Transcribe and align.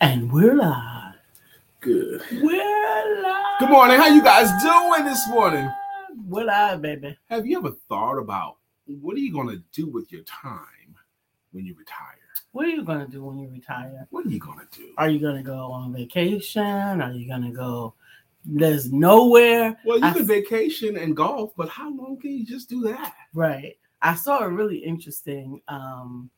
And 0.00 0.32
we're 0.32 0.54
live. 0.54 1.14
Good. 1.80 2.22
We're 2.42 3.22
live. 3.22 3.60
Good 3.60 3.70
morning. 3.70 3.98
How 3.98 4.08
you 4.08 4.22
guys 4.22 4.50
doing 4.62 5.04
this 5.04 5.28
morning? 5.28 5.70
We're 6.26 6.44
live, 6.44 6.82
baby. 6.82 7.16
Have 7.28 7.46
you 7.46 7.58
ever 7.58 7.72
thought 7.88 8.18
about 8.18 8.56
what 8.86 9.16
are 9.16 9.20
you 9.20 9.32
going 9.32 9.48
to 9.48 9.62
do 9.72 9.88
with 9.88 10.10
your 10.12 10.22
time 10.22 10.94
when 11.52 11.64
you 11.66 11.74
retire? 11.74 12.18
What 12.52 12.66
are 12.66 12.70
you 12.70 12.84
gonna 12.84 13.08
do 13.08 13.24
when 13.24 13.40
you 13.40 13.48
retire? 13.48 14.06
What 14.10 14.26
are 14.26 14.28
you 14.28 14.38
going 14.38 14.60
to 14.60 14.78
do? 14.78 14.90
Are 14.96 15.08
you 15.08 15.18
gonna 15.18 15.42
go 15.42 15.72
on 15.72 15.92
vacation? 15.92 16.62
Are 17.02 17.10
you 17.10 17.26
gonna 17.26 17.50
go? 17.50 17.94
There's 18.44 18.92
nowhere. 18.92 19.76
Well, 19.84 19.98
you 19.98 20.04
I- 20.04 20.12
can 20.12 20.24
vacation 20.24 20.96
and 20.96 21.16
golf, 21.16 21.52
but 21.56 21.68
how 21.68 21.90
long 21.92 22.16
can 22.20 22.30
you 22.30 22.46
just 22.46 22.68
do 22.68 22.82
that? 22.82 23.14
Right. 23.32 23.76
I 24.02 24.14
saw 24.14 24.38
a 24.38 24.48
really 24.48 24.78
interesting 24.78 25.62
um 25.66 26.30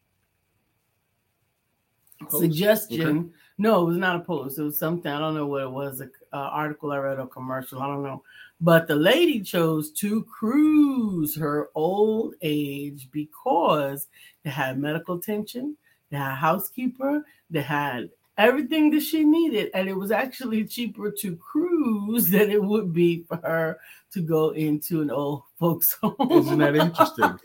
Post? 2.20 2.38
suggestion. 2.38 3.32
No, 3.58 3.82
it 3.82 3.86
was 3.86 3.96
not 3.96 4.16
a 4.16 4.20
post. 4.20 4.58
It 4.58 4.62
was 4.62 4.79
something. 4.79 5.11
I 5.11 5.18
don't 5.18 5.34
know 5.34 5.46
what 5.46 5.62
it 5.62 5.70
was. 5.70 6.00
A 6.00 6.04
uh, 6.32 6.36
article 6.36 6.93
I 6.93 6.98
read 6.98 7.18
or 7.18 7.26
commercial. 7.26 7.80
I 7.80 7.86
don't 7.86 8.02
know. 8.02 8.22
But 8.61 8.86
the 8.86 8.96
lady 8.96 9.40
chose 9.40 9.90
to 9.93 10.24
cruise 10.24 11.36
her 11.36 11.68
old 11.74 12.34
age 12.43 13.08
because 13.12 14.08
they 14.44 14.50
had 14.50 14.79
medical 14.79 15.16
attention, 15.16 15.76
they 16.10 16.16
had 16.16 16.32
a 16.32 16.36
housekeeper, 16.36 17.24
they 17.50 17.60
had 17.60 18.10
everything 18.38 18.90
that 18.90 19.02
she 19.02 19.24
needed, 19.24 19.71
and 19.74 19.88
it 19.88 19.96
was 19.96 20.10
actually 20.10 20.64
cheaper 20.64 21.10
to 21.10 21.36
cruise 21.36 22.30
than 22.30 22.50
it 22.50 22.62
would 22.62 22.93
be 22.93 23.24
for 23.29 23.36
her 23.36 23.79
to 24.12 24.21
go 24.21 24.50
into 24.50 25.02
an 25.02 25.10
old 25.10 25.43
folks 25.58 25.93
home. 26.02 26.16
Isn't 26.30 26.58
that 26.58 26.76
interesting? 26.76 27.38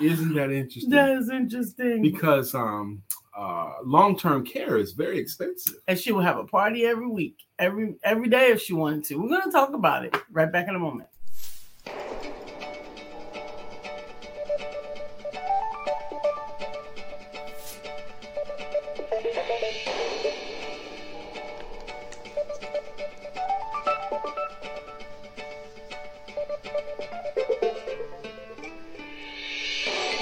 Isn't 0.00 0.34
that 0.34 0.50
interesting? 0.50 0.90
that 0.90 1.10
is 1.10 1.28
interesting. 1.28 2.02
Because 2.02 2.54
um, 2.54 3.02
uh, 3.40 3.76
long-term 3.84 4.44
care 4.44 4.76
is 4.76 4.92
very 4.92 5.18
expensive. 5.18 5.76
and 5.88 5.98
she 5.98 6.12
will 6.12 6.20
have 6.20 6.36
a 6.36 6.44
party 6.44 6.84
every 6.84 7.08
week, 7.08 7.36
every 7.58 7.94
every 8.04 8.28
day 8.28 8.50
if 8.50 8.60
she 8.60 8.74
wanted 8.74 9.04
to. 9.04 9.16
We're 9.16 9.30
gonna 9.30 9.50
talk 9.50 9.72
about 9.72 10.04
it 10.04 10.14
right 10.30 10.50
back 10.52 10.68
in 10.68 10.74
a 10.74 10.78
moment. 10.78 11.08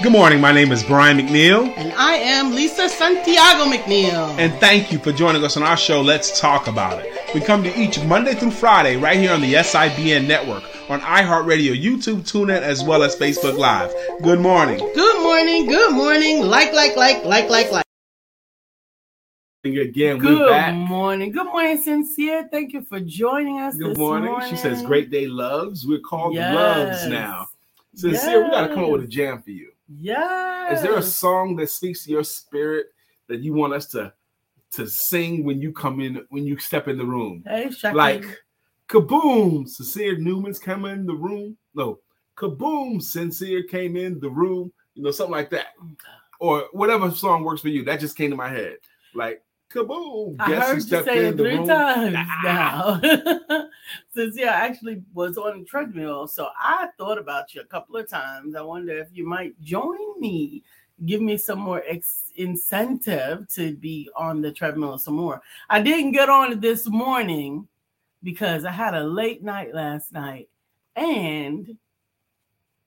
Good 0.09 0.17
morning. 0.17 0.41
My 0.41 0.51
name 0.51 0.71
is 0.71 0.81
Brian 0.81 1.19
McNeil. 1.19 1.71
And 1.77 1.93
I 1.93 2.13
am 2.13 2.55
Lisa 2.55 2.89
Santiago 2.89 3.65
McNeil. 3.65 4.35
And 4.39 4.51
thank 4.53 4.91
you 4.91 4.97
for 4.97 5.11
joining 5.11 5.43
us 5.43 5.55
on 5.55 5.61
our 5.61 5.77
show, 5.77 6.01
Let's 6.01 6.39
Talk 6.39 6.65
About 6.65 7.05
It. 7.05 7.13
We 7.35 7.41
come 7.41 7.61
to 7.61 7.79
each 7.79 8.03
Monday 8.05 8.33
through 8.33 8.49
Friday 8.49 8.97
right 8.97 9.19
here 9.19 9.31
on 9.31 9.39
the 9.39 9.53
SIBN 9.53 10.27
network, 10.27 10.63
on 10.89 10.99
iHeartRadio, 11.01 11.79
YouTube, 11.79 12.21
TuneIn, 12.23 12.59
as 12.59 12.83
well 12.83 13.03
as 13.03 13.15
Facebook 13.15 13.55
Live. 13.55 13.93
Good 14.23 14.39
morning. 14.39 14.79
good 14.95 15.21
morning, 15.21 15.67
good 15.67 15.93
morning. 15.93 16.41
Like, 16.41 16.73
like, 16.73 16.97
like, 16.97 17.23
like, 17.23 17.47
like, 17.47 17.71
like. 17.71 17.85
Again, 19.63 20.17
Good 20.17 20.39
we're 20.39 20.49
back. 20.49 20.73
morning. 20.73 21.31
Good 21.31 21.45
morning, 21.45 21.77
Sincere. 21.83 22.49
Thank 22.49 22.73
you 22.73 22.81
for 22.81 22.99
joining 22.99 23.59
us. 23.59 23.75
Good 23.75 23.91
this 23.91 23.97
morning. 23.99 24.35
She 24.49 24.55
says, 24.55 24.81
Great 24.81 25.11
Day 25.11 25.27
Loves. 25.27 25.85
We're 25.85 25.99
called 25.99 26.33
Loves 26.33 27.05
now. 27.05 27.49
Sincere, 27.93 28.43
we 28.43 28.49
got 28.49 28.69
to 28.69 28.73
come 28.73 28.85
up 28.85 28.89
with 28.89 29.03
a 29.03 29.07
jam 29.07 29.43
for 29.43 29.51
you. 29.51 29.71
Yes. 29.89 30.77
Is 30.77 30.83
there 30.83 30.97
a 30.97 31.03
song 31.03 31.55
that 31.57 31.69
speaks 31.69 32.05
to 32.05 32.11
your 32.11 32.23
spirit 32.23 32.87
that 33.27 33.39
you 33.39 33.53
want 33.53 33.73
us 33.73 33.87
to 33.87 34.13
to 34.71 34.87
sing 34.87 35.43
when 35.43 35.59
you 35.59 35.73
come 35.73 35.99
in, 35.99 36.23
when 36.29 36.45
you 36.45 36.57
step 36.59 36.87
in 36.87 36.97
the 36.97 37.05
room? 37.05 37.43
Hey, 37.47 37.71
like 37.91 38.23
kaboom 38.87 39.67
sincere 39.67 40.17
newman's 40.17 40.59
come 40.59 40.85
in 40.85 41.05
the 41.05 41.13
room. 41.13 41.57
No 41.73 41.99
kaboom 42.39 43.01
sincere 43.01 43.63
came 43.63 43.95
in 43.95 44.19
the 44.19 44.29
room. 44.29 44.71
You 44.93 45.03
know 45.03 45.11
something 45.11 45.31
like 45.31 45.49
that. 45.51 45.67
Mm, 45.81 45.95
or 46.39 46.65
whatever 46.71 47.11
song 47.11 47.43
works 47.43 47.61
for 47.61 47.69
you. 47.69 47.83
That 47.83 47.99
just 47.99 48.15
came 48.15 48.29
to 48.29 48.37
my 48.37 48.49
head. 48.49 48.77
Like 49.13 49.41
kaboom 49.69 50.35
I 50.39 50.49
guess 50.49 50.63
heard 50.67 50.75
you 50.77 51.03
say 51.03 51.25
it 51.27 51.37
three 51.37 51.55
room 51.57 51.67
times 51.67 52.15
Ah. 52.17 52.99
now. 53.01 53.65
Since 54.13 54.37
yeah, 54.37 54.51
I 54.51 54.65
actually 54.67 55.01
was 55.13 55.37
on 55.37 55.59
the 55.59 55.65
treadmill, 55.65 56.27
so 56.27 56.49
I 56.59 56.87
thought 56.97 57.17
about 57.17 57.53
you 57.53 57.61
a 57.61 57.65
couple 57.65 57.97
of 57.97 58.07
times. 58.09 58.55
I 58.55 58.61
wonder 58.61 58.97
if 58.97 59.07
you 59.13 59.27
might 59.27 59.59
join 59.61 60.19
me, 60.19 60.63
give 61.05 61.21
me 61.21 61.37
some 61.37 61.59
more 61.59 61.83
ex- 61.87 62.31
incentive 62.35 63.47
to 63.55 63.75
be 63.75 64.09
on 64.15 64.41
the 64.41 64.51
treadmill 64.51 64.97
some 64.97 65.13
more. 65.15 65.41
I 65.69 65.81
didn't 65.81 66.11
get 66.11 66.29
on 66.29 66.51
it 66.53 66.61
this 66.61 66.87
morning 66.87 67.67
because 68.23 68.65
I 68.65 68.71
had 68.71 68.95
a 68.95 69.03
late 69.03 69.43
night 69.43 69.73
last 69.73 70.11
night, 70.11 70.49
and 70.95 71.77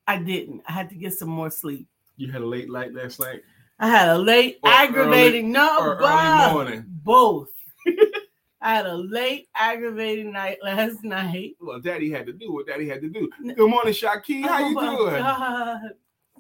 I 0.07 0.19
didn't. 0.19 0.63
I 0.69 0.73
had 0.73 0.89
to 0.91 0.97
get 0.97 1.13
some 1.15 1.29
more 1.31 1.51
sleep. 1.51 1.87
you 2.17 2.31
had 2.31 2.43
a 2.43 2.47
late 2.47 2.71
night 2.71 2.93
last 2.93 3.19
night 3.21 3.43
I 3.79 3.89
had 3.89 4.09
a 4.09 4.19
late, 4.19 4.59
Or 4.63 4.71
aggravating, 4.71 5.51
no, 5.51 5.81
early 5.81 6.53
morning? 6.53 6.85
Both. 6.89 7.51
I 8.61 8.75
had 8.77 8.87
a 8.87 8.95
late, 8.97 9.49
aggravating 9.57 10.33
night 10.33 10.59
last 10.63 11.03
night. 11.03 11.57
well 11.61 11.81
daddy 11.81 12.11
had 12.11 12.27
to 12.27 12.33
do 12.33 12.53
what 12.53 12.67
daddy 12.69 12.89
had 12.89 13.01
to 13.01 13.09
do 13.09 13.29
good 13.57 13.69
morning 13.69 13.93
shaki 13.93 14.43
how 14.45 14.65
Oh 14.65 14.69
you 14.69 14.81
doing 14.81 15.23
God. 15.23 15.81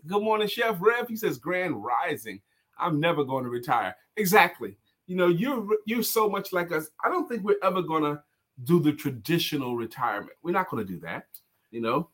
Good 0.06 0.22
morning, 0.22 0.48
Chef 0.48 0.76
Rev. 0.80 1.08
He 1.08 1.16
says, 1.16 1.38
"Grand 1.38 1.82
Rising. 1.84 2.40
I'm 2.78 2.98
never 2.98 3.24
going 3.24 3.44
to 3.44 3.50
retire." 3.50 3.94
Exactly. 4.16 4.76
You 5.06 5.16
know, 5.16 5.28
you're 5.28 5.66
you're 5.86 6.02
so 6.02 6.28
much 6.28 6.52
like 6.52 6.72
us. 6.72 6.88
I 7.04 7.08
don't 7.08 7.28
think 7.28 7.44
we're 7.44 7.54
ever 7.62 7.82
going 7.82 8.02
to 8.02 8.20
do 8.64 8.80
the 8.80 8.92
traditional 8.92 9.76
retirement. 9.76 10.32
We're 10.42 10.52
not 10.52 10.70
going 10.70 10.84
to 10.84 10.92
do 10.92 10.98
that. 11.00 11.26
You 11.70 11.80
know. 11.82 12.08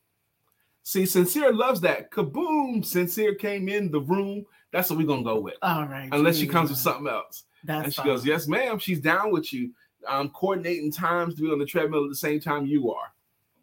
See, 0.83 1.05
Sincere 1.05 1.51
loves 1.53 1.81
that. 1.81 2.09
Kaboom! 2.09 2.83
Sincere 2.85 3.35
came 3.35 3.69
in 3.69 3.91
the 3.91 4.01
room. 4.01 4.45
That's 4.71 4.89
what 4.89 4.99
we're 4.99 5.07
gonna 5.07 5.23
go 5.23 5.39
with, 5.39 5.55
All 5.61 5.85
right. 5.85 6.09
unless 6.11 6.37
she 6.37 6.47
comes 6.47 6.69
with 6.69 6.79
something 6.79 7.07
else. 7.07 7.43
That's 7.63 7.83
and 7.85 7.93
she 7.93 7.97
fine. 7.97 8.05
goes, 8.07 8.25
"Yes, 8.25 8.47
ma'am. 8.47 8.79
She's 8.79 8.99
down 8.99 9.31
with 9.31 9.51
you. 9.51 9.71
Um, 10.07 10.29
coordinating 10.29 10.91
times 10.91 11.35
to 11.35 11.41
be 11.41 11.51
on 11.51 11.59
the 11.59 11.65
treadmill 11.65 12.03
at 12.03 12.09
the 12.09 12.15
same 12.15 12.39
time 12.39 12.65
you 12.65 12.91
are." 12.91 13.13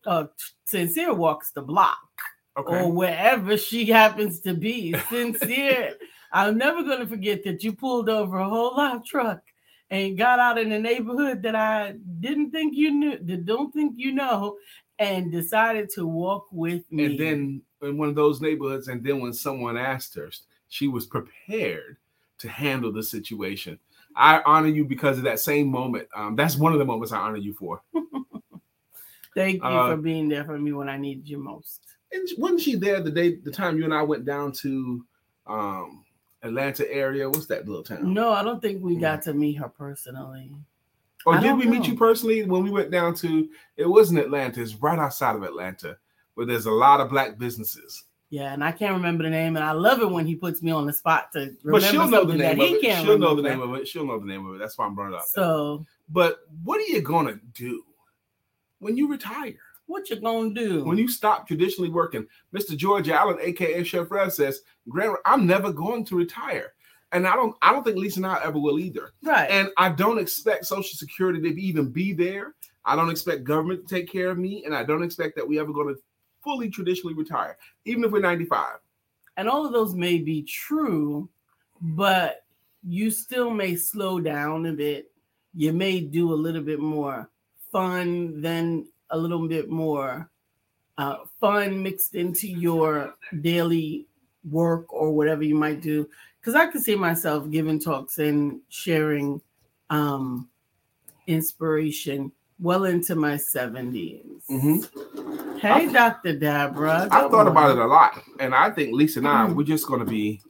Uh, 0.05 0.27
sincere 0.65 1.15
walks 1.15 1.50
the 1.53 1.62
block 1.62 1.99
Okay. 2.59 2.81
or 2.83 2.93
wherever 2.93 3.56
she 3.56 3.87
happens 3.87 4.41
to 4.41 4.55
be. 4.55 4.94
Sincere. 5.11 5.94
I'm 6.33 6.59
never 6.59 6.83
going 6.83 6.99
to 6.99 7.06
forget 7.06 7.43
that 7.44 7.62
you 7.65 7.73
pulled 7.73 8.09
over 8.09 8.38
a 8.38 8.49
whole 8.49 8.77
lot 8.77 9.05
truck 9.06 9.41
and 9.91 10.19
got 10.19 10.38
out 10.38 10.59
in 10.59 10.73
a 10.73 10.78
neighborhood 10.78 11.43
that 11.43 11.55
I 11.55 11.94
didn't 12.21 12.50
think 12.50 12.75
you 12.77 12.91
knew, 12.91 13.19
that 13.19 13.47
don't 13.47 13.73
think 13.73 13.94
you 13.97 14.12
know, 14.12 14.59
and 14.99 15.31
decided 15.33 15.88
to 15.91 16.06
walk 16.06 16.47
with 16.50 16.91
me. 16.93 17.05
and 17.06 17.19
then 17.19 17.62
in 17.83 17.97
one 17.97 18.09
of 18.09 18.15
those 18.15 18.41
neighborhoods, 18.41 18.88
and 18.88 19.03
then 19.05 19.21
when 19.21 19.33
someone 19.33 19.77
asked 19.77 20.15
her, 20.17 20.31
she 20.69 20.88
was 20.88 21.06
prepared 21.06 21.97
to 22.38 22.49
handle 22.49 22.93
the 22.93 23.03
situation. 23.03 23.78
I 24.15 24.43
honor 24.47 24.69
you 24.69 24.84
because 24.84 25.19
of 25.19 25.25
that 25.25 25.41
same 25.41 25.69
moment. 25.69 26.09
Um, 26.15 26.37
that's 26.37 26.56
one 26.56 26.72
of 26.72 26.78
the 26.78 26.84
moments 26.84 27.12
I 27.12 27.19
honor 27.19 27.37
you 27.37 27.53
for. 27.53 27.82
thank 29.34 29.56
you 29.56 29.69
uh, 29.69 29.91
for 29.91 29.97
being 29.97 30.28
there 30.28 30.44
for 30.44 30.59
me 30.59 30.72
when 30.72 30.88
I 30.88 30.97
needed 30.97 31.28
you 31.28 31.38
most. 31.38 31.82
And 32.12 32.26
wasn't 32.38 32.60
she 32.60 32.76
there 32.76 33.00
the 33.00 33.10
day, 33.10 33.37
the 33.37 33.50
time 33.50 33.76
you 33.76 33.84
and 33.84 33.93
I 33.93 34.03
went 34.03 34.25
down 34.25 34.53
to 34.53 35.05
um, 35.47 36.05
Atlanta 36.43 36.91
area? 36.91 37.28
What's 37.28 37.47
that 37.47 37.69
little 37.69 37.82
town? 37.82 38.15
No, 38.15 38.32
I 38.32 38.43
don't 38.43 38.62
think 38.62 38.82
we 38.82 38.97
got 38.97 39.22
to 39.22 39.34
meet 39.34 39.55
her 39.55 39.69
personally. 39.69 40.50
or 41.26 41.34
I 41.34 41.41
did 41.41 41.56
we 41.56 41.66
meet 41.66 41.87
you 41.87 41.97
personally 41.97 42.44
when 42.44 42.62
we 42.65 42.71
went 42.71 42.91
down 42.91 43.15
to? 43.16 43.49
It 43.76 43.87
wasn't 43.87 44.21
Atlanta. 44.21 44.62
It's 44.62 44.75
right 44.76 44.99
outside 44.99 45.37
of 45.37 45.43
Atlanta, 45.43 45.99
where 46.34 46.47
there's 46.47 46.66
a 46.66 46.71
lot 46.71 47.00
of 47.00 47.10
black 47.10 47.38
businesses. 47.38 48.05
Yeah, 48.31 48.53
and 48.53 48.64
I 48.64 48.72
can't 48.72 48.92
remember 48.94 49.22
the 49.22 49.31
name, 49.31 49.54
and 49.56 49.64
I 49.64 49.70
love 49.72 50.00
it 50.03 50.10
when 50.10 50.26
he 50.26 50.34
puts 50.34 50.60
me 50.62 50.72
on 50.72 50.84
the 50.87 50.92
spot 50.92 51.31
to 51.34 51.38
remember 51.62 51.70
But 51.72 51.82
she'll 51.84 52.09
know 52.09 52.25
the 52.25 52.34
name 52.34 52.60
of 52.60 52.66
he 52.66 52.75
it. 52.75 52.82
can't 52.82 53.06
She'll 53.06 53.19
know 53.19 53.34
the 53.37 53.42
name 53.42 53.60
of 53.60 53.72
it. 53.76 53.87
She'll 53.87 54.04
know 54.06 54.19
the 54.19 54.26
name 54.26 54.44
of 54.47 54.56
it. 54.56 54.59
That's 54.59 54.76
why 54.76 54.87
I'm 54.87 54.94
bringing 54.96 55.14
it 55.14 55.19
up. 55.19 55.26
So, 55.26 55.87
But 56.08 56.40
what 56.64 56.78
are 56.81 56.84
you 56.93 57.00
gonna 57.02 57.38
do 57.55 57.84
when 58.81 58.96
you 58.96 59.08
retire? 59.08 59.55
what 59.88 60.11
you 60.11 60.17
gonna 60.17 60.52
do? 60.52 60.82
When 60.84 60.99
you 60.99 61.06
stop 61.06 61.46
traditionally 61.46 61.90
working? 61.90 62.26
Mr. 62.52 62.76
George 62.76 63.08
Allen, 63.08 63.38
aka 63.40 63.84
Chef 63.84 64.11
Rev, 64.11 64.32
says, 64.32 64.62
Grant, 64.88 65.17
I'm 65.25 65.46
never 65.46 65.73
going 65.73 66.05
to 66.06 66.17
retire. 66.17 66.73
And 67.12 67.25
I 67.28 67.37
don't 67.37 67.55
I 67.62 67.70
don't 67.73 67.84
think 67.84 67.96
Lisa 67.96 68.19
and 68.19 68.26
I 68.26 68.40
ever 68.43 68.58
will 68.58 68.81
either. 68.81 69.12
right? 69.23 69.49
And 69.49 69.69
I 69.76 69.90
don't 69.90 70.19
expect 70.19 70.67
Social 70.67 70.96
Security 70.96 71.40
to 71.40 71.61
even 71.62 71.90
be 71.90 72.12
there. 72.12 72.55
I 72.84 72.96
don't 72.96 73.11
expect 73.11 73.44
government 73.44 73.87
to 73.87 73.94
take 73.94 74.11
care 74.11 74.28
of 74.31 74.38
me, 74.38 74.64
and 74.64 74.75
I 74.75 74.82
don't 74.82 75.05
expect 75.05 75.37
that 75.37 75.46
we 75.46 75.61
ever 75.61 75.73
going 75.73 75.94
to 75.94 76.00
fully 76.46 76.70
traditionally 76.70 77.14
retire, 77.14 77.58
even 77.84 78.04
if 78.04 78.12
we're 78.12 78.20
95. 78.20 78.78
and 79.37 79.48
all 79.48 79.66
of 79.66 79.72
those 79.72 79.94
may 79.96 80.19
be 80.19 80.43
true, 80.43 81.28
but 81.82 82.44
you 82.88 83.10
still 83.10 83.50
may 83.50 83.75
slow 83.75 84.20
down 84.20 84.64
a 84.66 84.72
bit. 84.72 85.10
You 85.54 85.72
may 85.72 86.00
do 86.00 86.32
a 86.32 86.38
little 86.46 86.62
bit 86.62 86.78
more 86.81 87.28
fun, 87.72 88.40
then 88.40 88.87
a 89.10 89.19
little 89.19 89.48
bit 89.48 89.69
more 89.69 90.31
uh, 90.98 91.16
fun 91.40 91.82
mixed 91.82 92.14
into 92.14 92.46
your 92.49 93.14
daily 93.42 94.06
work 94.49 94.92
or 94.92 95.12
whatever 95.12 95.42
you 95.42 95.56
might 95.56 95.82
do. 95.82 96.08
Because 96.40 96.54
I 96.54 96.69
can 96.69 96.81
see 96.81 96.94
myself 96.94 97.50
giving 97.50 97.81
talks 97.81 98.19
and 98.19 98.60
sharing 98.69 99.42
um, 99.90 100.49
inspiration 101.26 102.31
well 102.60 102.84
into 102.84 103.14
my 103.16 103.34
70s. 103.37 104.46
Mhm. 104.49 105.45
Hey, 105.66 105.92
Dr. 105.92 106.38
Deborah. 106.38 107.08
I 107.10 107.22
good 107.22 107.30
thought 107.30 107.48
about 107.48 107.72
it 107.72 107.78
a 107.78 107.86
lot, 107.86 108.22
and 108.40 108.54
I 108.54 108.70
think 108.70 108.92
Lisa 108.94 109.18
and 109.20 109.28
I 109.28 109.46
Mhm. 109.46 109.54
we're 109.56 109.64
just 109.64 109.86
going 109.86 110.00
to 110.00 110.06
be 110.06 110.42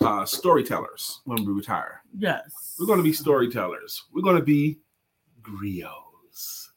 uh, 0.00 0.24
storytellers 0.24 1.20
when 1.24 1.44
we 1.44 1.52
retire. 1.52 2.02
Yes. 2.16 2.76
We're 2.78 2.86
going 2.86 2.98
to 3.00 3.02
be 3.02 3.12
storytellers. 3.12 4.04
We're 4.12 4.22
going 4.22 4.36
to 4.36 4.44
be 4.44 4.78
griots. 5.42 6.68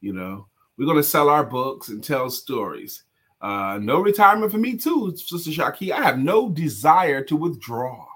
You 0.00 0.12
know, 0.12 0.48
we're 0.76 0.86
going 0.86 0.96
to 0.96 1.02
sell 1.02 1.28
our 1.28 1.44
books 1.44 1.88
and 1.90 2.02
tell 2.02 2.28
stories. 2.30 3.04
Uh, 3.40 3.78
no 3.80 4.00
retirement 4.00 4.50
for 4.50 4.58
me 4.58 4.76
too, 4.76 5.14
Sister 5.16 5.50
Shaki. 5.50 5.92
I 5.92 6.02
have 6.02 6.18
no 6.18 6.48
desire 6.50 7.22
to 7.24 7.36
withdraw. 7.36 8.06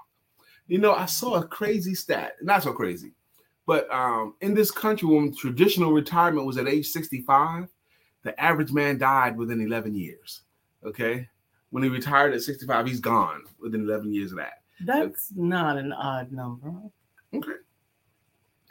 You 0.67 0.79
know, 0.79 0.93
I 0.93 1.05
saw 1.05 1.35
a 1.35 1.47
crazy 1.47 1.95
stat, 1.95 2.33
not 2.41 2.63
so 2.63 2.73
crazy, 2.73 3.13
but 3.65 3.89
um, 3.93 4.35
in 4.41 4.53
this 4.53 4.71
country, 4.71 5.07
when 5.07 5.33
traditional 5.33 5.91
retirement 5.93 6.45
was 6.45 6.57
at 6.57 6.67
age 6.67 6.87
65, 6.89 7.69
the 8.23 8.39
average 8.41 8.71
man 8.71 8.97
died 8.97 9.37
within 9.37 9.61
11 9.61 9.95
years. 9.95 10.41
Okay. 10.85 11.27
When 11.71 11.83
he 11.83 11.89
retired 11.89 12.33
at 12.33 12.41
65, 12.41 12.87
he's 12.87 12.99
gone 12.99 13.43
within 13.61 13.81
11 13.81 14.13
years 14.13 14.31
of 14.31 14.37
that. 14.37 14.63
That's 14.81 15.31
not 15.35 15.77
an 15.77 15.93
odd 15.93 16.31
number. 16.31 16.73
Okay. 17.33 17.51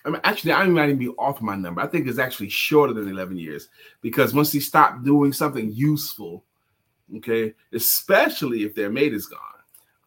I 0.05 0.11
mean, 0.11 0.21
actually, 0.25 0.53
I 0.53 0.65
might 0.67 0.87
even 0.87 0.99
be 0.99 1.09
off 1.11 1.43
my 1.43 1.55
number. 1.57 1.81
I 1.81 1.87
think 1.87 2.07
it's 2.07 2.19
actually 2.19 2.49
shorter 2.49 2.95
than 2.95 3.09
11 3.09 3.37
years 3.37 3.69
because 4.01 4.33
once 4.33 4.51
he 4.53 4.61
stopped 4.61 5.05
doing 5.05 5.33
something 5.33 5.71
useful, 5.73 6.45
okay, 7.17 7.55
especially 7.73 8.63
if 8.65 8.75
their 8.75 8.91
mate 8.91 9.13
is 9.13 9.27
gone. 9.27 9.41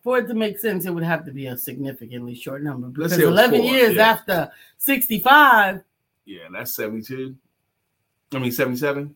For 0.01 0.17
it 0.17 0.27
to 0.27 0.33
make 0.33 0.59
sense, 0.59 0.85
it 0.85 0.91
would 0.91 1.03
have 1.03 1.25
to 1.25 1.31
be 1.31 1.45
a 1.47 1.57
significantly 1.57 2.33
short 2.33 2.63
number 2.63 2.87
Let's 2.87 3.15
because 3.15 3.17
say 3.17 3.23
11 3.23 3.61
four, 3.61 3.71
years 3.71 3.95
yeah. 3.95 4.09
after 4.09 4.51
65, 4.77 5.81
Yeah, 6.25 6.39
that's 6.51 6.73
72. 6.75 7.35
I 8.33 8.39
mean, 8.39 8.51
77. 8.51 9.15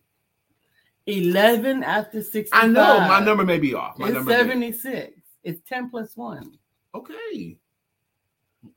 11 1.08 1.84
after 1.84 2.22
65. 2.22 2.64
I 2.64 2.68
know 2.68 3.00
my 3.08 3.20
number 3.20 3.46
may 3.46 3.60
be 3.60 3.74
off. 3.74 3.98
My 4.00 4.08
It's 4.08 4.16
number 4.16 4.32
may- 4.32 4.38
76. 4.38 5.14
It's 5.44 5.62
10 5.70 5.90
plus 5.90 6.16
1. 6.18 6.58
Okay. 6.96 7.58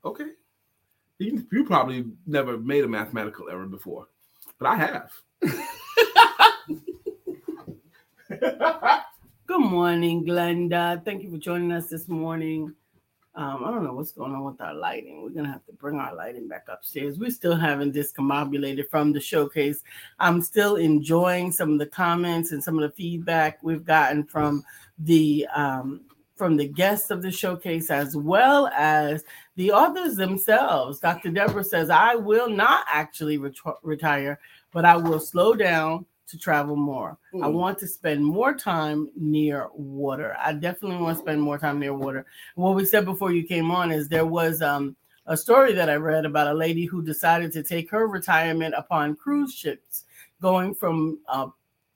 Okay. 0.05 0.27
You, 1.17 1.45
you 1.51 1.65
probably 1.65 2.05
never 2.27 2.57
made 2.57 2.83
a 2.83 2.87
mathematical 2.87 3.49
error 3.49 3.65
before, 3.65 4.07
but 4.57 4.67
I 4.67 4.75
have. 4.75 5.11
Good 9.47 9.61
morning, 9.61 10.23
Glenda. 10.25 11.03
Thank 11.03 11.23
you 11.23 11.31
for 11.31 11.37
joining 11.37 11.71
us 11.71 11.87
this 11.87 12.07
morning. 12.07 12.73
Um, 13.35 13.63
I 13.63 13.71
don't 13.71 13.83
know 13.83 13.93
what's 13.93 14.11
going 14.11 14.33
on 14.33 14.43
with 14.43 14.59
our 14.59 14.73
lighting. 14.73 15.21
We're 15.21 15.29
gonna 15.29 15.51
have 15.51 15.65
to 15.67 15.73
bring 15.73 15.97
our 15.97 16.15
lighting 16.15 16.47
back 16.47 16.65
upstairs. 16.67 17.19
We're 17.19 17.29
still 17.29 17.55
haven't 17.55 17.93
discombobulated 17.93 18.89
from 18.89 19.13
the 19.13 19.21
showcase. 19.21 19.83
I'm 20.19 20.41
still 20.41 20.77
enjoying 20.77 21.51
some 21.51 21.73
of 21.73 21.79
the 21.79 21.85
comments 21.85 22.51
and 22.51 22.63
some 22.63 22.77
of 22.79 22.81
the 22.81 22.95
feedback 22.95 23.59
we've 23.61 23.85
gotten 23.85 24.23
from 24.23 24.63
the 24.97 25.47
um, 25.55 26.01
from 26.35 26.57
the 26.57 26.67
guests 26.67 27.11
of 27.11 27.21
the 27.21 27.31
showcase 27.31 27.91
as 27.91 28.15
well 28.15 28.67
as 28.69 29.23
the 29.57 29.71
authors 29.71 30.15
themselves. 30.15 30.99
Dr. 30.99 31.29
Deborah 31.29 31.63
says, 31.63 31.89
"I 31.89 32.15
will 32.15 32.49
not 32.49 32.85
actually 32.91 33.37
ret- 33.37 33.53
retire, 33.83 34.39
but 34.71 34.85
I 34.85 34.97
will 34.97 35.19
slow 35.19 35.53
down 35.53 36.05
to 36.29 36.37
travel 36.37 36.75
more. 36.75 37.17
I 37.33 37.47
Mm. 37.47 37.53
want 37.53 37.77
to 37.79 37.87
spend 37.87 38.23
more 38.23 38.53
time 38.53 39.09
near 39.15 39.67
water. 39.73 40.35
I 40.39 40.53
definitely 40.53 40.97
want 40.97 41.17
to 41.17 41.21
spend 41.23 41.41
more 41.41 41.57
time 41.57 41.79
near 41.79 41.93
water. 41.93 42.25
What 42.55 42.75
we 42.75 42.85
said 42.85 43.05
before 43.05 43.31
you 43.31 43.43
came 43.43 43.71
on 43.71 43.91
is 43.91 44.07
there 44.07 44.25
was 44.25 44.61
um, 44.61 44.95
a 45.25 45.35
story 45.37 45.73
that 45.73 45.89
I 45.89 45.95
read 45.95 46.25
about 46.25 46.47
a 46.47 46.53
lady 46.53 46.85
who 46.85 47.01
decided 47.01 47.51
to 47.53 47.63
take 47.63 47.89
her 47.91 48.07
retirement 48.07 48.73
upon 48.77 49.15
cruise 49.15 49.53
ships, 49.53 50.05
going 50.41 50.73
from 50.73 51.19
uh, 51.27 51.47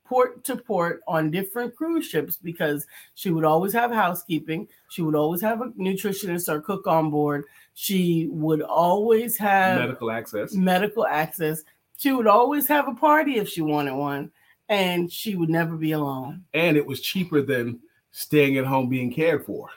port 0.06 0.44
to 0.44 0.56
port 0.58 1.02
on 1.08 1.32
different 1.32 1.76
cruise 1.76 2.06
ships 2.06 2.36
because 2.38 2.86
she 3.16 3.32
would 3.32 3.46
always 3.46 3.74
have 3.74 3.92
housekeeping. 3.92 4.68
She 4.90 5.02
would 5.02 5.16
always 5.16 5.42
have 5.42 5.62
a 5.62 5.70
nutritionist 5.72 6.50
or 6.50 6.60
cook 6.62 6.86
on 6.88 7.10
board. 7.10 7.46
She 7.74 8.28
would 8.30 8.62
always 8.62 9.36
have 9.38 9.80
Medical 9.80 10.12
access. 10.12 10.54
medical 10.54 11.08
access. 11.08 11.64
She 11.98 12.12
would 12.12 12.28
always 12.28 12.68
have 12.68 12.88
a 12.88 12.96
party 12.96 13.38
if 13.38 13.48
she 13.50 13.62
wanted 13.62 13.94
one, 13.96 14.32
and 14.70 15.12
she 15.12 15.36
would 15.36 15.50
never 15.50 15.76
be 15.78 15.92
alone 15.94 16.44
And 16.54 16.76
it 16.78 16.86
was 16.86 17.02
cheaper 17.02 17.42
than 17.42 17.80
staying 18.12 18.58
at 18.58 18.66
home 18.66 18.90
being 18.90 19.12
cared 19.14 19.46
for. 19.46 19.68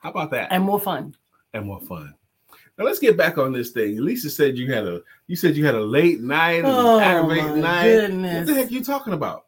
How 0.00 0.10
about 0.10 0.30
that? 0.32 0.48
and 0.52 0.62
more 0.64 0.80
fun. 0.80 1.14
and 1.54 1.66
more 1.66 1.80
fun. 1.80 2.14
Now 2.78 2.84
let's 2.86 2.98
get 2.98 3.16
back 3.18 3.36
on 3.38 3.52
this 3.52 3.70
thing. 3.70 4.00
Lisa 4.02 4.30
said 4.30 4.56
you 4.56 4.72
had 4.72 4.86
a 4.86 5.02
you 5.26 5.36
said 5.36 5.56
you 5.56 5.64
had 5.66 5.74
a 5.74 5.80
late 5.80 6.20
night, 6.22 6.62
Oh, 6.64 6.98
aggravating 6.98 7.60
night. 7.60 7.82
goodness. 7.84 8.38
What 8.38 8.46
the 8.46 8.54
heck 8.62 8.70
are 8.70 8.74
you 8.74 8.82
talking 8.84 9.12
about? 9.12 9.44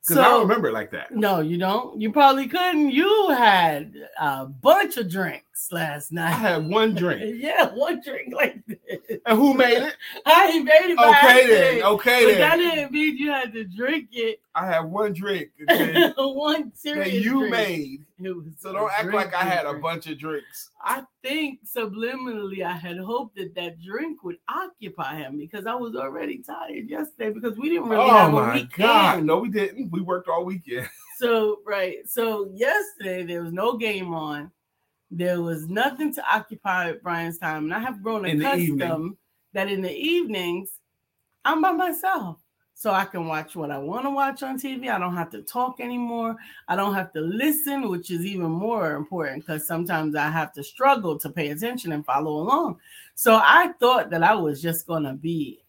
Because 0.00 0.18
I 0.18 0.24
don't 0.24 0.40
remember 0.42 0.68
it 0.68 0.72
like 0.72 0.90
that. 0.92 1.14
no, 1.14 1.40
you 1.40 1.58
don't. 1.58 2.00
You 2.00 2.10
probably 2.10 2.48
couldn't. 2.48 2.90
You 2.90 3.28
had 3.30 3.94
a 4.18 4.46
bunch 4.46 4.96
of 4.96 5.08
drinks 5.08 5.51
last 5.70 6.12
night. 6.12 6.28
I 6.32 6.36
had 6.36 6.66
one 6.68 6.94
drink. 6.94 7.36
yeah, 7.42 7.72
one 7.74 8.00
drink 8.00 8.32
like 8.34 8.64
this. 8.66 9.18
And 9.26 9.38
who 9.38 9.54
made 9.54 9.78
it? 9.82 9.94
I 10.26 10.58
made 10.60 10.90
it. 10.90 10.98
Okay 10.98 11.46
then. 11.46 11.82
Okay 11.82 12.24
But 12.26 12.38
that 12.38 12.56
didn't 12.56 12.92
mean 12.92 13.16
you 13.16 13.30
had 13.30 13.52
to 13.52 13.64
drink 13.64 14.08
it. 14.12 14.40
I 14.54 14.66
had 14.66 14.80
one 14.80 15.12
drink 15.14 15.50
okay, 15.70 16.12
one 16.16 16.64
that 16.70 16.78
serious 16.78 17.24
you 17.24 17.38
drink. 17.40 17.50
made. 17.52 18.04
It 18.18 18.36
So 18.58 18.72
don't 18.72 18.90
act 18.92 19.12
like 19.12 19.34
I 19.34 19.42
had 19.44 19.66
a 19.66 19.74
bunch 19.74 20.06
of 20.08 20.18
drinks. 20.18 20.70
I 20.82 21.02
think 21.22 21.60
subliminally 21.66 22.64
I 22.64 22.72
had 22.72 22.98
hoped 22.98 23.36
that 23.36 23.54
that 23.54 23.80
drink 23.80 24.22
would 24.24 24.36
occupy 24.48 25.16
him 25.16 25.38
because 25.38 25.66
I 25.66 25.74
was 25.74 25.96
already 25.96 26.38
tired 26.38 26.88
yesterday 26.88 27.30
because 27.30 27.56
we 27.58 27.68
didn't 27.70 27.88
really 27.88 28.02
oh 28.04 28.08
have 28.10 28.28
a 28.28 28.32
my 28.32 28.54
weekend. 28.54 28.70
god. 28.76 29.24
No, 29.24 29.38
we 29.38 29.48
didn't. 29.48 29.90
We 29.90 30.00
worked 30.00 30.28
all 30.28 30.44
weekend. 30.44 30.88
So 31.18 31.58
right, 31.64 31.98
so 32.08 32.50
yesterday 32.52 33.22
there 33.22 33.42
was 33.44 33.52
no 33.52 33.76
game 33.76 34.12
on. 34.12 34.50
There 35.14 35.42
was 35.42 35.68
nothing 35.68 36.14
to 36.14 36.24
occupy 36.34 36.92
Brian's 36.92 37.38
time, 37.38 37.64
and 37.64 37.74
I 37.74 37.78
have 37.80 38.02
grown 38.02 38.24
In 38.24 38.40
accustomed 38.40 39.16
that 39.52 39.70
in 39.70 39.82
the 39.82 39.94
evenings 39.94 40.70
I'm 41.44 41.60
by 41.60 41.72
myself. 41.72 42.38
So 42.74 42.90
I 42.90 43.04
can 43.04 43.26
watch 43.28 43.54
what 43.54 43.70
I 43.70 43.78
want 43.78 44.06
to 44.06 44.10
watch 44.10 44.42
on 44.42 44.58
TV. 44.58 44.88
I 44.88 44.98
don't 44.98 45.14
have 45.14 45.30
to 45.30 45.42
talk 45.42 45.78
anymore. 45.78 46.34
I 46.66 46.74
don't 46.74 46.94
have 46.94 47.12
to 47.12 47.20
listen, 47.20 47.88
which 47.88 48.10
is 48.10 48.24
even 48.24 48.50
more 48.50 48.94
important 48.94 49.46
because 49.46 49.66
sometimes 49.66 50.16
I 50.16 50.30
have 50.30 50.52
to 50.54 50.64
struggle 50.64 51.18
to 51.18 51.30
pay 51.30 51.50
attention 51.50 51.92
and 51.92 52.04
follow 52.04 52.32
along. 52.32 52.78
So 53.14 53.34
I 53.34 53.72
thought 53.78 54.10
that 54.10 54.22
I 54.22 54.34
was 54.34 54.62
just 54.62 54.86
gonna 54.86 55.12
be 55.12 55.62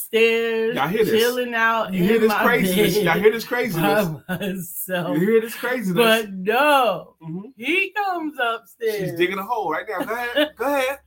upstairs, 0.00 0.76
Y'all 0.76 0.88
hear 0.88 1.04
this? 1.04 1.10
chilling 1.22 1.54
out. 1.54 1.92
You 1.94 2.04
hear 2.04 2.18
this 2.18 2.32
craziness? 2.34 2.94
bed 2.94 3.04
Y'all 3.04 3.18
hear 3.18 3.32
this 3.32 3.44
craziness? 3.46 4.04
by 4.28 4.36
myself. 4.38 5.18
You 5.18 5.26
hear 5.26 5.40
this 5.40 5.54
craziness? 5.54 5.96
But 5.96 6.32
no, 6.32 7.14
Mhm. 7.22 7.52
he 7.56 7.92
comes 7.92 8.34
upstairs. 8.38 8.96
She's 9.10 9.12
digging 9.18 9.38
a 9.38 9.42
hole 9.42 9.70
right 9.70 9.86
now. 9.88 10.04
Go 10.04 10.12
ahead. 10.14 10.56
Go 10.56 10.64
ahead. 10.64 10.98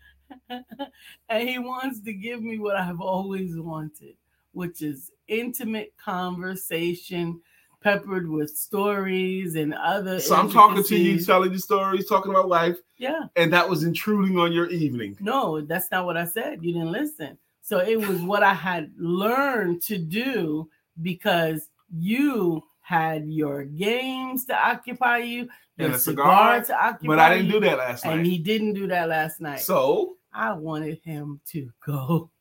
and 1.30 1.48
he 1.50 1.58
wants 1.60 2.02
to 2.02 2.14
give 2.14 2.42
me 2.42 2.58
what 2.60 2.76
I've 2.76 3.02
always 3.02 3.56
wanted, 3.58 4.16
which 4.54 4.82
is 4.82 5.12
intimate 5.28 5.94
conversation 6.04 7.42
peppered 7.82 8.28
with 8.30 8.56
stories 8.56 9.56
and 9.56 9.74
other. 9.74 10.20
So 10.20 10.36
I'm 10.36 10.50
talking 10.52 10.84
to 10.84 10.96
you, 10.98 11.20
telling 11.24 11.52
you 11.52 11.58
stories, 11.60 12.08
talking 12.08 12.32
about 12.32 12.48
life, 12.50 12.78
Yeah, 12.98 13.22
and 13.36 13.54
that 13.54 13.70
was 13.70 13.84
intruding 13.84 14.38
on 14.38 14.52
your 14.52 14.68
evening. 14.70 15.16
no, 15.20 15.62
that's 15.62 15.90
not 15.92 16.06
what 16.06 16.18
I 16.18 16.26
said. 16.26 16.64
You 16.64 16.74
didn't 16.74 16.92
listen. 16.92 17.38
So 17.70 17.78
it 17.78 18.00
was 18.00 18.20
what 18.24 18.42
I 18.42 18.56
had 18.56 18.92
learned 18.98 19.84
to 19.84 20.00
do 20.00 20.72
because 21.04 21.70
you 21.96 22.64
had 22.82 23.28
your 23.28 23.64
games 23.64 24.46
to 24.46 24.56
occupy 24.56 25.20
you, 25.20 25.48
your 25.78 25.86
And 25.86 25.94
a 25.94 26.00
cigar, 26.00 26.64
cigar, 26.64 26.80
to 26.80 26.88
occupy 26.88 27.08
But 27.08 27.20
I 27.20 27.36
didn't 27.36 27.52
do 27.52 27.60
that 27.60 27.78
last 27.78 28.06
night. 28.06 28.18
And 28.18 28.26
he 28.26 28.40
didn't 28.40 28.74
do 28.74 28.88
that 28.88 29.08
last 29.08 29.40
night. 29.40 29.60
So, 29.60 30.16
I 30.34 30.54
wanted 30.54 31.00
him 31.04 31.42
to 31.52 31.70
go. 31.86 32.32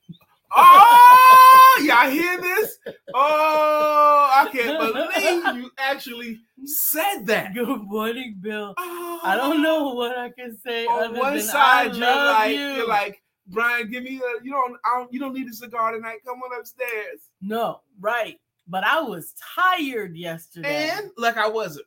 oh, 0.57 1.85
y'all 1.87 2.11
hear 2.11 2.41
this? 2.41 2.79
Oh, 3.13 4.31
I 4.35 4.49
can't 4.51 4.79
believe 4.79 5.57
you 5.63 5.71
actually 5.77 6.41
said 6.65 7.27
that. 7.27 7.53
Good 7.53 7.83
morning, 7.83 8.39
Bill. 8.41 8.73
Oh. 8.79 9.21
I 9.23 9.37
don't 9.37 9.61
know 9.61 9.93
what 9.93 10.17
I 10.17 10.31
can 10.31 10.57
say. 10.57 10.87
On 10.87 11.11
other 11.11 11.21
one 11.21 11.37
than 11.37 11.47
side, 11.47 11.91
I 11.91 11.99
you're 11.99 12.33
like, 12.33 12.51
you. 12.53 12.77
you're 12.79 12.89
like, 12.89 13.23
Brian, 13.49 13.91
give 13.91 14.05
me 14.05 14.17
a. 14.19 14.45
You 14.45 14.53
don't, 14.53 14.77
I 14.85 14.99
don't. 14.99 15.13
You 15.13 15.21
don't 15.21 15.35
need 15.35 15.49
a 15.49 15.53
cigar 15.53 15.93
tonight. 15.93 16.19
Come 16.27 16.39
on 16.43 16.59
upstairs. 16.59 17.21
no, 17.41 17.81
right. 18.01 18.39
But 18.67 18.85
I 18.85 19.01
was 19.01 19.35
tired 19.55 20.15
yesterday. 20.17 20.91
And 20.93 21.11
like 21.17 21.39
I 21.39 21.49
wasn't. 21.49 21.87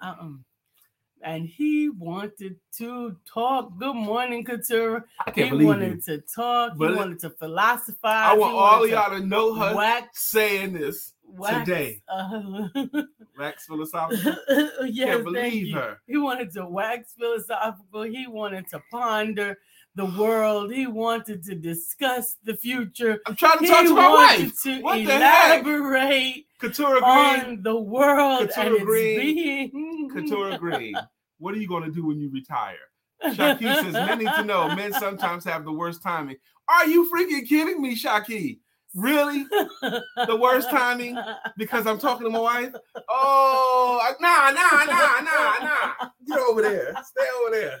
uh-uh. 0.00 0.28
and 1.22 1.46
he 1.48 1.88
wanted 1.88 2.56
to 2.78 3.16
talk. 3.26 3.76
Good 3.78 3.94
morning, 3.96 4.44
Couture. 4.44 5.06
I 5.26 5.30
He 5.30 5.40
can't 5.40 5.50
believe 5.50 5.66
wanted 5.66 6.06
you. 6.06 6.18
to 6.18 6.18
talk. 6.32 6.74
But 6.76 6.90
he 6.90 6.96
wanted 6.96 7.18
to 7.20 7.30
philosophize. 7.30 8.30
I 8.30 8.34
want 8.34 8.54
all 8.54 8.84
of 8.84 8.90
y'all 8.90 9.10
to 9.18 9.26
know 9.26 9.54
to 9.54 9.60
her 9.60 9.74
wax, 9.74 10.22
saying 10.30 10.72
this 10.74 11.14
wax. 11.26 11.58
today. 11.68 12.00
Uh, 12.08 12.68
Wax 13.38 13.66
philosophical. 13.66 14.34
yes, 14.86 15.06
Can't 15.08 15.22
thank 15.22 15.24
believe 15.24 15.66
you. 15.68 15.74
her. 15.76 16.00
He 16.06 16.16
wanted 16.18 16.52
to 16.52 16.66
wax 16.66 17.14
philosophical. 17.18 18.02
He 18.02 18.26
wanted 18.26 18.68
to 18.68 18.82
ponder 18.90 19.56
the 20.00 20.18
world. 20.20 20.72
He 20.72 20.86
wanted 20.86 21.44
to 21.44 21.54
discuss 21.54 22.36
the 22.44 22.56
future. 22.56 23.20
I'm 23.26 23.36
trying 23.36 23.58
to 23.58 23.64
He 23.64 23.70
talk 23.70 23.84
to 23.84 23.94
my 23.94 24.08
wife. 24.08 24.62
to 24.62 24.80
What 24.80 24.96
the 25.04 25.12
heck? 25.12 25.62
elaborate 25.64 26.46
Couture 26.58 27.00
Green. 27.00 27.04
on 27.04 27.62
the 27.62 27.76
world 27.76 28.48
Couture 28.48 28.64
and 28.64 28.74
its 28.76 28.84
Green. 28.84 30.10
Couture 30.10 30.58
Green. 30.64 30.94
What 31.38 31.54
are 31.54 31.58
you 31.58 31.68
going 31.68 31.84
to 31.84 31.90
do 31.90 32.06
when 32.06 32.18
you 32.18 32.30
retire? 32.30 32.76
Shaki 33.24 33.60
says, 33.82 33.92
men 33.92 34.18
need 34.18 34.32
to 34.34 34.44
know 34.44 34.74
men 34.74 34.92
sometimes 34.94 35.44
have 35.44 35.64
the 35.64 35.72
worst 35.72 36.02
timing. 36.02 36.36
Are 36.68 36.86
you 36.86 37.10
freaking 37.12 37.46
kidding 37.46 37.82
me, 37.82 37.94
Shaki? 37.94 38.60
Really? 38.94 39.44
The 39.82 40.36
worst 40.40 40.70
timing? 40.70 41.18
Because 41.56 41.86
I'm 41.86 41.98
talking 41.98 42.24
to 42.24 42.30
my 42.30 42.38
wife? 42.40 42.72
Oh, 43.08 44.14
nah, 44.20 44.50
nah, 44.50 44.84
nah, 44.84 45.20
nah, 45.20 45.64
nah. 45.66 46.08
Get 46.26 46.38
over 46.38 46.62
there. 46.62 46.94
Stay 47.04 47.26
over 47.42 47.50
there. 47.50 47.80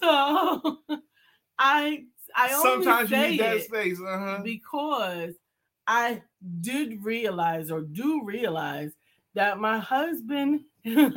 So 0.00 0.78
I 1.66 2.04
I 2.36 2.52
only 2.52 2.84
Sometimes 2.84 3.10
you 3.10 3.16
say 3.16 3.30
need 3.30 3.40
that 3.40 3.62
space. 3.62 3.98
Uh-huh. 3.98 4.40
because 4.44 5.32
I 5.86 6.20
did 6.60 7.02
realize 7.02 7.70
or 7.70 7.80
do 7.80 8.22
realize 8.22 8.92
that 9.34 9.58
my 9.58 9.78
husband 9.78 10.60
Chef 10.84 11.10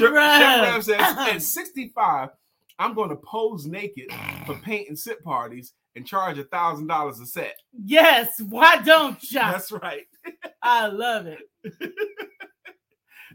Ram 0.00 0.82
says, 0.82 0.98
at 0.98 1.38
65, 1.42 2.30
I'm 2.78 2.94
going 2.94 3.10
to 3.10 3.16
pose 3.16 3.66
naked 3.66 4.10
for 4.46 4.54
paint 4.54 4.88
and 4.88 4.98
sip 4.98 5.22
parties 5.22 5.74
and 5.94 6.06
charge 6.06 6.38
a 6.38 6.44
thousand 6.44 6.86
dollars 6.86 7.20
a 7.20 7.26
set. 7.26 7.56
Yes, 7.72 8.40
why 8.40 8.80
don't 8.82 9.22
you? 9.30 9.40
That's 9.40 9.72
right. 9.72 10.06
I 10.62 10.86
love 10.86 11.26
it. 11.26 11.40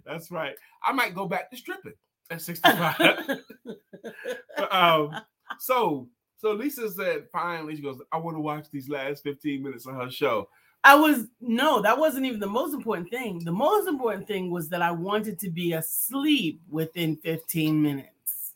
That's 0.05 0.31
right. 0.31 0.55
I 0.83 0.91
might 0.91 1.15
go 1.15 1.27
back 1.27 1.49
to 1.51 1.57
stripping 1.57 1.93
at 2.29 2.41
65. 2.41 2.99
um, 4.71 5.11
so 5.59 6.07
so 6.37 6.53
Lisa 6.53 6.89
said 6.89 7.27
finally 7.31 7.75
she 7.75 7.81
goes, 7.81 8.01
I 8.11 8.17
want 8.17 8.35
to 8.35 8.41
watch 8.41 8.67
these 8.71 8.89
last 8.89 9.23
15 9.23 9.61
minutes 9.61 9.85
of 9.85 9.95
her 9.95 10.09
show. 10.09 10.49
I 10.83 10.95
was 10.95 11.27
no, 11.39 11.81
that 11.81 11.97
wasn't 11.97 12.25
even 12.25 12.39
the 12.39 12.47
most 12.47 12.73
important 12.73 13.09
thing. 13.11 13.43
The 13.43 13.51
most 13.51 13.87
important 13.87 14.27
thing 14.27 14.49
was 14.49 14.69
that 14.69 14.81
I 14.81 14.91
wanted 14.91 15.37
to 15.39 15.49
be 15.49 15.73
asleep 15.73 16.61
within 16.69 17.17
15 17.17 17.81
minutes. 17.81 18.53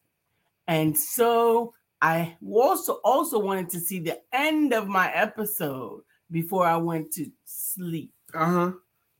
And 0.67 0.97
so 0.97 1.75
I 2.01 2.35
also 2.51 2.93
also 3.03 3.39
wanted 3.39 3.69
to 3.71 3.79
see 3.79 3.99
the 3.99 4.19
end 4.33 4.73
of 4.73 4.87
my 4.87 5.11
episode 5.13 6.01
before 6.31 6.65
I 6.65 6.77
went 6.77 7.11
to 7.13 7.29
sleep. 7.45 8.11
Uh-huh. 8.35 8.71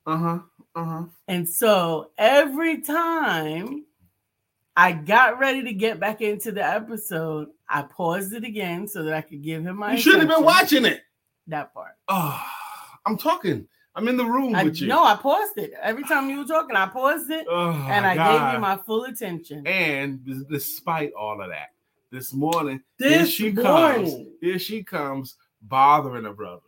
Uh-huh. 0.05 0.39
Uh-huh. 0.75 1.03
And 1.27 1.47
so 1.47 2.11
every 2.17 2.81
time 2.81 3.85
I 4.75 4.91
got 4.91 5.39
ready 5.39 5.63
to 5.63 5.73
get 5.73 5.99
back 5.99 6.21
into 6.21 6.51
the 6.51 6.63
episode, 6.65 7.47
I 7.69 7.83
paused 7.83 8.33
it 8.33 8.43
again 8.43 8.87
so 8.87 9.03
that 9.03 9.13
I 9.13 9.21
could 9.21 9.41
give 9.41 9.65
him 9.65 9.77
my 9.77 9.93
You 9.93 9.99
should 9.99 10.19
have 10.19 10.27
been 10.27 10.43
watching 10.43 10.85
it. 10.85 11.01
that 11.47 11.73
part. 11.73 11.93
Oh, 12.07 12.43
I'm 13.05 13.17
talking. 13.17 13.67
I'm 13.95 14.09
in 14.09 14.17
the 14.17 14.25
room 14.25 14.53
I, 14.53 14.65
with 14.65 14.81
you. 14.81 14.87
no, 14.87 15.03
I 15.05 15.15
paused 15.15 15.57
it. 15.57 15.71
Every 15.81 16.03
time 16.03 16.29
you 16.29 16.39
were 16.39 16.45
talking, 16.45 16.75
I 16.75 16.87
paused 16.87 17.29
it 17.31 17.47
Oh, 17.49 17.71
and 17.89 18.05
I 18.05 18.15
God. 18.15 18.47
gave 18.49 18.53
you 18.55 18.59
my 18.59 18.75
full 18.75 19.05
attention. 19.05 19.65
And 19.65 20.19
despite 20.49 21.13
all 21.13 21.39
of 21.41 21.49
that, 21.49 21.69
this 22.11 22.33
morning, 22.33 22.81
here 22.99 23.25
she 23.25 23.51
morning, 23.51 23.63
comes. 24.05 24.27
Here 24.41 24.59
she 24.59 24.83
comes, 24.83 25.35
bothering 25.61 26.25
her 26.25 26.33
brother, 26.33 26.61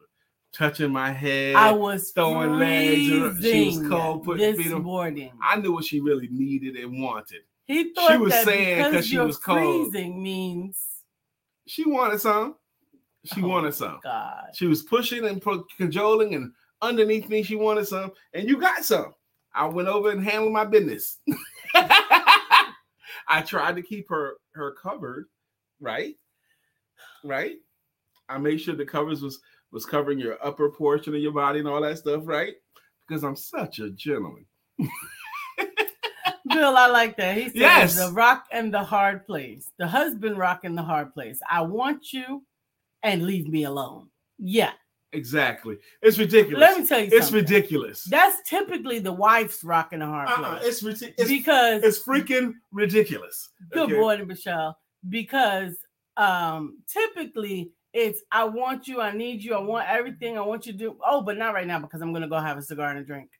touching 0.57 0.91
my 0.91 1.11
head. 1.11 1.55
I 1.55 1.71
was 1.71 2.11
throwing 2.11 2.57
legs. 2.57 3.41
She 3.41 3.69
was 3.79 3.89
cold, 3.89 4.23
putting 4.25 4.55
feet 4.55 4.73
on- 4.73 4.83
morning. 4.83 5.31
I 5.41 5.57
knew 5.57 5.73
what 5.73 5.85
she 5.85 5.99
really 5.99 6.27
needed 6.31 6.75
and 6.75 7.01
wanted. 7.01 7.41
He 7.65 7.93
thought 7.93 8.19
was 8.19 8.31
that 8.31 8.45
saying 8.45 8.81
'cause 8.81 8.91
because 8.91 9.07
she 9.07 9.17
was 9.19 9.37
cold. 9.37 9.91
freezing 9.91 10.21
means 10.23 10.83
She 11.67 11.85
wanted 11.87 12.21
some. 12.21 12.55
She 13.25 13.43
Oh, 13.43 13.47
wanted 13.47 13.73
some. 13.73 13.99
God. 14.01 14.51
She 14.53 14.67
was 14.67 14.83
pushing 14.83 15.25
and 15.25 15.43
cajoling, 15.77 16.33
and 16.33 16.53
underneath 16.81 17.27
me, 17.27 17.43
she 17.43 17.57
wanted 17.57 17.85
some, 17.85 18.13
and 18.33 18.47
you 18.47 18.57
got 18.57 18.85
some. 18.85 19.13
I 19.53 19.65
went 19.65 19.89
over 19.89 20.11
and 20.11 20.23
handled 20.23 20.53
my 20.53 20.63
business. 20.63 21.19
I 23.27 23.41
tried 23.45 23.75
to 23.75 23.81
keep 23.81 24.07
her 24.09 24.37
her 24.53 24.71
covered, 24.81 25.25
right? 25.81 26.15
Right. 27.23 27.57
I 28.29 28.37
made 28.37 28.61
sure 28.61 28.75
the 28.75 28.85
covers 28.85 29.21
was 29.21 29.39
was 29.71 29.85
covering 29.85 30.19
your 30.19 30.37
upper 30.45 30.69
portion 30.69 31.13
of 31.15 31.21
your 31.21 31.31
body 31.33 31.59
and 31.59 31.67
all 31.67 31.81
that 31.81 31.97
stuff, 31.97 32.23
right? 32.25 32.53
Because 33.07 33.23
I'm 33.23 33.35
such 33.35 33.79
a 33.79 33.89
gentleman. 33.91 34.45
Bill, 36.49 36.77
I 36.77 36.87
like 36.87 37.17
that. 37.17 37.35
He 37.37 37.45
said 37.49 37.55
Yes. 37.55 37.95
the 37.97 38.11
rock 38.13 38.45
and 38.51 38.73
the 38.73 38.83
hard 38.83 39.25
place. 39.25 39.69
The 39.77 39.87
husband 39.87 40.37
rock 40.37 40.63
and 40.63 40.77
the 40.77 40.81
hard 40.81 41.13
place. 41.13 41.39
I 41.51 41.61
want 41.61 42.13
you 42.13 42.43
and 43.03 43.25
leave 43.25 43.47
me 43.49 43.65
alone. 43.65 44.07
Yeah. 44.39 44.71
Exactly. 45.13 45.77
It's 46.01 46.17
ridiculous. 46.17 46.59
Let 46.61 46.79
me 46.79 46.87
tell 46.87 46.99
you 46.99 47.07
it's 47.11 47.27
something. 47.27 47.35
ridiculous. 47.43 48.03
That's 48.05 48.47
typically 48.49 48.99
the 48.99 49.11
wife's 49.13 49.63
rock 49.63 49.89
and 49.93 50.01
the 50.01 50.05
hard 50.05 50.29
Uh-uh, 50.29 50.57
place. 50.59 50.67
it's, 50.67 50.83
ridiculous. 50.83 51.29
because 51.29 51.83
it's 51.83 51.99
freaking 52.03 52.53
ridiculous. 52.71 53.49
Good 53.71 53.83
Okay? 53.91 53.99
morning, 53.99 54.27
Michelle. 54.27 54.77
Because 55.09 55.77
um 56.17 56.79
typically 56.91 57.71
it's 57.97 58.21
I 58.31 58.43
want 58.43 58.87
you, 58.87 59.01
I 59.01 59.11
need 59.11 59.43
you, 59.43 59.55
I 59.55 59.59
want 59.59 59.89
everything, 59.89 60.37
I 60.37 60.41
want 60.41 60.67
you 60.67 60.73
to 60.73 60.77
do. 60.77 60.97
Oh, 61.03 61.21
but 61.21 61.35
not 61.35 61.55
right 61.55 61.65
now 61.65 61.79
because 61.79 61.99
I'm 61.99 62.13
gonna 62.13 62.27
go 62.27 62.37
have 62.37 62.57
a 62.57 62.61
cigar 62.61 62.91
and 62.91 62.99
a 62.99 63.03
drink 63.03 63.31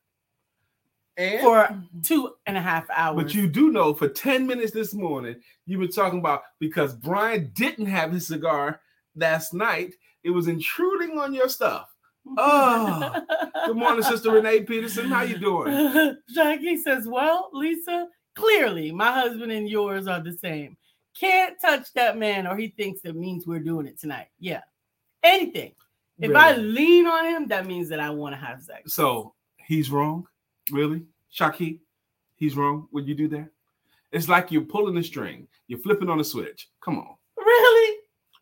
And 1.15 1.41
for 1.41 1.83
two 2.01 2.33
and 2.47 2.57
a 2.57 2.61
half 2.61 2.89
hours. 2.89 3.23
But 3.23 3.35
you 3.35 3.47
do 3.47 3.71
know 3.71 3.93
for 3.93 4.09
10 4.09 4.47
minutes 4.47 4.71
this 4.71 4.95
morning, 4.95 5.35
you 5.67 5.77
were 5.77 5.87
talking 5.87 6.17
about 6.19 6.41
because 6.59 6.95
Brian 6.95 7.51
didn't 7.53 7.85
have 7.85 8.11
his 8.11 8.25
cigar 8.25 8.81
last 9.15 9.53
night, 9.53 9.93
it 10.23 10.31
was 10.31 10.47
intruding 10.47 11.19
on 11.19 11.35
your 11.35 11.49
stuff. 11.49 11.93
Oh, 12.37 13.23
Good 13.67 13.77
morning, 13.77 14.03
Sister 14.03 14.31
Renee 14.31 14.61
Peterson. 14.61 15.05
How 15.05 15.21
you 15.21 15.37
doing? 15.37 16.17
Jackie 16.33 16.77
says, 16.77 17.07
Well, 17.07 17.51
Lisa, 17.53 18.07
clearly 18.35 18.91
my 18.91 19.11
husband 19.11 19.51
and 19.51 19.69
yours 19.69 20.07
are 20.07 20.19
the 20.19 20.35
same. 20.35 20.77
Can't 21.19 21.59
touch 21.59 21.93
that 21.93 22.17
man, 22.17 22.45
or 22.47 22.55
he 22.55 22.69
thinks 22.69 23.01
it 23.03 23.15
means 23.15 23.47
we're 23.47 23.59
doing 23.59 23.87
it 23.87 23.99
tonight. 23.99 24.27
Yeah. 24.39 24.61
Anything. 25.23 25.73
If 26.19 26.35
I 26.35 26.55
lean 26.55 27.05
on 27.05 27.25
him, 27.25 27.47
that 27.49 27.67
means 27.67 27.89
that 27.89 27.99
I 27.99 28.09
want 28.09 28.33
to 28.33 28.39
have 28.39 28.61
sex. 28.61 28.93
So 28.93 29.33
he's 29.57 29.91
wrong? 29.91 30.27
Really? 30.71 31.03
Shaki, 31.33 31.79
he's 32.35 32.55
wrong 32.55 32.87
when 32.91 33.05
you 33.05 33.13
do 33.13 33.27
that? 33.29 33.49
It's 34.11 34.27
like 34.27 34.51
you're 34.51 34.63
pulling 34.63 34.97
a 34.97 35.03
string, 35.03 35.47
you're 35.67 35.79
flipping 35.79 36.09
on 36.09 36.19
a 36.19 36.23
switch. 36.23 36.69
Come 36.81 36.97
on. 36.97 37.15
Really? 37.37 37.97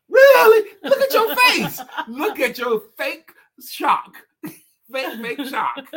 Really? 0.08 0.70
Look 0.84 1.00
at 1.00 1.12
your 1.12 1.36
face. 1.36 1.80
Look 2.08 2.40
at 2.40 2.58
your 2.58 2.82
fake 2.96 3.30
shock. 3.60 4.16
fake, 4.42 5.20
fake 5.20 5.46
shock. 5.48 5.84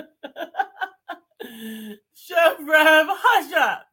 Chef 2.15 2.57
Rev, 2.59 3.07
hush 3.09 3.53
up. 3.53 3.85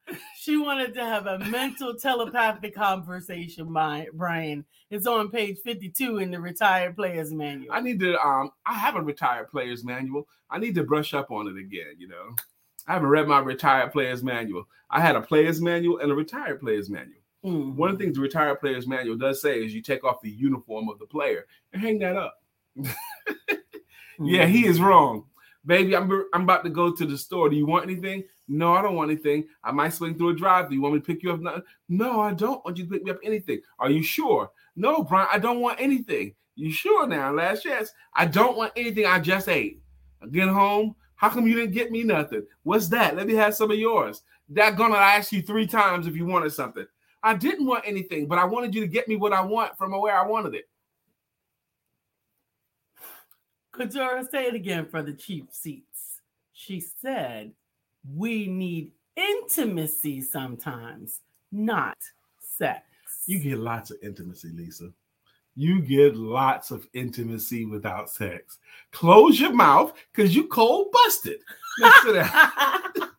She 0.47 0.57
wanted 0.57 0.95
to 0.95 1.05
have 1.05 1.26
a 1.26 1.41
mental 1.41 1.97
telepathic 1.97 2.73
conversation, 2.73 3.73
my 3.73 4.07
Brian. 4.12 4.65
It's 4.91 5.05
on 5.05 5.29
page 5.29 5.59
52 5.65 6.19
in 6.19 6.31
the 6.31 6.38
retired 6.41 6.95
players 6.95 7.33
manual. 7.33 7.73
I 7.73 7.81
need 7.81 7.99
to 7.99 8.17
um 8.25 8.53
I 8.65 8.75
have 8.75 8.95
a 8.95 9.03
retired 9.03 9.50
player's 9.50 9.83
manual. 9.83 10.29
I 10.49 10.61
need 10.61 10.76
to 10.76 10.85
brush 10.85 11.15
up 11.15 11.33
on 11.33 11.49
it 11.49 11.59
again, 11.59 11.97
you 11.99 12.07
know. 12.07 12.37
I 12.87 12.93
haven't 12.93 13.09
read 13.09 13.26
my 13.26 13.41
retired 13.41 13.91
player's 13.91 14.23
manual. 14.23 14.69
I 14.88 15.00
had 15.00 15.17
a 15.17 15.21
player's 15.21 15.61
manual 15.61 15.99
and 15.99 16.12
a 16.12 16.15
retired 16.15 16.61
player's 16.61 16.88
manual. 16.88 17.23
Mhm. 17.45 17.75
One 17.75 17.91
of 17.91 17.99
the 17.99 18.05
things 18.05 18.15
the 18.15 18.23
retired 18.23 18.61
player's 18.61 18.87
manual 18.87 19.17
does 19.17 19.43
say 19.43 19.65
is 19.65 19.75
you 19.75 19.83
take 19.83 20.05
off 20.05 20.21
the 20.21 20.31
uniform 20.31 20.88
of 20.88 21.00
the 21.00 21.07
player 21.07 21.47
and 21.73 21.83
hang 21.83 21.99
that 21.99 22.15
up. 22.15 22.41
Yeah, 24.19 24.47
he 24.47 24.65
is 24.65 24.81
wrong. 24.81 25.26
Baby, 25.66 25.96
I'm 25.96 26.11
I'm 26.32 26.42
about 26.42 26.64
to 26.64 26.70
go 26.70 26.92
to 26.92 27.04
the 27.04 27.18
store. 27.18 27.50
Do 27.50 27.56
you 27.56 27.66
want 27.66 27.85
anything? 27.85 28.23
No, 28.49 28.75
I 28.75 28.82
don't 28.82 28.94
want 28.94 29.11
anything. 29.11 29.46
I 29.64 29.73
might 29.73 29.92
swing 29.92 30.16
through 30.16 30.30
a 30.30 30.35
drive. 30.35 30.68
Do 30.68 30.76
you 30.76 30.82
want 30.82 30.94
me 30.94 31.00
to 31.00 31.06
pick 31.06 31.23
you 31.23 31.32
up? 31.32 31.40
No, 31.40 31.61
no, 31.88 32.20
I 32.20 32.32
don't 32.32 32.64
want 32.64 32.76
you 32.76 32.85
to 32.85 32.90
pick 32.90 33.02
me 33.02 33.11
up 33.11 33.18
anything. 33.25 33.61
Are 33.80 33.90
you 33.90 34.02
sure? 34.02 34.50
No, 34.76 35.02
Brian, 35.02 35.28
I 35.32 35.38
don't 35.38 35.61
want 35.61 35.80
anything. 35.80 36.35
You 36.54 36.70
sure 36.70 37.06
now? 37.06 37.32
Last 37.32 37.64
chance. 37.64 37.92
I 38.14 38.26
don't 38.26 38.56
want 38.56 38.73
anything. 38.76 39.06
I 39.06 39.18
just 39.18 39.49
ate. 39.49 39.82
I 40.23 40.26
get 40.26 40.49
home. 40.49 40.94
How 41.16 41.30
come 41.30 41.46
you 41.46 41.54
didn't 41.54 41.73
get 41.73 41.90
me 41.90 42.04
nothing? 42.04 42.46
What's 42.62 42.88
that? 42.88 43.16
Let 43.16 43.26
me 43.26 43.35
have 43.35 43.54
some 43.54 43.70
of 43.70 43.78
yours. 43.78 44.23
That 44.50 44.76
gonna 44.76 44.96
ask 44.96 45.32
you 45.32 45.42
three 45.42 45.66
times 45.66 46.06
if 46.06 46.14
you 46.14 46.26
wanted 46.26 46.50
something. 46.50 46.87
I 47.23 47.35
didn't 47.35 47.66
want 47.66 47.85
anything, 47.85 48.26
but 48.26 48.38
I 48.38 48.44
wanted 48.44 48.75
you 48.75 48.82
to 48.82 48.87
get 48.87 49.08
me 49.08 49.16
what 49.16 49.32
I 49.32 49.40
want 49.40 49.76
from 49.76 49.99
where 49.99 50.16
I 50.16 50.25
wanted 50.25 50.54
it. 50.54 50.68
Couture, 53.76 54.26
say 54.30 54.47
it 54.47 54.54
again 54.54 54.87
for 54.87 55.02
the 55.02 55.12
cheap 55.12 55.52
seats. 55.52 56.21
She 56.52 56.80
said, 56.80 57.52
We 58.14 58.47
need 58.47 58.92
intimacy 59.16 60.23
sometimes, 60.23 61.21
not 61.52 61.99
sex. 62.40 62.83
You 63.26 63.38
get 63.38 63.59
lots 63.59 63.90
of 63.90 63.99
intimacy, 64.02 64.49
Lisa. 64.54 64.90
you 65.54 65.80
get 65.80 66.14
lots 66.16 66.71
of 66.71 66.87
intimacy 66.92 67.64
without 67.64 68.11
sex. 68.11 68.59
Close 68.92 69.40
your 69.40 69.52
mouth 69.52 69.92
because 70.12 70.35
you 70.37 70.47
cold 70.49 70.88
busted. 70.92 71.40
Listen 71.78 72.14
to. 72.14 73.11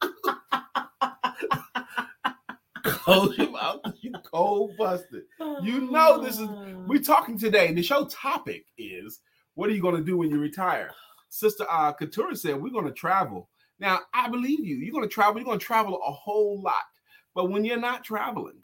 Close 2.83 3.37
your 3.37 3.51
mouth. 3.51 3.81
You 4.01 4.13
cold 4.23 4.71
busted. 4.77 5.23
You 5.61 5.89
know 5.91 6.21
this 6.21 6.39
is 6.39 6.47
oh. 6.49 6.83
we're 6.87 7.01
talking 7.01 7.37
today. 7.37 7.73
The 7.73 7.83
show 7.83 8.05
topic 8.05 8.65
is 8.77 9.19
what 9.57 9.71
are 9.71 9.73
you 9.73 9.81
going 9.81 9.95
to 9.95 10.03
do 10.03 10.17
when 10.17 10.29
you 10.29 10.39
retire? 10.39 10.91
Sister 11.29 11.65
uh 11.67 11.91
Couture 11.91 12.35
said 12.35 12.61
we're 12.61 12.69
going 12.69 12.85
to 12.85 12.91
travel. 12.91 13.49
Now 13.79 14.01
I 14.13 14.29
believe 14.29 14.63
you. 14.63 14.75
You're 14.75 14.93
going 14.93 15.03
to 15.03 15.13
travel. 15.13 15.37
You're 15.37 15.47
going 15.47 15.57
to 15.57 15.65
travel 15.65 15.99
a 16.05 16.11
whole 16.11 16.61
lot. 16.61 16.85
But 17.33 17.49
when 17.49 17.65
you're 17.65 17.79
not 17.79 18.03
traveling, 18.03 18.61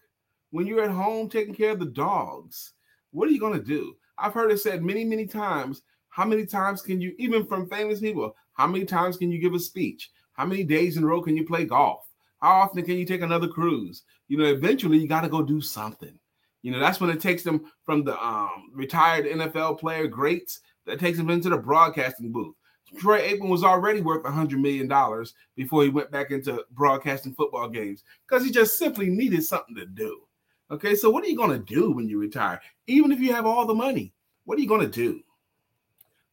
when 0.51 0.67
you're 0.67 0.83
at 0.83 0.91
home 0.91 1.29
taking 1.29 1.55
care 1.55 1.71
of 1.71 1.79
the 1.79 1.88
dogs, 1.88 2.73
what 3.09 3.27
are 3.27 3.31
you 3.31 3.39
going 3.39 3.57
to 3.59 3.65
do? 3.65 3.95
I've 4.19 4.35
heard 4.35 4.51
it 4.51 4.59
said 4.59 4.83
many, 4.83 5.03
many 5.03 5.25
times. 5.25 5.81
How 6.09 6.25
many 6.25 6.45
times 6.45 6.83
can 6.83 7.01
you, 7.01 7.15
even 7.17 7.43
from 7.43 7.67
famous 7.67 8.00
people, 8.00 8.35
how 8.53 8.67
many 8.67 8.85
times 8.85 9.17
can 9.17 9.31
you 9.31 9.39
give 9.39 9.55
a 9.55 9.59
speech? 9.59 10.12
How 10.33 10.45
many 10.45 10.63
days 10.63 10.95
in 10.95 11.03
a 11.03 11.07
row 11.07 11.23
can 11.23 11.35
you 11.35 11.43
play 11.43 11.65
golf? 11.65 12.05
How 12.39 12.51
often 12.51 12.85
can 12.85 13.00
you 13.00 13.05
take 13.05 13.21
another 13.21 13.47
cruise? 13.47 14.03
You 14.27 14.38
know, 14.38 14.45
eventually 14.45 15.00
you 15.00 15.07
got 15.07 15.21
to 15.21 15.29
go 15.29 15.41
do 15.41 15.59
something. 15.59 16.19
You 16.62 16.71
know, 16.71 16.79
that's 16.79 17.01
when 17.01 17.09
it 17.09 17.19
takes 17.19 17.41
them 17.41 17.65
from 17.83 18.03
the 18.03 18.17
um, 18.23 18.69
retired 18.73 19.25
NFL 19.25 19.79
player 19.79 20.07
greats 20.07 20.59
that 20.85 20.99
takes 20.99 21.17
him 21.17 21.29
into 21.29 21.49
the 21.49 21.57
broadcasting 21.57 22.31
booth. 22.31 22.55
Troy 22.99 23.21
Aikman 23.21 23.49
was 23.49 23.63
already 23.63 24.01
worth 24.01 24.23
$100 24.23 24.59
million 24.59 25.25
before 25.55 25.83
he 25.83 25.89
went 25.89 26.11
back 26.11 26.31
into 26.31 26.63
broadcasting 26.71 27.33
football 27.33 27.67
games 27.67 28.03
because 28.27 28.45
he 28.45 28.51
just 28.51 28.77
simply 28.77 29.09
needed 29.09 29.43
something 29.43 29.75
to 29.75 29.85
do. 29.85 30.21
Okay, 30.71 30.95
so 30.95 31.09
what 31.09 31.23
are 31.23 31.27
you 31.27 31.37
going 31.37 31.51
to 31.51 31.73
do 31.73 31.91
when 31.91 32.07
you 32.07 32.19
retire? 32.19 32.61
Even 32.87 33.11
if 33.11 33.19
you 33.19 33.33
have 33.33 33.45
all 33.45 33.65
the 33.65 33.73
money, 33.73 34.13
what 34.45 34.57
are 34.57 34.61
you 34.61 34.67
going 34.67 34.81
to 34.81 34.87
do? 34.87 35.21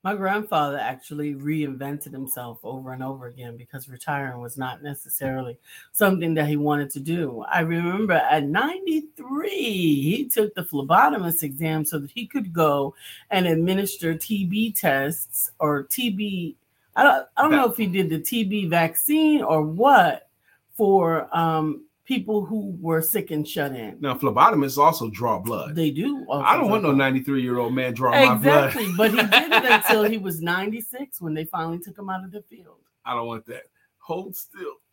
My 0.03 0.15
grandfather 0.15 0.79
actually 0.79 1.35
reinvented 1.35 2.13
himself 2.13 2.59
over 2.65 2.95
and 2.95 3.03
over 3.03 3.27
again 3.27 3.59
because 3.59 3.87
retiring 3.87 4.41
was 4.41 4.57
not 4.57 4.83
necessarily 4.83 5.59
something 5.93 6.33
that 6.35 6.49
he 6.49 6.57
wanted 6.57 6.89
to 6.91 7.01
do. 7.01 7.45
I 7.53 7.61
remember 7.61 8.15
at 8.15 8.45
93, 8.45 9.51
he 9.51 10.31
took 10.33 10.55
the 10.55 10.63
phlebotomist 10.63 11.43
exam 11.43 11.85
so 11.85 11.99
that 11.99 12.11
he 12.13 12.27
could 12.27 12.51
go 12.51 12.95
and 13.31 13.47
administer 13.47 14.15
TB 14.15 14.81
tests 14.81 15.51
or 15.59 15.85
TB. 15.85 16.55
I 16.97 17.03
don't, 17.03 17.27
I 17.37 17.43
don't 17.43 17.53
know 17.53 17.71
if 17.71 17.77
he 17.77 17.87
did 17.87 18.09
the 18.09 18.21
TB 18.21 18.71
vaccine 18.71 19.43
or 19.43 19.61
what 19.61 20.31
for 20.77 21.29
um, 21.37 21.85
people 22.11 22.45
who 22.45 22.77
were 22.81 23.01
sick 23.01 23.31
and 23.31 23.47
shut 23.47 23.71
in. 23.71 23.97
Now, 24.01 24.15
phlebotomists 24.15 24.77
also 24.77 25.09
draw 25.11 25.39
blood. 25.39 25.77
They 25.77 25.93
do. 25.93 26.27
I 26.29 26.57
don't 26.57 26.69
want 26.69 26.83
no 26.83 26.91
93 26.91 27.41
year 27.41 27.59
old 27.59 27.73
man 27.73 27.95
drawing 27.95 28.33
exactly, 28.33 28.49
my 28.49 28.53
blood. 28.53 28.69
Exactly, 28.69 28.95
but 28.97 29.11
he 29.13 29.17
did 29.17 29.53
it 29.53 29.71
until 29.71 30.03
he 30.03 30.19
was 30.19 30.43
96 30.43 31.21
when 31.21 31.35
they 31.35 31.45
finally 31.45 31.79
took 31.79 31.97
him 31.97 32.11
out 32.11 32.25
of 32.25 32.33
the 32.33 32.43
field. 32.43 32.79
I 33.05 33.15
don't 33.15 33.29
want 33.29 33.47
that. 33.47 33.63
Hold 33.99 34.35
still. 34.35 34.73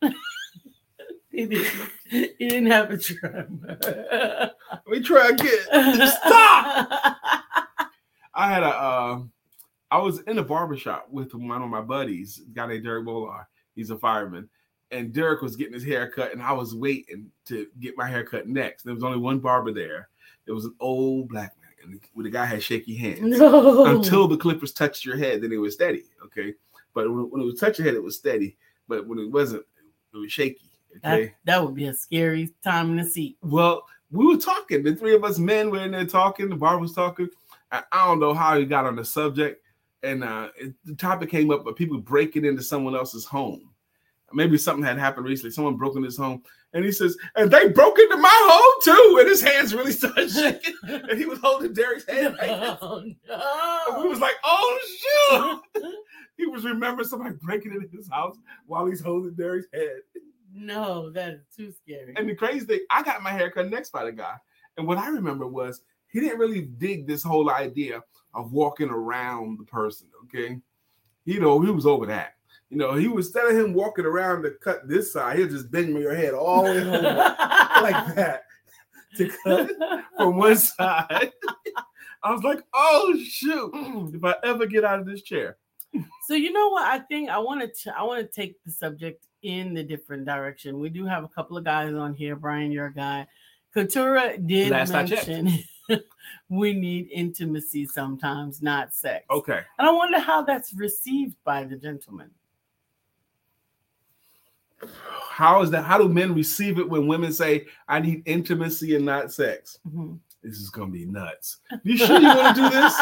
he, 1.32 1.46
didn't, 1.46 1.90
he 2.08 2.28
didn't 2.38 2.70
have 2.70 2.92
a. 2.92 4.52
Let 4.70 4.86
me 4.86 5.00
try 5.00 5.30
again. 5.30 6.06
Stop. 6.06 6.88
I 8.32 8.48
had 8.48 8.62
a. 8.62 8.68
Uh, 8.68 9.20
I 9.90 9.98
was 9.98 10.20
in 10.20 10.38
a 10.38 10.44
barbershop 10.44 11.08
with 11.10 11.34
one 11.34 11.62
of 11.62 11.68
my 11.68 11.80
buddies, 11.80 12.40
a 12.46 12.50
guy 12.54 12.68
named 12.68 12.84
Derek 12.84 13.06
Bolar. 13.06 13.46
He's 13.74 13.90
a 13.90 13.98
fireman 13.98 14.48
and 14.90 15.12
Derek 15.12 15.42
was 15.42 15.56
getting 15.56 15.74
his 15.74 15.84
hair 15.84 16.10
cut, 16.10 16.32
and 16.32 16.42
I 16.42 16.52
was 16.52 16.74
waiting 16.74 17.30
to 17.46 17.66
get 17.80 17.96
my 17.96 18.08
hair 18.08 18.24
cut 18.24 18.48
next. 18.48 18.82
There 18.82 18.94
was 18.94 19.04
only 19.04 19.18
one 19.18 19.38
barber 19.38 19.72
there. 19.72 20.08
It 20.46 20.52
was 20.52 20.64
an 20.64 20.74
old 20.80 21.28
black 21.28 21.54
man, 21.60 22.00
and 22.16 22.24
the 22.24 22.30
guy 22.30 22.46
had 22.46 22.62
shaky 22.62 22.96
hands. 22.96 23.20
No. 23.38 23.84
Until 23.86 24.26
the 24.26 24.36
clippers 24.36 24.72
touched 24.72 25.04
your 25.04 25.16
head, 25.16 25.42
then 25.42 25.52
it 25.52 25.58
was 25.58 25.74
steady. 25.74 26.04
Okay, 26.24 26.54
but 26.94 27.10
when, 27.10 27.30
when 27.30 27.42
it 27.42 27.44
was 27.44 27.60
touching 27.60 27.84
your 27.84 27.92
head, 27.92 27.98
it 27.98 28.04
was 28.04 28.16
steady. 28.16 28.56
But 28.88 29.06
when 29.06 29.18
it 29.18 29.30
wasn't, 29.30 29.64
it 30.14 30.16
was 30.16 30.32
shaky. 30.32 30.70
Okay, 31.04 31.26
that, 31.26 31.34
that 31.44 31.64
would 31.64 31.74
be 31.74 31.86
a 31.86 31.94
scary 31.94 32.50
time 32.64 32.90
in 32.90 32.96
the 32.96 33.04
seat. 33.04 33.36
Well, 33.42 33.84
we 34.10 34.26
were 34.26 34.40
talking. 34.40 34.82
The 34.82 34.96
three 34.96 35.14
of 35.14 35.24
us 35.24 35.38
men 35.38 35.70
were 35.70 35.84
in 35.84 35.90
there 35.90 36.06
talking. 36.06 36.48
The 36.48 36.56
barber 36.56 36.80
was 36.80 36.94
talking. 36.94 37.28
I, 37.70 37.82
I 37.92 38.06
don't 38.06 38.20
know 38.20 38.32
how 38.32 38.58
he 38.58 38.64
got 38.64 38.86
on 38.86 38.96
the 38.96 39.04
subject, 39.04 39.62
and 40.02 40.24
uh, 40.24 40.48
it, 40.56 40.72
the 40.86 40.94
topic 40.94 41.30
came 41.30 41.50
up 41.50 41.66
of 41.66 41.76
people 41.76 41.98
breaking 41.98 42.46
into 42.46 42.62
someone 42.62 42.96
else's 42.96 43.26
home 43.26 43.68
maybe 44.32 44.58
something 44.58 44.84
had 44.84 44.98
happened 44.98 45.26
recently. 45.26 45.50
Someone 45.50 45.76
broke 45.76 45.96
in 45.96 46.02
his 46.02 46.16
home, 46.16 46.42
and 46.72 46.84
he 46.84 46.92
says, 46.92 47.16
"And 47.36 47.50
they 47.50 47.68
broke 47.68 47.98
into 47.98 48.16
my 48.16 48.28
home 48.32 48.82
too." 48.82 49.18
And 49.20 49.28
his 49.28 49.40
hands 49.40 49.74
really 49.74 49.92
started 49.92 50.30
shaking, 50.30 50.74
and 50.82 51.18
he 51.18 51.26
was 51.26 51.38
holding 51.38 51.72
Derek's 51.72 52.06
hand. 52.06 52.36
Oh, 52.42 53.02
no. 53.28 53.84
And 53.90 54.02
we 54.02 54.08
was 54.08 54.20
like, 54.20 54.34
"Oh 54.44 55.60
shoot!" 55.74 55.92
he 56.36 56.46
was 56.46 56.64
remembering 56.64 57.08
somebody 57.08 57.34
breaking 57.42 57.72
into 57.72 57.88
his 57.96 58.08
house 58.08 58.36
while 58.66 58.86
he's 58.86 59.00
holding 59.00 59.34
Derek's 59.34 59.68
head. 59.72 60.00
No, 60.52 61.10
that 61.10 61.34
is 61.34 61.40
too 61.54 61.72
scary. 61.72 62.14
And 62.16 62.28
the 62.28 62.34
crazy 62.34 62.66
thing, 62.66 62.80
I 62.90 63.02
got 63.02 63.22
my 63.22 63.30
hair 63.30 63.50
cut 63.50 63.70
next 63.70 63.90
by 63.90 64.04
the 64.04 64.12
guy, 64.12 64.36
and 64.76 64.86
what 64.86 64.98
I 64.98 65.08
remember 65.08 65.46
was 65.46 65.82
he 66.08 66.20
didn't 66.20 66.38
really 66.38 66.62
dig 66.62 67.06
this 67.06 67.22
whole 67.22 67.50
idea 67.50 68.02
of 68.34 68.52
walking 68.52 68.90
around 68.90 69.58
the 69.58 69.64
person. 69.64 70.08
Okay, 70.24 70.58
you 71.24 71.40
know, 71.40 71.60
he 71.60 71.70
was 71.70 71.86
over 71.86 72.06
that. 72.06 72.34
You 72.70 72.76
know, 72.76 72.94
he 72.94 73.08
was 73.08 73.26
instead 73.26 73.46
of 73.46 73.56
him 73.56 73.72
walking 73.72 74.04
around 74.04 74.42
to 74.42 74.50
cut 74.62 74.86
this 74.86 75.12
side, 75.12 75.38
he'll 75.38 75.48
just 75.48 75.70
bend 75.70 75.96
your 75.98 76.14
head 76.14 76.34
all 76.34 76.64
the 76.64 76.70
way 76.70 76.80
over 76.80 77.02
like 77.02 78.14
that 78.14 78.42
to 79.16 79.30
cut 79.44 79.70
from 80.16 80.36
one 80.36 80.56
side. 80.56 81.32
I 82.22 82.32
was 82.32 82.42
like, 82.42 82.62
oh 82.74 83.18
shoot, 83.24 83.70
if 84.14 84.24
I 84.24 84.34
ever 84.44 84.66
get 84.66 84.84
out 84.84 85.00
of 85.00 85.06
this 85.06 85.22
chair. 85.22 85.56
So 86.26 86.34
you 86.34 86.52
know 86.52 86.68
what? 86.68 86.82
I 86.82 86.98
think 86.98 87.30
I 87.30 87.38
want 87.38 87.62
to 87.74 87.98
I 87.98 88.02
want 88.02 88.20
to 88.20 88.40
take 88.40 88.62
the 88.64 88.70
subject 88.70 89.24
in 89.42 89.72
the 89.72 89.82
different 89.82 90.26
direction. 90.26 90.80
We 90.80 90.90
do 90.90 91.06
have 91.06 91.24
a 91.24 91.28
couple 91.28 91.56
of 91.56 91.64
guys 91.64 91.94
on 91.94 92.12
here. 92.14 92.36
Brian, 92.36 92.70
you're 92.70 92.86
a 92.86 92.92
guy. 92.92 93.26
Couture 93.72 94.36
did 94.38 94.70
Last 94.70 94.92
mention 94.92 95.64
we 96.48 96.72
need 96.72 97.08
intimacy 97.12 97.86
sometimes, 97.86 98.62
not 98.62 98.94
sex. 98.94 99.24
Okay. 99.30 99.60
And 99.78 99.88
I 99.88 99.92
wonder 99.92 100.18
how 100.18 100.42
that's 100.42 100.74
received 100.74 101.36
by 101.44 101.64
the 101.64 101.76
gentleman. 101.76 102.30
How 105.30 105.62
is 105.62 105.70
that? 105.70 105.84
How 105.84 105.98
do 105.98 106.08
men 106.08 106.34
receive 106.34 106.78
it 106.78 106.88
when 106.88 107.06
women 107.06 107.32
say, 107.32 107.66
I 107.86 108.00
need 108.00 108.22
intimacy 108.26 108.96
and 108.96 109.04
not 109.04 109.32
sex? 109.32 109.78
Mm-hmm. 109.86 110.14
This 110.42 110.58
is 110.58 110.70
gonna 110.70 110.90
be 110.90 111.04
nuts. 111.04 111.58
You 111.82 111.96
sure 111.96 112.18
you 112.18 112.28
want 112.28 112.56
to 112.56 112.62
do 112.62 112.70
this? 112.70 112.94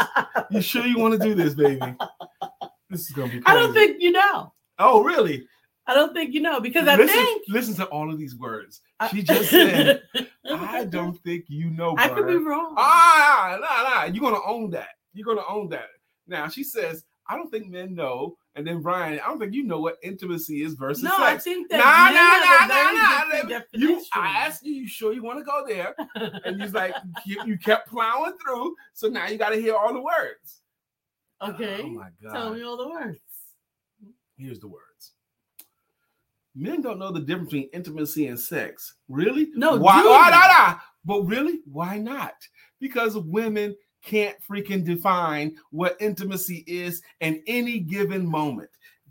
You 0.51 0.61
sure 0.61 0.87
you 0.87 0.99
want 0.99 1.15
to 1.15 1.19
do 1.19 1.35
this, 1.35 1.55
baby? 1.55 1.95
This 2.89 3.03
is 3.03 3.11
gonna 3.11 3.33
be 3.33 3.41
crazy. 3.41 3.45
I 3.47 3.55
don't 3.55 3.75
think 3.75 4.01
you 4.01 4.13
know. 4.13 4.53
Oh, 4.79 5.03
really? 5.03 5.47
I 5.87 5.95
don't 5.95 6.13
think 6.13 6.35
you 6.35 6.41
know 6.41 6.61
because 6.61 6.89
I 6.89 6.97
listen, 6.97 7.15
think 7.15 7.43
listen 7.49 7.75
to 7.77 7.85
all 7.87 8.11
of 8.11 8.19
these 8.19 8.35
words. 8.35 8.81
She 9.11 9.23
just 9.23 9.51
said, 9.51 10.03
I 10.51 10.85
don't 10.85 11.23
think 11.23 11.45
you 11.49 11.71
know. 11.71 11.95
I 11.97 12.09
could 12.09 12.27
be 12.27 12.37
wrong. 12.37 12.75
Ah, 12.77 13.59
nah, 13.61 13.91
nah. 13.91 14.05
You're 14.13 14.23
gonna 14.23 14.45
own 14.45 14.71
that. 14.71 14.89
You're 15.13 15.27
gonna 15.27 15.47
own 15.49 15.69
that. 15.71 15.89
Now 16.27 16.49
she 16.49 16.65
says, 16.65 17.05
I 17.29 17.37
don't 17.37 17.51
think 17.51 17.69
men 17.69 17.95
know. 17.95 18.37
And 18.57 18.67
then 18.67 18.81
Brian, 18.81 19.21
I 19.23 19.27
don't 19.29 19.39
think 19.39 19.53
you 19.53 19.65
know 19.65 19.81
what 19.81 19.97
intimacy 20.03 20.63
is 20.63 20.73
versus 20.75 21.05
no, 21.05 21.15
I 21.15 21.33
sex. 21.33 21.45
think 21.45 21.69
that 21.71 21.77
nah, 21.77 22.11
men 22.11 22.43
have 22.43 22.71
a 22.71 23.45
nah, 23.45 23.53
nah, 23.53 23.59
nah. 23.59 23.65
You. 23.75 24.03
I 24.15 24.47
asked 24.47 24.65
you, 24.65 24.73
you 24.73 24.89
sure 24.89 25.13
you 25.13 25.23
want 25.23 25.39
to 25.39 25.45
go 25.45 25.63
there? 25.69 25.95
And 26.45 26.61
he's 26.63 26.73
like, 26.73 26.95
you, 27.27 27.43
you 27.45 27.59
kept 27.59 27.89
plowing 27.91 28.33
through, 28.43 28.75
so 28.95 29.09
now 29.09 29.29
you 29.29 29.37
got 29.37 29.51
to 29.51 29.61
hear 29.61 29.75
all 29.77 29.93
the 29.93 30.01
words. 30.01 30.63
okay, 31.43 31.83
Oh 31.85 31.89
my 31.89 32.09
god. 32.23 32.33
tell 32.33 32.55
me 32.55 32.63
all 32.65 32.79
the 32.79 32.89
words. 32.89 33.21
Here's 34.39 34.59
the 34.59 34.69
words. 34.69 35.13
Men 36.55 36.81
don't 36.81 36.99
know 36.99 37.13
the 37.13 37.21
difference 37.21 37.51
between 37.51 37.69
intimacy 37.75 38.29
and 38.29 38.41
sex. 38.41 38.95
Really? 39.09 39.49
No, 39.55 39.77
Why? 39.77 40.03
why 40.03 40.31
nah. 40.31 40.79
But 41.05 41.27
really, 41.27 41.61
why 41.71 41.99
not? 41.99 42.33
Because 42.81 43.19
women 43.19 43.77
can't 44.03 44.37
freaking 44.49 44.85
define 44.85 45.57
what 45.71 45.97
intimacy 46.01 46.65
is 46.67 47.03
in 47.21 47.43
any 47.47 47.81
given 47.81 48.27
moment. 48.27 48.71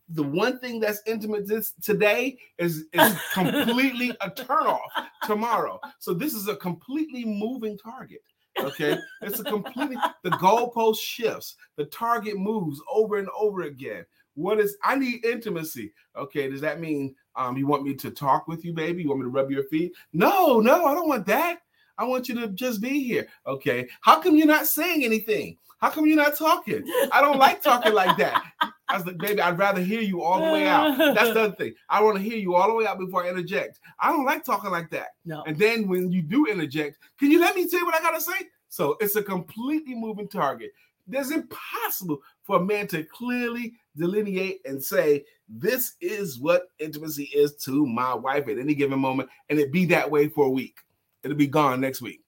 The 0.09 0.23
one 0.23 0.59
thing 0.59 0.79
that's 0.79 1.01
intimate 1.07 1.47
this 1.47 1.73
today 1.81 2.37
is, 2.57 2.85
is 2.93 3.17
completely 3.33 4.11
a 4.21 4.29
turnoff 4.29 4.79
tomorrow. 5.25 5.79
So 5.99 6.13
this 6.13 6.33
is 6.33 6.47
a 6.47 6.55
completely 6.55 7.25
moving 7.25 7.77
target. 7.77 8.21
Okay, 8.59 8.97
it's 9.21 9.39
a 9.39 9.43
completely 9.43 9.97
the 10.23 10.29
goalpost 10.31 10.99
shifts, 10.99 11.55
the 11.75 11.85
target 11.85 12.37
moves 12.37 12.81
over 12.89 13.17
and 13.17 13.27
over 13.37 13.63
again. 13.63 14.05
What 14.35 14.59
is 14.59 14.77
I 14.83 14.95
need 14.95 15.25
intimacy? 15.25 15.91
Okay, 16.15 16.49
does 16.49 16.61
that 16.61 16.79
mean 16.79 17.15
um 17.35 17.57
you 17.57 17.67
want 17.67 17.83
me 17.83 17.93
to 17.95 18.11
talk 18.11 18.47
with 18.47 18.63
you, 18.63 18.73
baby? 18.73 19.03
You 19.03 19.09
want 19.09 19.21
me 19.21 19.25
to 19.25 19.29
rub 19.29 19.51
your 19.51 19.63
feet? 19.63 19.93
No, 20.13 20.59
no, 20.59 20.85
I 20.85 20.93
don't 20.93 21.09
want 21.09 21.25
that. 21.25 21.59
I 21.97 22.03
want 22.03 22.27
you 22.29 22.35
to 22.35 22.47
just 22.49 22.81
be 22.81 23.03
here. 23.03 23.27
Okay. 23.47 23.87
How 24.01 24.19
come 24.19 24.35
you're 24.35 24.47
not 24.47 24.67
saying 24.67 25.03
anything? 25.03 25.57
How 25.79 25.89
come 25.89 26.05
you're 26.07 26.15
not 26.15 26.37
talking? 26.37 26.83
I 27.11 27.21
don't 27.21 27.37
like 27.37 27.61
talking 27.61 27.93
like 27.93 28.17
that. 28.17 28.41
I 28.87 28.97
was 28.97 29.05
like, 29.05 29.17
baby, 29.17 29.41
I'd 29.41 29.57
rather 29.57 29.81
hear 29.81 30.01
you 30.01 30.21
all 30.21 30.39
the 30.39 30.51
way 30.51 30.67
out. 30.67 30.97
That's 30.97 31.33
the 31.33 31.41
other 31.41 31.55
thing. 31.55 31.73
I 31.89 32.01
want 32.01 32.17
to 32.17 32.23
hear 32.23 32.37
you 32.37 32.55
all 32.55 32.67
the 32.67 32.75
way 32.75 32.85
out 32.85 32.99
before 32.99 33.25
I 33.25 33.29
interject. 33.29 33.79
I 33.99 34.11
don't 34.11 34.25
like 34.25 34.43
talking 34.43 34.71
like 34.71 34.89
that. 34.91 35.09
No. 35.25 35.43
And 35.47 35.57
then 35.57 35.87
when 35.87 36.11
you 36.11 36.21
do 36.21 36.45
interject, 36.45 36.99
can 37.19 37.31
you 37.31 37.39
let 37.39 37.55
me 37.55 37.67
say 37.67 37.81
what 37.81 37.95
I 37.95 37.99
gotta 37.99 38.21
say? 38.21 38.47
So 38.69 38.95
it's 38.99 39.15
a 39.15 39.23
completely 39.23 39.95
moving 39.95 40.27
target. 40.27 40.71
It's 41.11 41.31
impossible 41.31 42.19
for 42.43 42.57
a 42.57 42.63
man 42.63 42.87
to 42.87 43.03
clearly 43.03 43.73
delineate 43.95 44.61
and 44.65 44.83
say, 44.83 45.23
This 45.47 45.93
is 46.01 46.39
what 46.39 46.69
intimacy 46.79 47.25
is 47.25 47.55
to 47.57 47.85
my 47.85 48.13
wife 48.13 48.47
at 48.47 48.57
any 48.57 48.75
given 48.75 48.99
moment, 48.99 49.29
and 49.49 49.59
it 49.59 49.71
be 49.71 49.85
that 49.85 50.09
way 50.09 50.27
for 50.27 50.45
a 50.45 50.49
week. 50.49 50.77
It'll 51.25 51.35
be 51.35 51.47
gone 51.47 51.81
next 51.81 52.01
week. 52.01 52.21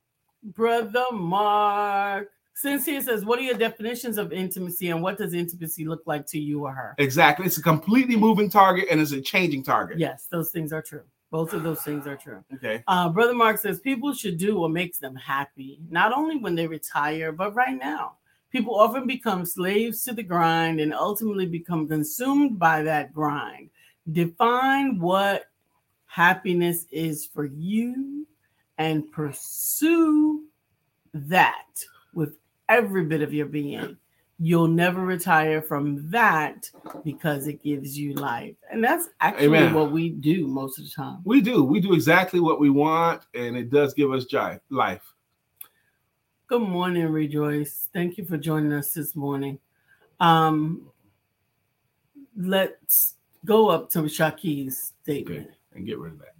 Brother 0.44 1.06
Mark. 1.14 2.32
Sincere 2.56 3.02
says, 3.02 3.24
What 3.24 3.38
are 3.38 3.44
your 3.44 3.54
definitions 3.54 4.18
of 4.18 4.34
intimacy 4.34 4.90
and 4.90 5.04
what 5.04 5.20
does 5.20 5.36
intimacy 5.36 5.86
look 5.86 6.02
like 6.08 6.26
to 6.28 6.40
you 6.40 6.66
or 6.66 6.72
her? 6.72 6.96
Exactly. 6.98 7.46
It's 7.46 7.60
a 7.60 7.62
completely 7.62 8.16
moving 8.16 8.50
target 8.50 8.88
and 8.90 9.00
it's 9.00 9.12
a 9.12 9.22
changing 9.22 9.64
target. 9.64 10.00
Yes, 10.00 10.28
those 10.32 10.50
things 10.50 10.74
are 10.74 10.82
true. 10.82 11.04
Both 11.30 11.54
of 11.54 11.62
those 11.62 11.84
things 11.84 12.08
are 12.08 12.16
true. 12.16 12.44
Okay. 12.56 12.84
Uh, 12.88 13.10
Brother 13.10 13.36
Mark 13.36 13.60
says, 13.60 13.80
People 13.80 14.16
should 14.16 14.40
do 14.40 14.58
what 14.60 14.72
makes 14.72 14.98
them 14.98 15.16
happy, 15.16 15.80
not 15.92 16.12
only 16.12 16.38
when 16.38 16.56
they 16.56 16.66
retire, 16.66 17.32
but 17.32 17.54
right 17.54 17.78
now. 17.78 18.14
People 18.50 18.74
often 18.74 19.06
become 19.06 19.46
slaves 19.46 20.04
to 20.06 20.14
the 20.14 20.24
grind 20.24 20.80
and 20.80 20.92
ultimately 20.92 21.46
become 21.46 21.88
consumed 21.88 22.58
by 22.58 22.82
that 22.82 23.14
grind. 23.14 23.70
Define 24.12 25.00
what 25.00 25.44
happiness 26.08 26.88
is 26.92 27.28
for 27.28 27.46
you 27.46 28.26
and 28.78 29.12
pursue 29.12 30.44
that 31.14 31.84
with 32.14 32.38
every 32.70 33.06
bit 33.06 33.22
of 33.22 33.34
your 33.34 33.46
being. 33.46 33.98
You'll 34.40 34.68
never 34.68 35.02
retire 35.02 35.64
from 35.64 36.12
that 36.12 36.70
because 37.04 37.48
it 37.48 37.64
gives 37.64 37.98
you 37.98 38.14
life. 38.14 38.56
And 38.72 38.84
that's 38.84 39.10
actually 39.20 39.48
Amen. 39.48 39.74
what 39.74 39.92
we 39.92 40.10
do 40.10 40.46
most 40.46 40.78
of 40.78 40.86
the 40.86 40.92
time. 40.92 41.22
We 41.24 41.42
do. 41.42 41.64
We 41.64 41.80
do 41.80 41.94
exactly 41.94 42.40
what 42.40 42.60
we 42.60 42.70
want, 42.70 43.24
and 43.34 43.58
it 43.58 43.72
does 43.72 43.96
give 43.96 44.12
us 44.12 44.26
joy, 44.26 44.60
life. 44.70 45.02
Good 46.46 46.62
morning, 46.62 47.08
Rejoice. 47.08 47.90
Thank 47.94 48.18
you 48.20 48.26
for 48.26 48.38
joining 48.38 48.74
us 48.74 48.94
this 48.94 49.16
morning. 49.16 49.58
Um, 50.20 50.92
let's 52.38 53.16
go 53.44 53.70
up 53.70 53.90
to 53.92 54.04
Shaki's 54.04 54.94
statement. 55.02 55.48
Okay. 55.48 55.56
And 55.74 55.86
get 55.86 55.98
rid 55.98 56.14
of 56.14 56.20
that. 56.20 56.36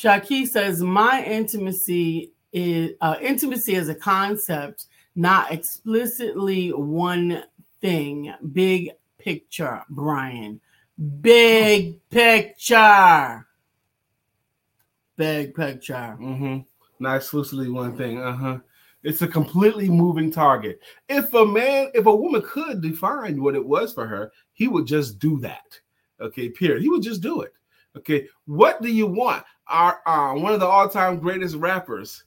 Shaki 0.00 0.46
says, 0.46 0.82
"My 0.82 1.22
intimacy 1.24 2.32
is 2.52 2.92
uh, 3.00 3.16
intimacy 3.20 3.76
as 3.76 3.88
a 3.88 3.94
concept, 3.94 4.86
not 5.14 5.52
explicitly 5.52 6.70
one 6.70 7.44
thing. 7.80 8.32
Big 8.52 8.92
picture, 9.18 9.82
Brian. 9.90 10.60
Big 11.20 12.00
picture. 12.08 13.46
Big 15.16 15.54
picture. 15.54 16.16
Mm-hmm. 16.18 16.58
Not 16.98 17.16
exclusively 17.16 17.68
one 17.68 17.96
thing. 17.96 18.22
Uh-huh. 18.22 18.58
It's 19.02 19.22
a 19.22 19.28
completely 19.28 19.88
moving 19.88 20.30
target. 20.30 20.80
If 21.08 21.32
a 21.34 21.44
man, 21.44 21.90
if 21.94 22.06
a 22.06 22.14
woman 22.14 22.42
could 22.42 22.80
define 22.80 23.42
what 23.42 23.54
it 23.54 23.66
was 23.66 23.92
for 23.92 24.06
her, 24.06 24.32
he 24.52 24.68
would 24.68 24.86
just 24.86 25.18
do 25.18 25.38
that. 25.40 25.78
Okay, 26.20 26.48
period. 26.50 26.82
He 26.82 26.88
would 26.88 27.02
just 27.02 27.22
do 27.22 27.42
it. 27.42 27.52
Okay, 27.96 28.28
what 28.46 28.80
do 28.82 28.88
you 28.88 29.06
want? 29.06 29.44
Our 29.70 30.00
uh, 30.04 30.34
one 30.34 30.52
of 30.52 30.60
the 30.60 30.66
all-time 30.66 31.18
greatest 31.20 31.54
rappers, 31.56 32.24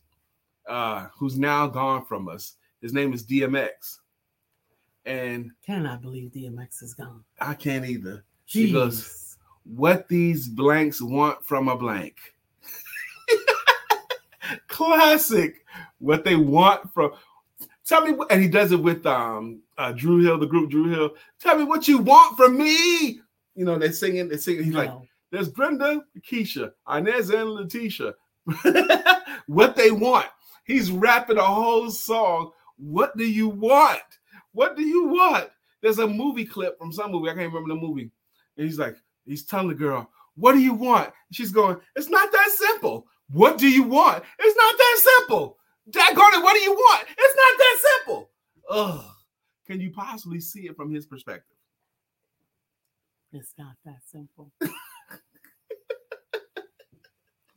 uh, 0.67 1.07
who's 1.15 1.37
now 1.37 1.67
gone 1.67 2.05
from 2.05 2.27
us. 2.29 2.55
His 2.81 2.93
name 2.93 3.13
is 3.13 3.25
DMX, 3.25 3.99
and 5.05 5.51
Cannot 5.65 6.01
believe 6.01 6.31
DMX 6.31 6.81
is 6.81 6.93
gone. 6.93 7.23
I 7.39 7.53
can't 7.53 7.85
either. 7.85 8.23
He 8.45 8.71
goes, 8.71 9.37
what 9.65 10.07
these 10.07 10.47
blanks 10.47 11.01
want 11.01 11.43
from 11.45 11.67
a 11.67 11.75
blank. 11.77 12.15
Classic. 14.67 15.65
What 15.99 16.23
they 16.23 16.35
want 16.35 16.93
from. 16.93 17.11
Tell 17.85 18.05
me, 18.05 18.11
what- 18.13 18.31
and 18.31 18.41
he 18.41 18.47
does 18.47 18.71
it 18.71 18.81
with 18.81 19.05
um 19.05 19.61
uh, 19.77 19.91
Dru 19.91 20.19
Hill, 20.23 20.37
the 20.37 20.45
group 20.45 20.69
Dru 20.69 20.89
Hill. 20.89 21.11
Tell 21.39 21.57
me 21.57 21.63
what 21.63 21.87
you 21.87 21.97
want 21.99 22.37
from 22.37 22.57
me. 22.57 23.19
You 23.55 23.65
know, 23.65 23.77
they're 23.77 23.91
singing, 23.91 24.29
they're 24.29 24.37
singing. 24.37 24.63
He's 24.63 24.73
like, 24.73 24.89
No. 24.89 25.05
There's 25.33 25.49
Brenda, 25.49 26.03
Keisha, 26.19 26.73
Inez, 26.87 27.31
and 27.31 27.49
Letitia. 27.49 28.13
what 29.47 29.75
they 29.75 29.89
want. 29.89 30.27
He's 30.63 30.91
rapping 30.91 31.39
a 31.39 31.43
whole 31.43 31.89
song. 31.89 32.51
What 32.77 33.17
do 33.17 33.25
you 33.25 33.49
want? 33.49 33.99
What 34.51 34.77
do 34.77 34.83
you 34.83 35.07
want? 35.07 35.49
There's 35.81 35.97
a 35.97 36.07
movie 36.07 36.45
clip 36.45 36.77
from 36.77 36.91
some 36.91 37.11
movie. 37.11 37.31
I 37.31 37.33
can't 37.33 37.51
remember 37.51 37.73
the 37.73 37.81
movie. 37.81 38.11
And 38.57 38.67
he's 38.67 38.77
like, 38.77 38.95
he's 39.25 39.43
telling 39.43 39.69
the 39.69 39.73
girl, 39.73 40.07
what 40.35 40.53
do 40.53 40.59
you 40.59 40.75
want? 40.75 41.11
She's 41.31 41.51
going, 41.51 41.77
it's 41.95 42.09
not 42.09 42.31
that 42.31 42.51
simple. 42.51 43.07
What 43.31 43.57
do 43.57 43.67
you 43.67 43.81
want? 43.81 44.23
It's 44.37 44.55
not 44.55 44.77
that 44.77 45.01
simple. 45.17 45.57
Daggone 45.89 46.37
it, 46.37 46.43
what 46.43 46.53
do 46.53 46.59
you 46.59 46.73
want? 46.73 47.07
It's 47.17 47.35
not 47.35 47.57
that 47.57 47.79
simple. 47.81 48.29
Ugh. 48.69 49.05
Can 49.65 49.81
you 49.81 49.89
possibly 49.89 50.39
see 50.39 50.67
it 50.67 50.75
from 50.75 50.93
his 50.93 51.07
perspective? 51.07 51.57
It's 53.31 53.55
not 53.57 53.73
that 53.85 54.01
simple. 54.11 54.51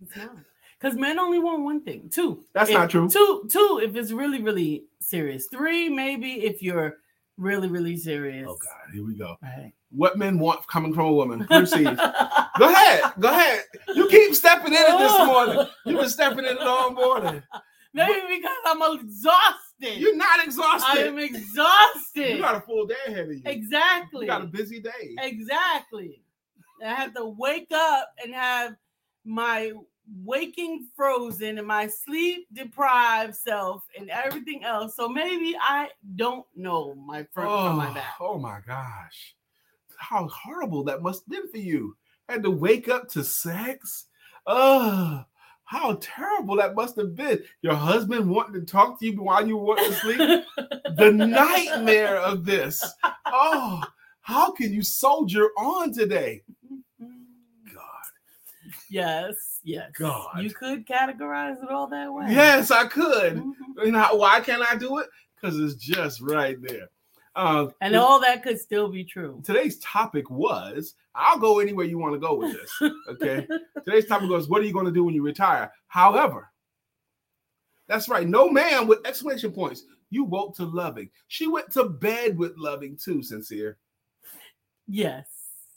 it's 0.07 0.17
not. 0.17 0.37
Because 0.79 0.97
men 0.99 1.19
only 1.19 1.39
want 1.39 1.63
one 1.63 1.81
thing. 1.83 2.11
Two. 2.13 2.45
That's 2.53 2.69
If- 2.71 2.75
not 2.77 2.91
true. 2.91 3.09
Two, 3.09 3.49
two, 3.51 3.81
if 3.83 3.97
it's 3.97 4.13
really, 4.13 4.43
really 4.43 4.85
serious. 5.01 5.47
Three, 5.51 5.89
maybe 5.89 6.45
if 6.45 6.63
you're 6.63 6.99
really, 7.39 7.69
really 7.69 7.97
serious. 7.97 8.47
Oh 8.49 8.57
God, 8.63 8.93
here 8.93 9.05
we 9.05 9.15
go. 9.17 9.37
Right. 9.43 9.73
What 9.91 10.19
men 10.19 10.39
want 10.39 10.67
coming 10.67 10.93
from 10.93 11.07
a 11.07 11.13
woman. 11.13 11.47
Proceed. 11.47 11.85
Go 11.85 12.69
ahead. 12.73 13.03
Go 13.19 13.29
ahead. 13.29 13.63
You 13.95 14.09
keep 14.09 14.35
stepping 14.35 14.75
in 14.75 14.81
it 14.83 14.99
this 14.99 15.19
morning. 15.27 15.67
You've 15.87 16.01
been 16.01 16.09
stepping 16.11 16.41
in 16.41 16.57
it 16.57 16.61
all 16.61 16.91
morning. 16.91 17.43
maybe 17.95 18.21
because 18.37 18.57
I'm 18.67 18.83
exhausted. 18.99 19.99
You're 19.99 20.17
not 20.17 20.45
exhausted. 20.45 21.01
I 21.01 21.07
am 21.07 21.19
exhausted. 21.19 22.37
You 22.37 22.43
got 22.43 22.57
a 22.57 22.61
full 22.61 22.87
day 22.87 22.95
ahead 23.07 23.27
of 23.29 23.33
you. 23.33 23.43
exactly. 23.47 24.23
You 24.23 24.27
got 24.27 24.43
a 24.43 24.47
busy 24.47 24.81
day. 24.81 25.15
Exactly. 25.21 26.21
I 26.85 26.93
have 26.93 27.15
to 27.15 27.25
wake 27.25 27.69
up 27.73 28.11
and 28.23 28.35
have 28.35 28.75
my 29.25 29.73
waking 30.25 30.87
frozen 30.97 31.59
and 31.59 31.67
my 31.67 31.87
sleep 31.87 32.47
deprived 32.53 33.35
self 33.35 33.85
and 33.99 34.09
everything 34.11 34.65
else. 34.65 34.95
So 34.97 35.09
maybe 35.09 35.57
I 35.61 35.89
don't 36.17 36.47
know 36.55 36.95
my 36.95 37.27
front 37.33 37.51
from 37.51 37.77
my 37.77 37.91
Oh, 37.91 37.95
back. 37.95 38.15
oh 38.21 38.39
my 38.39 38.61
gosh. 38.67 39.35
How 39.99 40.29
horrible 40.29 40.85
that 40.85 41.03
must 41.03 41.23
have 41.25 41.29
been 41.31 41.49
for 41.51 41.59
you. 41.59 41.97
Had 42.29 42.43
to 42.43 42.51
wake 42.51 42.89
up 42.89 43.09
to 43.11 43.25
sex. 43.25 44.07
Oh, 44.47 45.25
how 45.65 45.99
terrible 46.01 46.57
that 46.57 46.75
must 46.77 46.97
have 46.97 47.17
been. 47.17 47.43
Your 47.63 47.75
husband 47.75 48.29
wanting 48.31 48.55
to 48.61 48.67
talk 48.67 49.01
to 49.01 49.07
you 49.07 49.21
while 49.23 49.47
you 49.47 49.57
were 49.57 49.77
to 49.77 49.93
sleep. 49.95 50.19
the 50.97 51.11
nightmare 51.11 52.19
of 52.19 52.45
this. 52.45 52.85
Oh, 53.27 53.83
how 54.21 54.53
can 54.53 54.73
you 54.73 54.83
soldier 54.83 55.47
on 55.59 55.93
today? 55.93 56.43
God. 57.01 57.83
yes, 58.91 59.56
yes. 59.67 59.91
God. 59.99 60.41
You 60.41 60.51
could 60.51 60.87
categorize 60.87 61.63
it 61.63 61.69
all 61.71 61.87
that 61.89 62.11
way. 62.13 62.27
Yes, 62.31 62.71
I 62.71 62.87
could. 62.87 63.35
Mhm. 63.37 63.53
You 63.85 63.93
know 63.93 63.99
how- 64.01 64.17
why 64.17 64.41
can't 64.41 64.63
I 64.63 64.77
do 64.77 64.99
it? 64.99 65.09
Because 65.35 65.59
it's 65.61 65.75
just 65.75 66.21
right 66.23 66.57
there. 66.63 66.89
Uh, 67.35 67.69
And 67.83 67.95
all 67.95 68.19
that 68.21 68.43
could 68.43 68.59
still 68.59 68.89
be 68.89 69.05
true. 69.05 69.43
today's 69.45 69.79
topic 69.81 70.31
was 70.31 70.95
I'll 71.15 71.39
go 71.39 71.59
anywhere 71.59 71.85
you 71.85 71.99
want 71.99 72.15
to 72.15 72.19
go 72.19 72.35
with 72.37 72.53
this. 72.55 72.91
Okay. 73.09 73.47
today's 73.85 74.07
topic 74.07 74.31
was 74.31 74.49
what 74.49 74.63
are 74.63 74.65
you 74.65 74.73
going 74.73 74.87
to 74.87 74.93
do 74.93 75.05
when 75.05 75.15
you 75.15 75.23
retire? 75.23 75.71
However, 75.89 76.51
that's 77.89 78.09
right. 78.09 78.27
No 78.27 78.49
man 78.49 78.87
with 78.87 79.07
exclamation 79.07 79.53
points. 79.53 79.85
You 80.11 80.25
woke 80.25 80.55
to 80.57 80.65
loving. 80.65 81.11
She 81.29 81.47
went 81.47 81.71
to 81.73 81.85
bed 81.89 82.39
with 82.39 82.57
loving 82.57 82.97
too, 82.97 83.23
sincere. 83.23 83.77
Yes. 84.89 85.27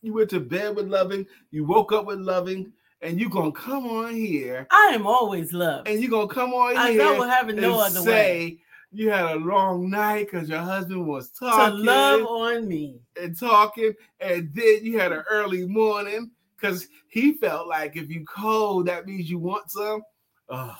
You 0.01 0.13
went 0.13 0.29
to 0.29 0.39
bed 0.39 0.75
with 0.75 0.87
loving. 0.87 1.25
You 1.51 1.65
woke 1.65 1.91
up 1.91 2.05
with 2.05 2.19
loving, 2.19 2.71
and 3.01 3.19
you're 3.19 3.29
gonna 3.29 3.51
come 3.51 3.85
on 3.87 4.13
here, 4.15 4.67
I 4.71 4.91
am 4.93 5.07
always 5.07 5.53
loved. 5.53 5.87
and 5.87 6.01
you're 6.01 6.09
gonna 6.11 6.27
come 6.27 6.53
on 6.53 6.75
I 6.77 6.91
here 6.91 7.03
know 7.03 7.15
will 7.15 7.23
have 7.29 7.47
it 7.49 7.53
and 7.53 7.61
no 7.61 7.79
other 7.79 8.01
way. 8.01 8.05
say 8.05 8.57
you 8.91 9.09
had 9.11 9.25
a 9.31 9.35
long 9.35 9.89
night 9.89 10.27
because 10.31 10.49
your 10.49 10.59
husband 10.59 11.05
was 11.05 11.29
talking. 11.29 11.77
To 11.77 11.83
love 11.83 12.25
on 12.25 12.67
me. 12.67 12.99
and 13.21 13.37
talking, 13.39 13.93
and 14.19 14.49
then 14.53 14.79
you 14.83 14.97
had 14.99 15.11
an 15.11 15.23
early 15.29 15.65
morning 15.67 16.31
because 16.55 16.87
he 17.07 17.33
felt 17.33 17.67
like 17.67 17.95
if 17.95 18.09
you 18.09 18.25
cold, 18.25 18.87
that 18.87 19.05
means 19.05 19.29
you 19.29 19.37
want 19.39 19.69
some. 19.71 20.01
Oh, 20.49 20.75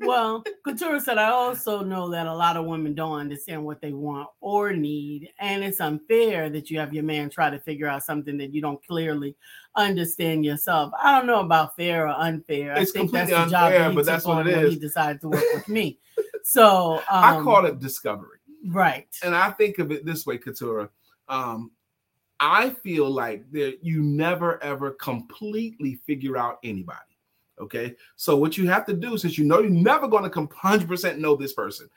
Well, 0.00 0.44
Couture 0.64 1.00
said, 1.00 1.18
I 1.18 1.30
also 1.30 1.82
know 1.82 2.08
that 2.10 2.26
a 2.28 2.34
lot 2.34 2.56
of 2.56 2.66
women 2.66 2.94
don't 2.94 3.18
understand 3.18 3.64
what 3.64 3.80
they 3.80 3.92
want 3.92 4.28
or 4.40 4.72
need. 4.72 5.30
And 5.40 5.64
it's 5.64 5.80
unfair 5.80 6.48
that 6.50 6.70
you 6.70 6.78
have 6.78 6.94
your 6.94 7.02
man 7.02 7.30
try 7.30 7.50
to 7.50 7.58
figure 7.58 7.88
out 7.88 8.04
something 8.04 8.38
that 8.38 8.54
you 8.54 8.60
don't 8.60 8.84
clearly 8.86 9.34
understand 9.78 10.44
yourself. 10.44 10.92
I 11.00 11.16
don't 11.16 11.26
know 11.26 11.40
about 11.40 11.76
fair 11.76 12.06
or 12.06 12.14
unfair. 12.16 12.74
It's 12.76 12.90
I 12.90 12.98
think 12.98 13.12
that's 13.12 13.30
the 13.30 13.46
job 13.46 13.72
unfair, 13.72 13.88
he 13.90 13.94
but 13.94 14.06
that's 14.06 14.24
what 14.24 14.46
it 14.46 14.58
is. 14.58 14.74
he 14.74 14.78
decided 14.78 15.20
to 15.22 15.28
work 15.28 15.44
with 15.54 15.68
me. 15.68 15.98
So 16.42 16.94
um, 16.94 17.02
I 17.10 17.42
call 17.42 17.66
it 17.66 17.78
discovery. 17.78 18.38
right. 18.68 19.06
and 19.22 19.34
I 19.34 19.50
think 19.50 19.78
of 19.78 19.92
it 19.92 20.06
this 20.06 20.24
way, 20.24 20.38
Katura. 20.38 20.88
Um, 21.28 21.72
I 22.40 22.70
feel 22.70 23.10
like 23.10 23.50
that 23.52 23.80
you 23.82 24.02
never 24.02 24.62
ever 24.62 24.92
completely 24.92 26.00
figure 26.06 26.38
out 26.38 26.58
anybody. 26.64 27.18
Okay. 27.60 27.96
So 28.16 28.34
what 28.36 28.56
you 28.56 28.66
have 28.68 28.86
to 28.86 28.94
do, 28.94 29.18
since 29.18 29.36
you 29.36 29.44
know 29.44 29.60
you're 29.60 29.70
never 29.70 30.08
going 30.08 30.24
to 30.24 30.30
100% 30.30 31.18
know 31.18 31.36
this 31.36 31.52
person, 31.52 31.90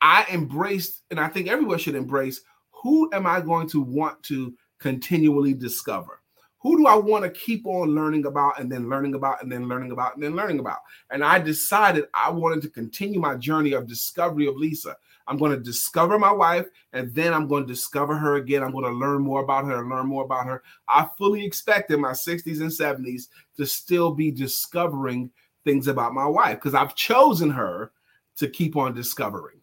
I 0.00 0.24
embraced, 0.32 1.02
and 1.10 1.20
I 1.20 1.28
think 1.28 1.48
everyone 1.48 1.78
should 1.78 1.94
embrace 1.94 2.40
who 2.70 3.10
am 3.12 3.26
I 3.26 3.40
going 3.40 3.68
to 3.70 3.80
want 3.80 4.22
to 4.24 4.54
continually 4.78 5.54
discover? 5.54 6.20
Who 6.64 6.78
do 6.78 6.86
I 6.86 6.96
want 6.96 7.24
to 7.24 7.30
keep 7.30 7.66
on 7.66 7.94
learning 7.94 8.24
about 8.24 8.58
and 8.58 8.72
then 8.72 8.88
learning 8.88 9.14
about 9.14 9.42
and 9.42 9.52
then 9.52 9.68
learning 9.68 9.92
about 9.92 10.14
and 10.14 10.24
then 10.24 10.34
learning 10.34 10.60
about? 10.60 10.78
And 11.10 11.22
I 11.22 11.38
decided 11.38 12.06
I 12.14 12.30
wanted 12.30 12.62
to 12.62 12.70
continue 12.70 13.20
my 13.20 13.34
journey 13.34 13.74
of 13.74 13.86
discovery 13.86 14.46
of 14.46 14.56
Lisa. 14.56 14.96
I'm 15.26 15.36
going 15.36 15.52
to 15.52 15.60
discover 15.60 16.18
my 16.18 16.32
wife 16.32 16.66
and 16.94 17.14
then 17.14 17.34
I'm 17.34 17.48
going 17.48 17.64
to 17.64 17.72
discover 17.72 18.16
her 18.16 18.36
again. 18.36 18.62
I'm 18.62 18.72
going 18.72 18.86
to 18.86 18.90
learn 18.90 19.20
more 19.20 19.42
about 19.42 19.66
her 19.66 19.80
and 19.80 19.90
learn 19.90 20.06
more 20.06 20.24
about 20.24 20.46
her. 20.46 20.62
I 20.88 21.06
fully 21.18 21.44
expect 21.44 21.90
in 21.90 22.00
my 22.00 22.12
60s 22.12 22.62
and 22.62 22.70
70s 22.70 23.28
to 23.58 23.66
still 23.66 24.12
be 24.12 24.30
discovering 24.30 25.30
things 25.64 25.86
about 25.86 26.14
my 26.14 26.26
wife 26.26 26.56
because 26.56 26.74
I've 26.74 26.94
chosen 26.94 27.50
her 27.50 27.92
to 28.38 28.48
keep 28.48 28.74
on 28.74 28.94
discovering. 28.94 29.60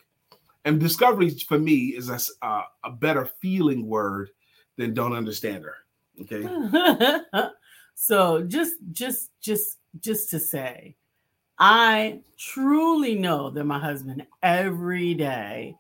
And 0.66 0.80
discovery 0.80 1.32
for 1.32 1.58
me 1.58 1.96
is 1.96 2.10
a, 2.10 2.20
uh, 2.46 2.62
a 2.84 2.92
better 2.92 3.26
feeling 3.42 3.88
word 3.88 4.30
than 4.78 4.94
don't 4.94 5.14
understand 5.14 5.64
her. 5.64 5.78
Okay. 6.22 7.50
so 7.96 8.44
just 8.44 8.76
just 8.92 9.30
just 9.42 9.78
just 10.00 10.30
to 10.30 10.40
say, 10.40 10.96
I 11.60 12.22
truly 12.38 13.16
know 13.16 13.50
that 13.52 13.66
my 13.66 13.80
husband 13.80 14.26
every 14.42 15.14
day 15.14 15.76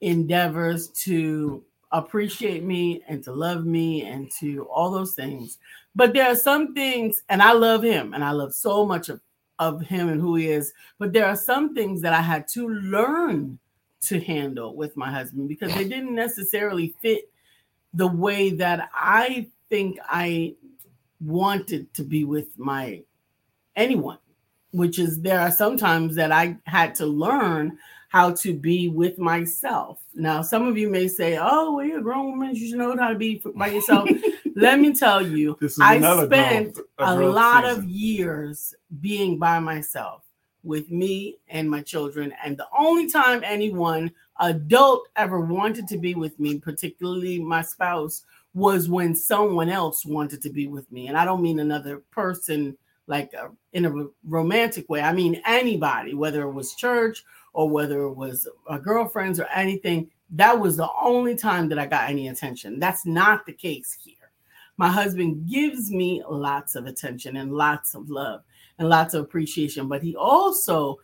endeavors 0.00 0.88
to 0.88 1.62
appreciate 1.92 2.62
me 2.62 3.02
and 3.08 3.22
to 3.24 3.32
love 3.32 3.66
me 3.66 4.04
and 4.04 4.30
to 4.40 4.64
all 4.72 4.90
those 4.90 5.14
things. 5.14 5.58
But 5.94 6.14
there 6.14 6.28
are 6.28 6.36
some 6.36 6.74
things, 6.74 7.22
and 7.28 7.42
I 7.42 7.52
love 7.52 7.82
him 7.82 8.14
and 8.14 8.24
I 8.24 8.30
love 8.30 8.54
so 8.54 8.86
much 8.86 9.08
of, 9.08 9.20
of 9.58 9.82
him 9.82 10.08
and 10.08 10.20
who 10.20 10.36
he 10.36 10.48
is. 10.48 10.72
But 10.98 11.12
there 11.12 11.26
are 11.26 11.36
some 11.36 11.74
things 11.74 12.00
that 12.02 12.12
I 12.12 12.20
had 12.20 12.46
to 12.48 12.68
learn 12.68 13.58
to 14.02 14.20
handle 14.20 14.74
with 14.74 14.96
my 14.96 15.10
husband 15.10 15.48
because 15.48 15.74
they 15.74 15.84
didn't 15.84 16.14
necessarily 16.14 16.94
fit 17.02 17.30
the 17.92 18.06
way 18.06 18.50
that 18.50 18.88
I 18.94 19.48
think 19.70 19.98
I 20.04 20.56
wanted 21.20 21.94
to 21.94 22.02
be 22.02 22.24
with 22.24 22.58
my 22.58 23.02
anyone, 23.76 24.18
which 24.72 24.98
is 24.98 25.20
there 25.20 25.40
are 25.40 25.50
sometimes 25.50 26.14
that 26.16 26.32
I 26.32 26.58
had 26.66 26.94
to 26.96 27.06
learn 27.06 27.78
how 28.08 28.32
to 28.32 28.52
be 28.52 28.88
with 28.88 29.18
myself. 29.18 30.00
Now, 30.14 30.42
some 30.42 30.66
of 30.66 30.76
you 30.76 30.90
may 30.90 31.06
say, 31.06 31.38
"Oh, 31.40 31.76
well, 31.76 31.86
you're 31.86 32.00
a 32.00 32.02
grown 32.02 32.32
woman; 32.32 32.54
you 32.54 32.68
should 32.68 32.78
know 32.78 32.96
how 32.96 33.10
to 33.10 33.14
be 33.14 33.42
by 33.54 33.68
yourself." 33.68 34.10
Let 34.56 34.80
me 34.80 34.92
tell 34.92 35.24
you, 35.24 35.56
I 35.80 36.00
spent 36.26 36.78
a 36.98 37.14
lot 37.14 37.64
season. 37.64 37.78
of 37.78 37.84
years 37.88 38.74
being 39.00 39.38
by 39.38 39.60
myself 39.60 40.24
with 40.62 40.90
me 40.90 41.38
and 41.48 41.70
my 41.70 41.82
children. 41.82 42.34
And 42.44 42.56
the 42.56 42.66
only 42.76 43.08
time 43.08 43.42
anyone 43.44 44.10
adult 44.40 45.08
ever 45.16 45.40
wanted 45.40 45.86
to 45.88 45.98
be 45.98 46.14
with 46.14 46.38
me, 46.38 46.58
particularly 46.58 47.38
my 47.38 47.62
spouse, 47.62 48.24
was 48.54 48.88
when 48.88 49.14
someone 49.14 49.68
else 49.68 50.04
wanted 50.04 50.42
to 50.42 50.50
be 50.50 50.66
with 50.66 50.90
me. 50.90 51.08
And 51.08 51.16
I 51.16 51.24
don't 51.24 51.42
mean 51.42 51.60
another 51.60 51.98
person 52.10 52.76
like 53.06 53.32
a, 53.32 53.44
uh, 53.44 53.48
in 53.72 53.86
a 53.86 54.06
romantic 54.24 54.88
way. 54.88 55.00
I 55.00 55.12
mean 55.12 55.40
anybody, 55.46 56.14
whether 56.14 56.42
it 56.42 56.52
was 56.52 56.74
church 56.74 57.24
or 57.52 57.68
whether 57.68 58.02
it 58.02 58.14
was 58.14 58.48
a 58.68 58.78
girlfriends 58.78 59.40
or 59.40 59.46
anything. 59.46 60.10
That 60.30 60.58
was 60.58 60.76
the 60.76 60.88
only 61.00 61.34
time 61.34 61.68
that 61.68 61.78
I 61.78 61.86
got 61.86 62.08
any 62.08 62.28
attention. 62.28 62.78
That's 62.78 63.04
not 63.04 63.46
the 63.46 63.52
case 63.52 63.96
here. 64.02 64.14
My 64.76 64.88
husband 64.88 65.48
gives 65.48 65.90
me 65.90 66.22
lots 66.28 66.74
of 66.74 66.86
attention 66.86 67.36
and 67.36 67.52
lots 67.52 67.94
of 67.94 68.08
love 68.08 68.42
and 68.78 68.88
lots 68.88 69.14
of 69.14 69.24
appreciation, 69.24 69.88
but 69.88 70.02
he 70.02 70.16
also 70.16 71.00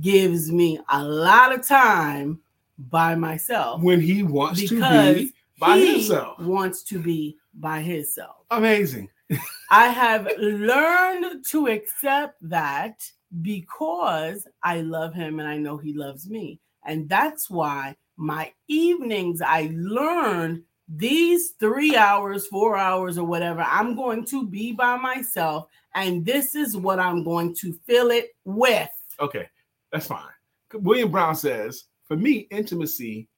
gives 0.00 0.50
me 0.50 0.80
a 0.88 1.04
lot 1.04 1.52
of 1.52 1.66
time 1.66 2.40
by 2.88 3.14
myself 3.14 3.82
when 3.82 4.00
he 4.00 4.22
wants 4.22 4.66
to 4.68 4.80
be 4.80 5.32
by 5.60 5.78
himself. 5.78 6.38
Wants 6.40 6.82
to 6.84 6.98
be 6.98 7.36
by 7.54 7.80
himself. 7.80 8.36
Amazing. 8.50 9.08
I 9.70 9.88
have 9.88 10.28
learned 10.38 11.44
to 11.50 11.68
accept 11.68 12.36
that 12.48 13.08
because 13.42 14.48
I 14.62 14.80
love 14.80 15.14
him 15.14 15.38
and 15.38 15.48
I 15.48 15.56
know 15.56 15.76
he 15.76 15.92
loves 15.92 16.28
me. 16.28 16.60
And 16.84 17.08
that's 17.08 17.48
why 17.48 17.96
my 18.16 18.52
evenings 18.66 19.40
I 19.40 19.70
learned 19.74 20.62
these 20.88 21.50
three 21.60 21.94
hours, 21.94 22.48
four 22.48 22.76
hours, 22.76 23.16
or 23.16 23.24
whatever, 23.24 23.60
I'm 23.60 23.94
going 23.94 24.24
to 24.26 24.46
be 24.46 24.72
by 24.72 24.96
myself. 24.96 25.68
And 25.94 26.24
this 26.24 26.56
is 26.56 26.76
what 26.76 26.98
I'm 26.98 27.22
going 27.22 27.54
to 27.56 27.78
fill 27.86 28.10
it 28.10 28.30
with. 28.44 28.90
Okay, 29.20 29.48
that's 29.92 30.06
fine. 30.08 30.32
William 30.72 31.10
Brown 31.10 31.36
says, 31.36 31.84
for 32.04 32.16
me, 32.16 32.48
intimacy, 32.50 33.28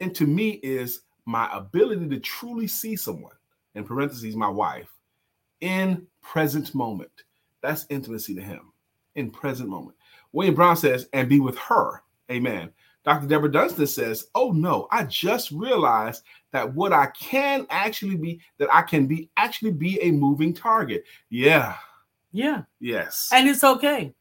and 0.00 0.14
to 0.14 0.26
me, 0.26 0.60
is 0.62 1.00
my 1.28 1.46
ability 1.52 2.08
to 2.08 2.18
truly 2.18 2.66
see 2.66 2.96
someone, 2.96 3.34
in 3.74 3.84
parentheses, 3.84 4.34
my 4.34 4.48
wife, 4.48 4.88
in 5.60 6.06
present 6.22 6.74
moment. 6.74 7.10
That's 7.60 7.84
intimacy 7.90 8.34
to 8.34 8.40
him, 8.40 8.72
in 9.14 9.30
present 9.30 9.68
moment. 9.68 9.94
William 10.32 10.54
Brown 10.54 10.78
says, 10.78 11.06
and 11.12 11.28
be 11.28 11.38
with 11.38 11.58
her. 11.58 12.02
Amen. 12.30 12.70
Dr. 13.04 13.26
Deborah 13.26 13.52
Dunstan 13.52 13.86
says, 13.86 14.28
Oh 14.34 14.52
no, 14.52 14.88
I 14.90 15.04
just 15.04 15.50
realized 15.50 16.22
that 16.52 16.74
what 16.74 16.94
I 16.94 17.08
can 17.08 17.66
actually 17.68 18.16
be, 18.16 18.40
that 18.56 18.72
I 18.72 18.80
can 18.80 19.06
be 19.06 19.28
actually 19.36 19.72
be 19.72 20.00
a 20.00 20.10
moving 20.10 20.54
target. 20.54 21.04
Yeah. 21.28 21.76
Yeah. 22.32 22.62
Yes. 22.80 23.28
And 23.32 23.48
it's 23.48 23.64
okay. 23.64 24.14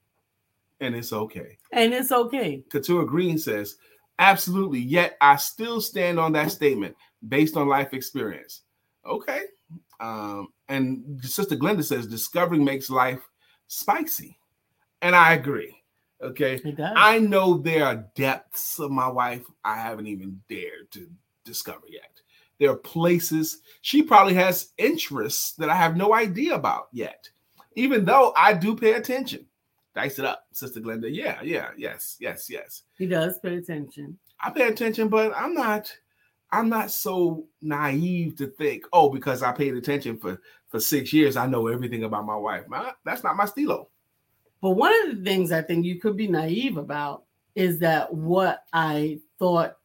And 0.82 0.94
it's 0.94 1.14
okay. 1.14 1.58
And 1.72 1.94
it's 1.94 2.12
okay. 2.12 2.64
Katura 2.70 3.08
Green 3.08 3.38
says, 3.38 3.78
Absolutely. 4.20 4.80
Yet 4.80 5.18
I 5.22 5.36
still 5.36 5.82
stand 5.82 6.20
on 6.20 6.34
that 6.34 6.52
statement 6.52 6.96
based 7.28 7.56
on 7.56 7.68
life 7.68 7.94
experience. 7.94 8.62
Okay. 9.06 9.42
Um, 10.00 10.50
and 10.70 11.20
Sister 11.24 11.56
Glenda 11.56 11.84
says, 11.84 12.08
Discovering 12.08 12.64
makes 12.64 12.90
life 12.90 13.22
spicy. 13.68 14.38
And 15.02 15.16
I 15.16 15.34
agree. 15.34 15.76
Okay. 16.22 16.60
I 16.96 17.20
know 17.20 17.58
there 17.58 17.86
are 17.86 18.06
depths 18.16 18.80
of 18.80 18.92
my 18.92 19.08
wife 19.08 19.46
I 19.64 19.78
haven't 19.78 20.08
even 20.08 20.42
dared 20.50 20.92
to 20.92 21.08
discover 21.46 21.86
yet. 21.88 22.22
There 22.60 22.72
are 22.72 22.78
places 22.78 23.62
she 23.82 24.02
probably 24.02 24.34
has 24.34 24.74
interests 24.78 25.54
that 25.54 25.70
I 25.70 25.76
have 25.76 25.96
no 25.96 26.16
idea 26.16 26.56
about 26.56 26.88
yet, 26.92 27.30
even 27.76 28.04
though 28.04 28.34
I 28.36 28.54
do 28.54 28.76
pay 28.76 28.94
attention. 28.94 29.46
Dice 29.98 30.20
it 30.20 30.26
up, 30.26 30.46
Sister 30.52 30.80
Glenda. 30.80 31.10
Yeah, 31.12 31.42
yeah, 31.42 31.70
yes, 31.76 32.18
yes, 32.20 32.52
yes. 32.52 32.84
He 33.00 33.08
does 33.08 33.40
pay 33.40 33.56
attention. 33.56 34.16
I 34.40 34.52
pay 34.52 34.68
attention, 34.68 35.08
but 35.08 35.34
I'm 35.36 35.56
not 35.56 35.92
I'm 36.52 36.70
not 36.70 36.92
so 36.92 37.48
naive 37.64 38.36
to 38.36 38.46
think, 38.46 38.86
oh, 38.94 39.10
because 39.10 39.42
I 39.42 39.54
paid 39.54 39.74
attention 39.74 40.20
for 40.20 40.40
for 40.68 40.80
six 40.80 41.12
years, 41.12 41.36
I 41.36 41.48
know 41.48 41.66
everything 41.66 42.04
about 42.04 42.28
my 42.28 42.36
wife. 42.36 42.68
My, 42.68 42.92
that's 43.06 43.24
not 43.24 43.38
my 43.38 43.46
stilo. 43.46 43.90
But 44.62 44.72
one 44.72 44.94
of 45.02 45.18
the 45.18 45.24
things 45.24 45.52
I 45.52 45.64
think 45.64 45.84
you 45.84 46.00
could 46.00 46.16
be 46.16 46.28
naive 46.28 46.78
about 46.78 47.24
is 47.56 47.80
that 47.80 48.14
what 48.14 48.66
I 48.74 49.20
thought 49.40 49.78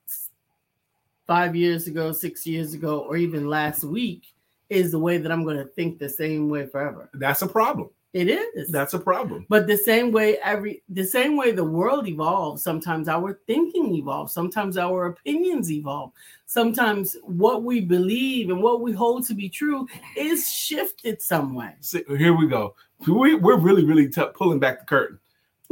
five 1.26 1.56
years 1.56 1.86
ago, 1.86 2.12
six 2.12 2.46
years 2.46 2.74
ago, 2.74 2.98
or 2.98 3.16
even 3.16 3.48
last 3.48 3.82
week 3.82 4.34
is 4.68 4.90
the 4.90 4.98
way 4.98 5.16
that 5.16 5.32
I'm 5.32 5.44
going 5.44 5.56
to 5.56 5.64
think 5.64 5.98
the 5.98 6.08
same 6.10 6.50
way 6.50 6.66
forever. 6.66 7.08
That's 7.14 7.40
a 7.40 7.48
problem. 7.48 7.88
It 8.12 8.28
is. 8.28 8.68
That's 8.68 8.92
a 8.92 8.98
problem. 8.98 9.46
But 9.48 9.66
the 9.66 9.76
same 9.76 10.12
way 10.12 10.36
every 10.44 10.82
the 10.90 11.04
same 11.04 11.36
way 11.36 11.52
the 11.52 11.64
world 11.64 12.06
evolves, 12.06 12.62
sometimes 12.62 13.08
our 13.08 13.40
thinking 13.46 13.94
evolves, 13.94 14.34
sometimes 14.34 14.76
our 14.76 15.06
opinions 15.06 15.72
evolve. 15.72 16.12
Sometimes 16.44 17.16
what 17.22 17.62
we 17.62 17.80
believe 17.80 18.50
and 18.50 18.62
what 18.62 18.82
we 18.82 18.92
hold 18.92 19.26
to 19.28 19.34
be 19.34 19.48
true 19.48 19.86
is 20.14 20.50
shifted 20.50 21.22
some 21.22 21.54
way. 21.54 21.72
See, 21.80 22.04
here 22.06 22.36
we 22.36 22.46
go. 22.46 22.74
We, 23.08 23.34
we're 23.36 23.56
really, 23.56 23.84
really 23.86 24.10
t- 24.10 24.22
pulling 24.34 24.58
back 24.58 24.80
the 24.80 24.84
curtain. 24.84 25.18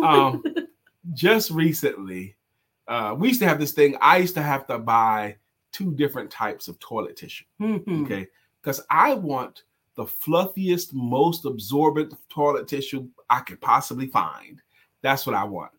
Um, 0.03 0.42
just 1.12 1.50
recently, 1.50 2.37
uh, 2.88 3.14
we 3.18 3.29
used 3.29 3.40
to 3.40 3.46
have 3.46 3.61
this 3.61 3.72
thing. 3.72 3.96
I 4.00 4.16
used 4.16 4.35
to 4.35 4.42
have 4.42 4.66
to 4.68 4.79
buy 4.79 5.37
two 5.72 5.92
different 5.92 6.31
types 6.31 6.66
of 6.66 6.79
toilet 6.81 7.16
tissue. 7.16 7.44
Mm-hmm. 7.61 8.05
Okay. 8.05 8.26
Because 8.62 8.81
I 8.90 9.14
want 9.14 9.64
the 9.96 10.05
fluffiest, 10.05 10.92
most 10.92 11.44
absorbent 11.44 12.14
toilet 12.29 12.68
tissue 12.68 13.09
I 13.29 13.40
could 13.40 13.61
possibly 13.61 14.07
find. 14.07 14.61
That's 15.03 15.26
what 15.26 15.35
I 15.35 15.44
want. 15.44 15.72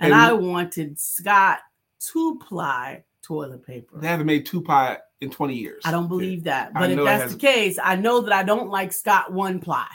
And, 0.00 0.12
and 0.12 0.20
I 0.20 0.32
wanted 0.32 0.98
Scott 0.98 1.60
two 1.98 2.38
ply 2.46 3.04
toilet 3.22 3.66
paper. 3.66 3.98
They 3.98 4.08
haven't 4.08 4.26
made 4.26 4.46
two 4.46 4.60
ply 4.60 4.98
in 5.20 5.30
20 5.30 5.54
years. 5.54 5.82
I 5.84 5.90
don't 5.90 6.08
believe 6.08 6.44
that. 6.44 6.74
But 6.74 6.90
if 6.90 7.02
that's 7.02 7.32
the 7.32 7.38
case, 7.38 7.78
I 7.82 7.96
know 7.96 8.20
that 8.20 8.32
I 8.32 8.42
don't 8.42 8.68
like 8.68 8.92
Scott 8.92 9.32
one 9.32 9.60
ply. 9.60 9.88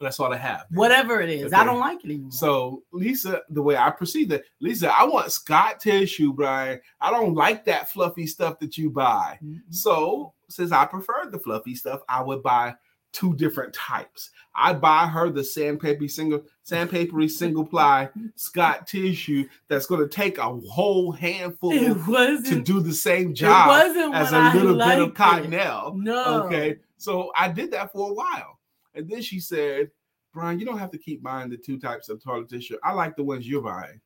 That's 0.00 0.18
all 0.18 0.32
I 0.32 0.38
have. 0.38 0.64
Whatever 0.70 1.20
it 1.20 1.28
is, 1.28 1.52
okay. 1.52 1.56
I 1.56 1.64
don't 1.64 1.78
like 1.78 2.02
it 2.02 2.06
anymore. 2.06 2.32
So, 2.32 2.84
Lisa, 2.90 3.42
the 3.50 3.60
way 3.60 3.76
I 3.76 3.90
perceive 3.90 4.30
that, 4.30 4.44
Lisa, 4.58 4.90
I 4.90 5.04
want 5.04 5.30
Scott 5.30 5.78
tissue, 5.78 6.32
Brian. 6.32 6.80
I 7.02 7.10
don't 7.10 7.34
like 7.34 7.66
that 7.66 7.90
fluffy 7.90 8.26
stuff 8.26 8.58
that 8.60 8.78
you 8.78 8.88
buy. 8.88 9.38
Mm-hmm. 9.44 9.58
So, 9.70 10.32
since 10.48 10.72
I 10.72 10.86
prefer 10.86 11.28
the 11.30 11.38
fluffy 11.38 11.74
stuff, 11.74 12.00
I 12.08 12.22
would 12.22 12.42
buy 12.42 12.74
two 13.12 13.34
different 13.34 13.74
types. 13.74 14.30
I 14.54 14.72
buy 14.72 15.06
her 15.06 15.30
the 15.30 15.44
sandpaper 15.44 16.08
single 16.08 16.42
sandpapery 16.66 17.30
single 17.30 17.64
ply 17.64 18.08
Scott 18.34 18.86
tissue 18.86 19.48
that's 19.68 19.86
going 19.86 20.00
to 20.00 20.08
take 20.08 20.38
a 20.38 20.60
whole 20.68 21.12
handful 21.12 21.72
to 21.72 22.62
do 22.62 22.80
the 22.80 22.92
same 22.92 23.34
job 23.34 23.70
as 24.14 24.32
a 24.32 24.52
little 24.56 24.76
bit 24.76 24.98
of 24.98 25.14
cottonelle. 25.14 25.96
No. 25.96 26.44
Okay. 26.44 26.78
So 26.98 27.32
I 27.36 27.48
did 27.48 27.70
that 27.72 27.92
for 27.92 28.10
a 28.10 28.12
while. 28.12 28.58
And 28.94 29.08
then 29.08 29.22
she 29.22 29.40
said, 29.40 29.90
Brian, 30.32 30.58
you 30.60 30.66
don't 30.66 30.78
have 30.78 30.90
to 30.92 30.98
keep 30.98 31.22
buying 31.22 31.50
the 31.50 31.56
two 31.56 31.78
types 31.78 32.08
of 32.08 32.22
toilet 32.22 32.48
tissue. 32.48 32.76
I 32.84 32.92
like 32.92 33.16
the 33.16 33.24
ones 33.24 33.48
you're 33.48 33.62
buying. 33.62 34.00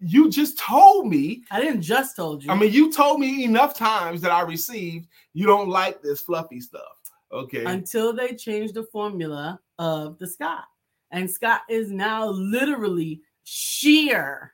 You 0.00 0.28
just 0.28 0.58
told 0.58 1.06
me. 1.06 1.44
I 1.50 1.60
didn't 1.60 1.82
just 1.82 2.16
told 2.16 2.42
you. 2.44 2.50
I 2.50 2.56
mean, 2.56 2.72
you 2.72 2.92
told 2.92 3.20
me 3.20 3.44
enough 3.44 3.74
times 3.74 4.20
that 4.22 4.32
I 4.32 4.42
received 4.42 5.08
you 5.32 5.46
don't 5.46 5.68
like 5.68 6.02
this 6.02 6.20
fluffy 6.20 6.60
stuff. 6.60 7.03
Okay. 7.34 7.64
until 7.64 8.12
they 8.12 8.34
changed 8.34 8.74
the 8.74 8.84
formula 8.84 9.58
of 9.78 10.18
the 10.18 10.26
Scott. 10.26 10.64
And 11.10 11.28
Scott 11.28 11.62
is 11.68 11.90
now 11.90 12.28
literally 12.28 13.20
sheer, 13.42 14.52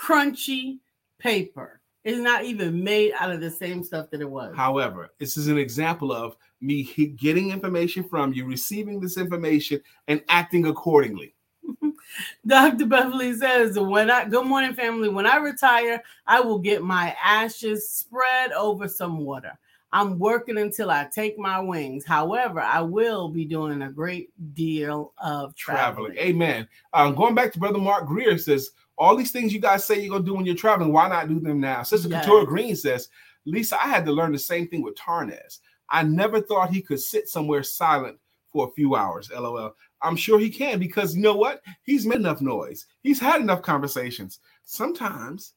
crunchy 0.00 0.78
paper. 1.18 1.80
It's 2.04 2.18
not 2.18 2.44
even 2.44 2.84
made 2.84 3.12
out 3.18 3.32
of 3.32 3.40
the 3.40 3.50
same 3.50 3.82
stuff 3.82 4.10
that 4.10 4.20
it 4.20 4.30
was. 4.30 4.54
However, 4.56 5.10
this 5.18 5.36
is 5.36 5.48
an 5.48 5.58
example 5.58 6.12
of 6.12 6.36
me 6.60 6.84
getting 7.18 7.50
information 7.50 8.04
from 8.04 8.32
you, 8.32 8.44
receiving 8.46 9.00
this 9.00 9.16
information, 9.16 9.80
and 10.06 10.22
acting 10.28 10.66
accordingly. 10.66 11.34
Dr. 12.46 12.86
Beverly 12.86 13.34
says, 13.34 13.76
when 13.76 14.10
I 14.10 14.28
good 14.28 14.46
morning, 14.46 14.74
family. 14.74 15.08
When 15.08 15.26
I 15.26 15.36
retire, 15.38 16.00
I 16.26 16.40
will 16.40 16.60
get 16.60 16.82
my 16.82 17.16
ashes 17.22 17.90
spread 17.90 18.52
over 18.52 18.86
some 18.86 19.18
water. 19.24 19.58
I'm 19.92 20.18
working 20.18 20.58
until 20.58 20.90
I 20.90 21.08
take 21.12 21.38
my 21.38 21.60
wings. 21.60 22.04
However, 22.04 22.60
I 22.60 22.80
will 22.80 23.28
be 23.28 23.44
doing 23.44 23.82
a 23.82 23.90
great 23.90 24.30
deal 24.54 25.12
of 25.18 25.54
traveling. 25.54 26.12
Traveling. 26.12 26.18
Amen. 26.18 26.68
Um, 26.92 27.14
going 27.14 27.34
back 27.34 27.52
to 27.52 27.58
Brother 27.58 27.78
Mark 27.78 28.06
Greer 28.06 28.36
says, 28.36 28.70
all 28.98 29.16
these 29.16 29.30
things 29.30 29.52
you 29.52 29.60
guys 29.60 29.84
say 29.84 30.00
you're 30.00 30.10
gonna 30.12 30.24
do 30.24 30.34
when 30.34 30.46
you're 30.46 30.54
traveling, 30.54 30.92
why 30.92 31.08
not 31.08 31.28
do 31.28 31.38
them 31.38 31.60
now? 31.60 31.82
Sister 31.82 32.08
Yes. 32.08 32.24
Katura 32.24 32.46
Green 32.46 32.74
says, 32.74 33.08
Lisa, 33.44 33.80
I 33.82 33.88
had 33.88 34.04
to 34.06 34.12
learn 34.12 34.32
the 34.32 34.38
same 34.38 34.68
thing 34.68 34.82
with 34.82 34.96
Tarnez. 34.96 35.60
I 35.88 36.02
never 36.02 36.40
thought 36.40 36.70
he 36.70 36.82
could 36.82 37.00
sit 37.00 37.28
somewhere 37.28 37.62
silent 37.62 38.18
for 38.52 38.66
a 38.66 38.72
few 38.72 38.96
hours. 38.96 39.30
LOL. 39.30 39.76
I'm 40.02 40.16
sure 40.16 40.38
he 40.38 40.50
can 40.50 40.78
because 40.78 41.14
you 41.14 41.22
know 41.22 41.36
what? 41.36 41.62
He's 41.84 42.06
made 42.06 42.16
enough 42.16 42.40
noise. 42.40 42.86
He's 43.02 43.20
had 43.20 43.40
enough 43.40 43.62
conversations. 43.62 44.40
Sometimes 44.64 45.54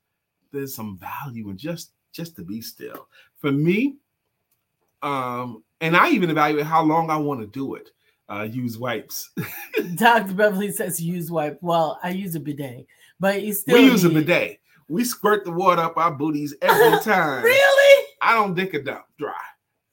there's 0.51 0.75
some 0.75 0.97
value 0.97 1.49
in 1.49 1.57
just 1.57 1.91
just 2.11 2.35
to 2.35 2.43
be 2.43 2.61
still. 2.61 3.07
For 3.37 3.51
me, 3.51 3.97
um, 5.01 5.63
and 5.81 5.95
I 5.95 6.09
even 6.09 6.29
evaluate 6.29 6.65
how 6.65 6.83
long 6.83 7.09
I 7.09 7.17
want 7.17 7.41
to 7.41 7.47
do 7.47 7.75
it. 7.75 7.89
Uh, 8.27 8.43
use 8.43 8.77
wipes. 8.77 9.31
Dr. 9.95 10.33
Beverly 10.33 10.71
says 10.71 11.01
use 11.01 11.31
wipe. 11.31 11.57
Well, 11.61 11.99
I 12.03 12.09
use 12.11 12.35
a 12.35 12.39
bidet, 12.39 12.85
but 13.19 13.41
you 13.41 13.53
still 13.53 13.75
we 13.81 13.85
use 13.85 14.03
a 14.03 14.09
need- 14.09 14.25
bidet. 14.27 14.59
We 14.87 15.03
squirt 15.03 15.45
the 15.45 15.51
water 15.51 15.81
up 15.81 15.97
our 15.97 16.11
booties 16.11 16.55
every 16.61 16.99
time. 17.03 17.43
Really? 17.43 18.05
I 18.21 18.33
don't 18.35 18.55
dick 18.55 18.73
a 18.75 18.81
dump 18.83 19.05
dry. 19.17 19.33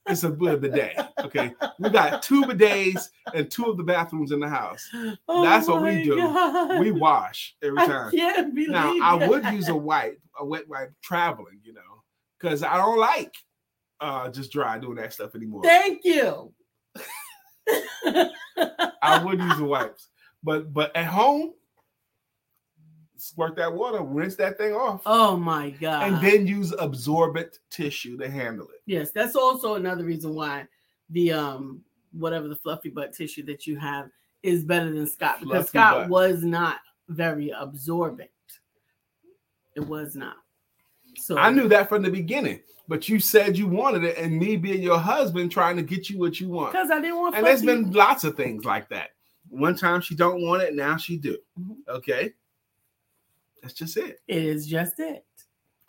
It's 0.08 0.22
a 0.22 0.30
bidet. 0.30 0.96
Okay. 1.20 1.52
We 1.78 1.90
got 1.90 2.22
two 2.22 2.42
bidets 2.44 3.08
and 3.34 3.50
two 3.50 3.64
of 3.64 3.76
the 3.76 3.82
bathrooms 3.82 4.30
in 4.32 4.38
the 4.40 4.48
house. 4.48 4.88
Oh 5.28 5.42
That's 5.42 5.66
what 5.66 5.82
we 5.82 6.02
do. 6.04 6.16
God. 6.16 6.78
We 6.80 6.92
wash 6.92 7.56
every 7.62 7.78
I 7.78 7.86
time. 7.86 8.10
can't 8.12 8.54
believe 8.54 8.70
Now 8.70 8.94
I 9.02 9.26
would 9.26 9.44
use 9.46 9.68
a 9.68 9.74
wipe, 9.74 10.20
a 10.38 10.44
wet 10.44 10.68
wipe 10.68 10.92
traveling, 11.02 11.58
you 11.64 11.72
know, 11.72 12.02
because 12.38 12.62
I 12.62 12.76
don't 12.76 12.98
like 13.00 13.34
uh 14.00 14.28
just 14.28 14.52
dry 14.52 14.78
doing 14.78 14.96
that 14.96 15.12
stuff 15.12 15.34
anymore. 15.34 15.62
Thank 15.62 16.04
you. 16.04 16.52
I 19.02 19.22
would 19.24 19.40
use 19.40 19.56
the 19.56 19.64
wipes. 19.64 20.08
But 20.42 20.72
but 20.72 20.94
at 20.96 21.06
home, 21.06 21.54
squirt 23.16 23.56
that 23.56 23.72
water, 23.72 24.02
rinse 24.02 24.36
that 24.36 24.58
thing 24.58 24.72
off. 24.74 25.02
Oh 25.06 25.36
my 25.36 25.70
god. 25.70 26.04
and 26.04 26.20
then 26.24 26.46
use 26.46 26.72
absorbent 26.78 27.58
tissue 27.70 28.16
to 28.18 28.28
handle 28.30 28.68
it. 28.68 28.82
yes, 28.86 29.10
that's 29.10 29.34
also 29.36 29.74
another 29.74 30.04
reason 30.04 30.34
why 30.34 30.66
the 31.10 31.32
um 31.32 31.82
whatever 32.12 32.48
the 32.48 32.56
fluffy 32.56 32.88
butt 32.90 33.12
tissue 33.12 33.44
that 33.44 33.66
you 33.66 33.76
have 33.78 34.08
is 34.42 34.64
better 34.64 34.92
than 34.92 35.06
Scott 35.06 35.38
because 35.40 35.50
Fluffy 35.50 35.68
Scott 35.68 35.94
butt. 36.02 36.08
was 36.10 36.44
not 36.44 36.78
very 37.08 37.50
absorbent. 37.50 38.30
It 39.74 39.80
was 39.86 40.14
not. 40.14 40.36
So 41.18 41.36
I 41.38 41.50
knew 41.50 41.68
that 41.68 41.88
from 41.88 42.02
the 42.02 42.10
beginning, 42.10 42.60
but 42.88 43.08
you 43.08 43.18
said 43.20 43.56
you 43.58 43.66
wanted 43.66 44.04
it, 44.04 44.18
and 44.18 44.38
me 44.38 44.56
being 44.56 44.82
your 44.82 44.98
husband 44.98 45.50
trying 45.50 45.76
to 45.76 45.82
get 45.82 46.08
you 46.10 46.18
what 46.18 46.40
you 46.40 46.48
want. 46.48 46.72
because 46.72 46.90
I 46.90 47.00
didn't 47.00 47.16
want 47.16 47.34
And 47.36 47.46
there's 47.46 47.62
fluffy- 47.62 47.82
been 47.84 47.92
lots 47.92 48.24
of 48.24 48.36
things 48.36 48.64
like 48.64 48.88
that. 48.90 49.10
One 49.48 49.76
time 49.76 50.00
she 50.00 50.14
don't 50.14 50.42
want 50.42 50.62
it, 50.62 50.74
now 50.74 50.96
she 50.96 51.16
do. 51.16 51.38
Mhm. 51.60 51.76
Okay, 51.88 52.34
that's 53.62 53.74
just 53.74 53.96
it. 53.96 54.20
it 54.28 54.42
is 54.44 54.66
just 54.66 54.98
it. 55.00 55.24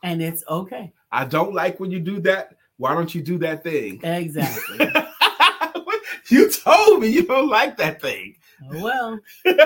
And 0.03 0.21
it's 0.21 0.43
okay. 0.47 0.93
I 1.11 1.25
don't 1.25 1.53
like 1.53 1.79
when 1.79 1.89
you 1.91 1.99
do 1.99 2.19
that. 2.21 2.55
Why 2.77 2.93
don't 2.93 3.13
you 3.15 3.21
do 3.23 3.37
that 3.39 3.63
thing? 3.63 3.99
Exactly. 4.03 4.87
you 6.29 6.51
told 6.51 7.01
me 7.01 7.07
you 7.07 7.23
don't 7.25 7.49
like 7.49 7.75
that 7.77 7.99
thing. 8.01 8.35
Oh, 8.71 8.83
well, 8.83 9.19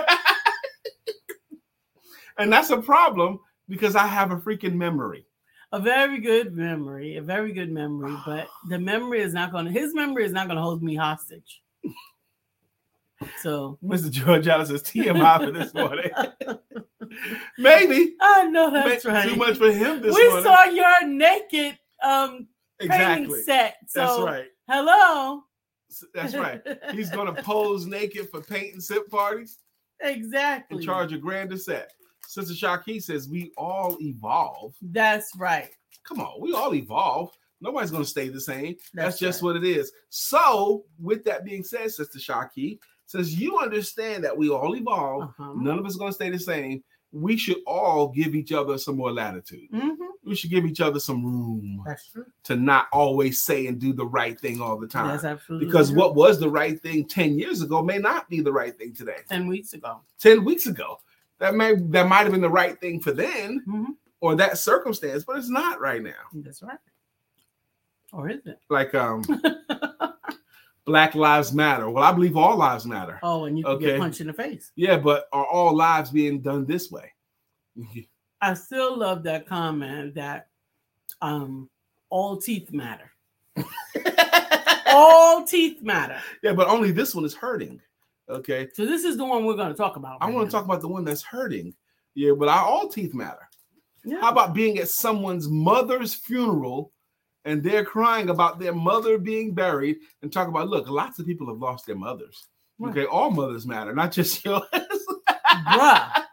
And 2.38 2.52
that's 2.52 2.70
a 2.72 2.82
problem 2.82 3.40
because 3.70 3.96
I 3.96 4.08
have 4.08 4.32
a 4.32 4.38
freaking 4.38 4.74
memory. 4.76 5.26
A 5.72 5.80
very 5.80 6.20
good 6.20 6.54
memory, 6.54 7.18
a 7.18 7.22
very 7.22 7.54
good 7.54 7.72
memory, 7.72 8.16
but 8.26 8.48
the 8.70 8.78
memory 8.80 9.22
is 9.22 9.34
not 9.34 9.52
going 9.52 9.66
to, 9.66 9.72
his 9.72 9.94
memory 9.94 10.26
is 10.26 10.32
not 10.32 10.48
going 10.48 10.58
to 10.58 10.62
hold 10.62 10.84
me 10.84 10.96
hostage. 10.96 11.62
So 13.42 13.78
Mr. 13.84 14.10
George 14.10 14.48
Allen 14.48 14.66
says 14.66 14.84
TMI 14.84 15.46
for 15.46 15.52
this 15.52 15.74
morning. 15.74 16.10
Maybe. 17.58 18.16
I 18.20 18.46
know 18.46 18.72
that's 18.72 19.06
May- 19.06 19.12
right. 19.12 19.30
Too 19.30 19.36
much 19.36 19.58
for 19.58 19.72
him 19.72 20.02
this 20.02 20.16
we 20.16 20.28
morning. 20.28 20.44
saw 20.44 20.64
your 20.66 21.06
naked 21.08 21.78
um 22.04 22.48
exactly. 22.80 23.26
painting 23.28 23.44
set. 23.44 23.76
So 23.88 24.00
That's 24.00 24.20
right. 24.22 24.46
hello. 24.68 25.44
That's 26.14 26.36
right. 26.36 26.62
He's 26.94 27.10
gonna 27.12 27.34
pose 27.44 27.86
naked 27.86 28.30
for 28.30 28.42
paint 28.42 28.74
and 28.74 28.84
sip 28.84 29.10
parties 29.10 29.60
exactly. 30.00 30.78
and 30.78 30.86
charge 30.86 31.14
a 31.14 31.18
grand 31.18 31.52
a 31.52 31.58
set. 31.58 31.92
Sister 32.32 32.54
Shaki 32.54 33.04
says 33.04 33.28
we 33.28 33.52
all 33.58 33.98
evolve. 34.00 34.74
That's 34.82 35.32
right. 35.36 35.70
Come 36.06 36.22
on, 36.22 36.40
we 36.40 36.54
all 36.54 36.74
evolve. 36.74 37.32
Nobody's 37.60 37.92
gonna 37.92 38.06
stay 38.06 38.30
the 38.30 38.40
same. 38.40 38.76
That's, 38.94 39.20
That's 39.20 39.20
just 39.20 39.42
right. 39.42 39.48
what 39.48 39.56
it 39.58 39.66
is. 39.66 39.92
So, 40.10 40.86
with 40.98 41.26
that 41.26 41.44
being 41.44 41.62
said, 41.66 41.92
Sister 41.92 42.20
Shaki, 42.20 42.80
since 43.06 43.34
you 43.34 43.60
understand 43.60 44.24
that 44.24 44.36
we 44.38 44.50
all 44.50 44.74
evolve, 44.78 45.24
Uh-huh. 45.24 45.54
none 45.58 45.78
of 45.78 45.86
us 45.86 45.98
gonna 45.98 46.14
stay 46.14 46.30
the 46.30 46.40
same. 46.40 46.82
We 47.12 47.36
should 47.36 47.58
all 47.68 48.08
give 48.08 48.34
each 48.34 48.54
other 48.54 48.78
some 48.78 48.96
more 48.96 49.12
latitude. 49.12 49.70
Mhm. 49.74 49.98
We 50.24 50.34
should 50.34 50.52
give 50.52 50.66
each 50.66 50.80
other 50.80 51.02
some 51.02 51.26
room 51.26 51.84
That's 51.86 52.08
true. 52.08 52.26
to 52.46 52.56
not 52.56 52.88
always 52.94 53.44
say 53.44 53.68
and 53.68 53.78
do 53.78 53.92
the 53.92 54.06
right 54.06 54.40
thing 54.40 54.62
all 54.62 54.80
the 54.80 54.88
time. 54.88 55.10
That's 55.10 55.26
absolutely 55.26 55.66
because 55.68 55.90
true. 55.90 56.00
what 56.00 56.16
was 56.16 56.40
the 56.40 56.50
right 56.50 56.82
thing 56.82 57.06
10 57.06 57.38
years 57.38 57.62
ago 57.62 57.84
may 57.84 57.98
not 57.98 58.30
be 58.30 58.40
the 58.40 58.54
right 58.54 58.74
thing 58.78 58.94
today. 58.94 59.18
ten 59.28 59.48
weeks 59.48 59.74
ago. 59.74 60.00
10 60.20 60.46
weeks 60.46 60.68
ago. 60.68 61.00
That 61.42 61.56
may 61.56 61.74
that 61.76 62.08
might 62.08 62.22
have 62.22 62.32
been 62.32 62.40
the 62.40 62.50
right 62.50 62.80
thing 62.80 63.00
for 63.02 63.12
then 63.12 63.62
Mhm. 63.68 63.86
or 64.22 64.36
that 64.36 64.58
circumstance, 64.60 65.24
but 65.26 65.38
it's 65.38 65.50
not 65.50 65.82
right 65.82 66.02
now. 66.02 66.14
That's 66.36 66.62
right. 66.62 66.78
Or 68.14 68.30
is 68.30 68.46
it? 68.46 68.60
Like 68.70 68.94
um 68.96 69.24
Black 70.86 71.16
Lives 71.16 71.52
Matter. 71.52 71.90
Well, 71.90 72.04
I 72.04 72.12
believe 72.12 72.38
all 72.38 72.58
lives 72.58 72.86
matter. 72.86 73.20
Oh, 73.24 73.46
and 73.46 73.58
you 73.58 73.64
can 73.64 73.74
Okay. 73.74 73.86
get 73.88 74.00
punched 74.00 74.22
in 74.22 74.28
the 74.28 74.34
face. 74.34 74.72
Yeah, 74.76 74.98
but 74.98 75.28
are 75.34 75.46
all 75.46 75.76
lives 75.76 76.12
being 76.12 76.42
done 76.42 76.66
this 76.66 76.92
way? 76.92 77.12
I 78.42 78.54
still 78.54 78.98
love 78.98 79.24
that 79.24 79.48
comment 79.48 80.14
that 80.16 80.48
um 81.22 81.70
all 82.12 82.38
teeth 82.38 82.72
matter. 82.72 83.10
all 84.88 85.44
teeth 85.44 85.82
matter. 85.82 86.20
yeah, 86.44 86.54
but 86.54 86.68
only 86.68 86.92
this 86.92 87.16
one 87.16 87.26
is 87.26 87.34
hurting. 87.34 87.82
Okay. 88.32 88.70
So 88.74 88.86
this 88.86 89.04
is 89.04 89.18
the 89.18 89.26
one 89.26 89.46
we're 89.46 89.56
going 89.56 89.72
to 89.72 89.78
talk 89.78 89.98
about. 89.98 90.18
I 90.22 90.26
right 90.26 90.34
want 90.34 90.50
to 90.50 90.52
talk 90.52 90.66
about 90.66 90.82
the 90.82 90.88
one 90.88 91.04
that's 91.04 91.22
hurting. 91.22 91.74
Yeah, 92.16 92.32
but 92.38 92.48
our 92.48 92.66
all 92.66 92.88
teeth 92.88 93.14
matter. 93.14 93.50
Yeah. 94.04 94.22
How 94.22 94.32
about 94.32 94.54
being 94.54 94.80
at 94.80 94.90
someone's 94.90 95.48
mother's 95.48 96.14
funeral 96.14 96.92
and 97.46 97.64
they're 97.64 97.86
crying 97.86 98.30
about 98.30 98.60
their 98.60 98.74
mother 98.74 99.18
being 99.18 99.54
buried 99.54 99.98
and 100.22 100.32
talk 100.32 100.48
about, 100.48 100.70
look, 100.70 100.90
lots 100.90 101.20
of 101.20 101.26
people 101.26 101.48
have 101.48 101.58
lost 101.58 101.86
their 101.86 101.96
mothers. 101.96 102.48
Right. 102.80 102.92
Okay, 102.92 103.06
all 103.06 103.32
mothers 103.32 103.68
matter, 103.68 103.94
not 103.94 104.12
just 104.12 104.44
yours. 104.46 104.64
Bruh, 105.68 106.24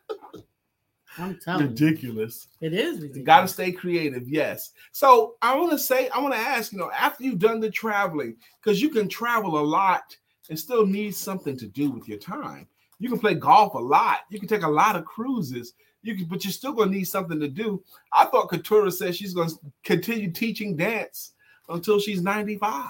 I'm 1.20 1.38
telling 1.40 1.62
you, 1.64 1.68
Ridiculous. 1.70 2.48
it 2.62 2.74
is 2.74 2.98
You 2.98 3.02
ridiculous. 3.04 3.26
got 3.26 3.42
to 3.42 3.48
stay 3.48 3.72
creative, 3.72 4.28
yes. 4.28 4.72
So 4.92 5.36
I 5.42 5.56
want 5.56 5.72
to 5.72 5.80
say, 5.80 6.10
I 6.10 6.20
want 6.20 6.34
to 6.34 6.40
ask, 6.40 6.72
you 6.72 6.78
know, 6.80 6.92
after 6.92 7.24
you've 7.24 7.40
done 7.40 7.60
the 7.60 7.70
traveling, 7.70 8.36
because 8.62 8.82
you 8.82 8.90
can 8.90 9.08
travel 9.10 9.60
a 9.60 9.62
lot 9.62 10.16
and 10.50 10.58
still 10.58 10.86
need 10.86 11.16
something 11.16 11.58
to 11.58 11.68
do 11.68 11.92
with 11.92 12.08
your 12.08 12.18
time. 12.18 12.68
You 13.00 13.10
can 13.10 13.20
play 13.20 13.34
golf 13.36 13.76
a 13.76 13.80
lot. 13.80 14.20
You 14.30 14.40
can 14.40 14.50
take 14.50 14.64
a 14.64 14.68
lot 14.70 14.96
of 14.96 15.06
cruises. 15.06 15.74
You 16.02 16.16
can, 16.16 16.26
but 16.26 16.44
you're 16.44 16.52
still 16.54 16.74
going 16.74 16.90
to 16.92 16.96
need 16.98 17.06
something 17.06 17.40
to 17.40 17.48
do. 17.48 17.84
I 18.14 18.26
thought 18.26 18.50
Katura 18.50 18.92
said 18.92 19.16
she's 19.16 19.34
going 19.34 19.50
to 19.50 19.56
continue 19.84 20.32
teaching 20.32 20.76
dance 20.76 21.34
until 21.70 22.00
she's 22.00 22.22
95. 22.22 22.90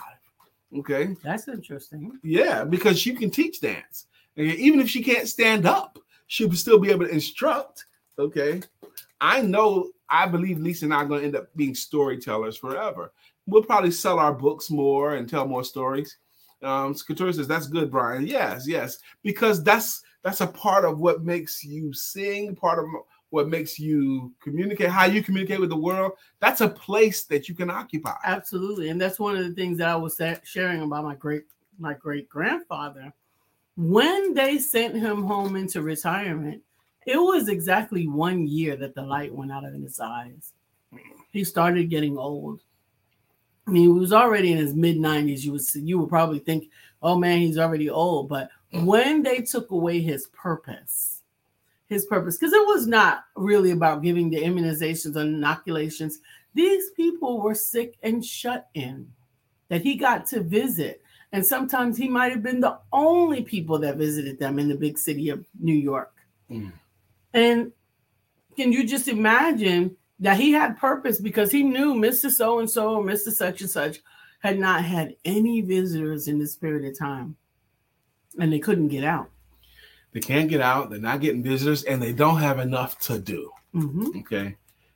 Okay. 0.77 1.15
That's 1.23 1.47
interesting. 1.47 2.17
Yeah, 2.23 2.63
because 2.63 2.99
she 2.99 3.13
can 3.13 3.29
teach 3.31 3.59
dance. 3.61 4.05
And 4.37 4.47
even 4.47 4.79
if 4.79 4.87
she 4.89 5.03
can't 5.03 5.27
stand 5.27 5.65
up, 5.65 5.97
she'll 6.27 6.51
still 6.53 6.79
be 6.79 6.91
able 6.91 7.05
to 7.07 7.11
instruct. 7.11 7.85
Okay. 8.19 8.61
I 9.21 9.41
know, 9.41 9.89
I 10.09 10.27
believe 10.27 10.59
Lisa 10.59 10.85
and 10.85 10.93
I 10.93 10.97
are 10.97 11.05
going 11.05 11.21
to 11.21 11.25
end 11.27 11.35
up 11.35 11.47
being 11.55 11.73
storytellers 11.73 12.57
forever. 12.57 13.13
We'll 13.47 13.63
probably 13.63 13.91
sell 13.91 14.19
our 14.19 14.33
books 14.33 14.69
more 14.69 15.15
and 15.15 15.27
tell 15.27 15.47
more 15.47 15.63
stories. 15.63 16.17
Um, 16.61 16.93
Katura 16.93 17.33
says, 17.33 17.47
That's 17.47 17.67
good, 17.67 17.89
Brian. 17.89 18.27
Yes, 18.27 18.67
yes. 18.67 18.99
Because 19.23 19.63
that's 19.63 20.03
that's 20.21 20.41
a 20.41 20.47
part 20.47 20.83
of 20.83 20.99
what 20.99 21.23
makes 21.23 21.63
you 21.63 21.93
sing, 21.93 22.55
part 22.55 22.79
of 22.79 22.85
what 23.29 23.47
makes 23.47 23.79
you 23.79 24.33
communicate, 24.41 24.89
how 24.89 25.05
you 25.05 25.23
communicate 25.23 25.61
with 25.61 25.69
the 25.69 25.77
world. 25.77 26.11
That's 26.41 26.61
a 26.61 26.67
place 26.67 27.23
that 27.25 27.47
you 27.47 27.55
can 27.55 27.69
occupy. 27.69 28.15
Absolutely, 28.25 28.89
and 28.89 28.99
that's 28.99 29.19
one 29.19 29.37
of 29.37 29.45
the 29.45 29.53
things 29.53 29.77
that 29.77 29.87
I 29.87 29.95
was 29.95 30.21
sharing 30.43 30.81
about 30.81 31.05
my 31.05 31.15
great 31.15 31.43
my 31.77 31.93
great 31.93 32.27
grandfather. 32.27 33.13
When 33.77 34.33
they 34.33 34.57
sent 34.57 34.95
him 34.95 35.23
home 35.23 35.55
into 35.55 35.81
retirement, 35.81 36.61
it 37.09 37.17
was 37.17 37.49
exactly 37.49 38.07
one 38.07 38.47
year 38.47 38.75
that 38.75 38.93
the 38.93 39.01
light 39.01 39.33
went 39.33 39.51
out 39.51 39.65
of 39.65 39.73
his 39.73 39.99
eyes. 39.99 40.53
He 41.31 41.43
started 41.43 41.89
getting 41.89 42.17
old. 42.17 42.61
I 43.67 43.71
mean, 43.71 43.83
he 43.83 43.87
was 43.87 44.13
already 44.13 44.51
in 44.51 44.59
his 44.59 44.75
mid 44.75 44.97
90s. 44.97 45.41
You 45.41 45.53
would 45.53 45.61
you 45.73 45.99
would 45.99 46.09
probably 46.09 46.39
think, 46.39 46.69
oh 47.01 47.17
man, 47.17 47.39
he's 47.39 47.57
already 47.57 47.89
old. 47.89 48.29
But 48.29 48.49
when 48.71 49.23
they 49.23 49.41
took 49.41 49.71
away 49.71 50.01
his 50.01 50.27
purpose, 50.27 51.23
his 51.87 52.05
purpose 52.05 52.37
because 52.37 52.53
it 52.53 52.67
was 52.67 52.85
not 52.85 53.25
really 53.35 53.71
about 53.71 54.03
giving 54.03 54.29
the 54.29 54.43
immunizations 54.43 55.15
and 55.15 55.35
inoculations. 55.35 56.19
These 56.53 56.91
people 56.91 57.41
were 57.41 57.55
sick 57.55 57.97
and 58.03 58.23
shut 58.23 58.69
in 58.75 59.11
that 59.69 59.81
he 59.81 59.95
got 59.95 60.27
to 60.27 60.41
visit. 60.41 61.01
And 61.31 61.45
sometimes 61.45 61.97
he 61.97 62.07
might 62.07 62.31
have 62.31 62.43
been 62.43 62.59
the 62.59 62.79
only 62.91 63.43
people 63.43 63.79
that 63.79 63.97
visited 63.97 64.39
them 64.39 64.57
in 64.57 64.67
the 64.67 64.75
big 64.75 64.97
city 64.97 65.29
of 65.29 65.45
New 65.59 65.75
York. 65.75 66.11
Mm. 66.49 66.71
And 67.33 67.71
can 68.55 68.71
you 68.71 68.85
just 68.85 69.07
imagine 69.07 69.95
that 70.19 70.39
he 70.39 70.51
had 70.51 70.77
purpose 70.77 71.19
because 71.19 71.51
he 71.51 71.63
knew 71.63 71.93
Mr. 71.93 72.29
So 72.29 72.59
and 72.59 72.69
so 72.69 72.95
or 72.95 73.03
Mr. 73.03 73.31
Such 73.31 73.61
and 73.61 73.69
such 73.69 73.99
had 74.39 74.59
not 74.59 74.83
had 74.83 75.15
any 75.25 75.61
visitors 75.61 76.27
in 76.27 76.39
this 76.39 76.55
period 76.55 76.89
of 76.89 76.97
time 76.97 77.35
and 78.37 78.51
they 78.51 78.59
couldn't 78.59 78.89
get 78.89 79.03
out. 79.03 79.29
They 80.11 80.19
can't 80.19 80.49
get 80.49 80.61
out. 80.61 80.89
They're 80.89 80.99
not 80.99 81.21
getting 81.21 81.43
visitors, 81.43 81.83
and 81.83 82.01
they 82.01 82.13
don't 82.13 82.39
have 82.39 82.59
enough 82.59 82.97
to 82.99 83.19
do. 83.19 83.51
Mm-hmm. 83.75 84.19
Okay. 84.19 84.55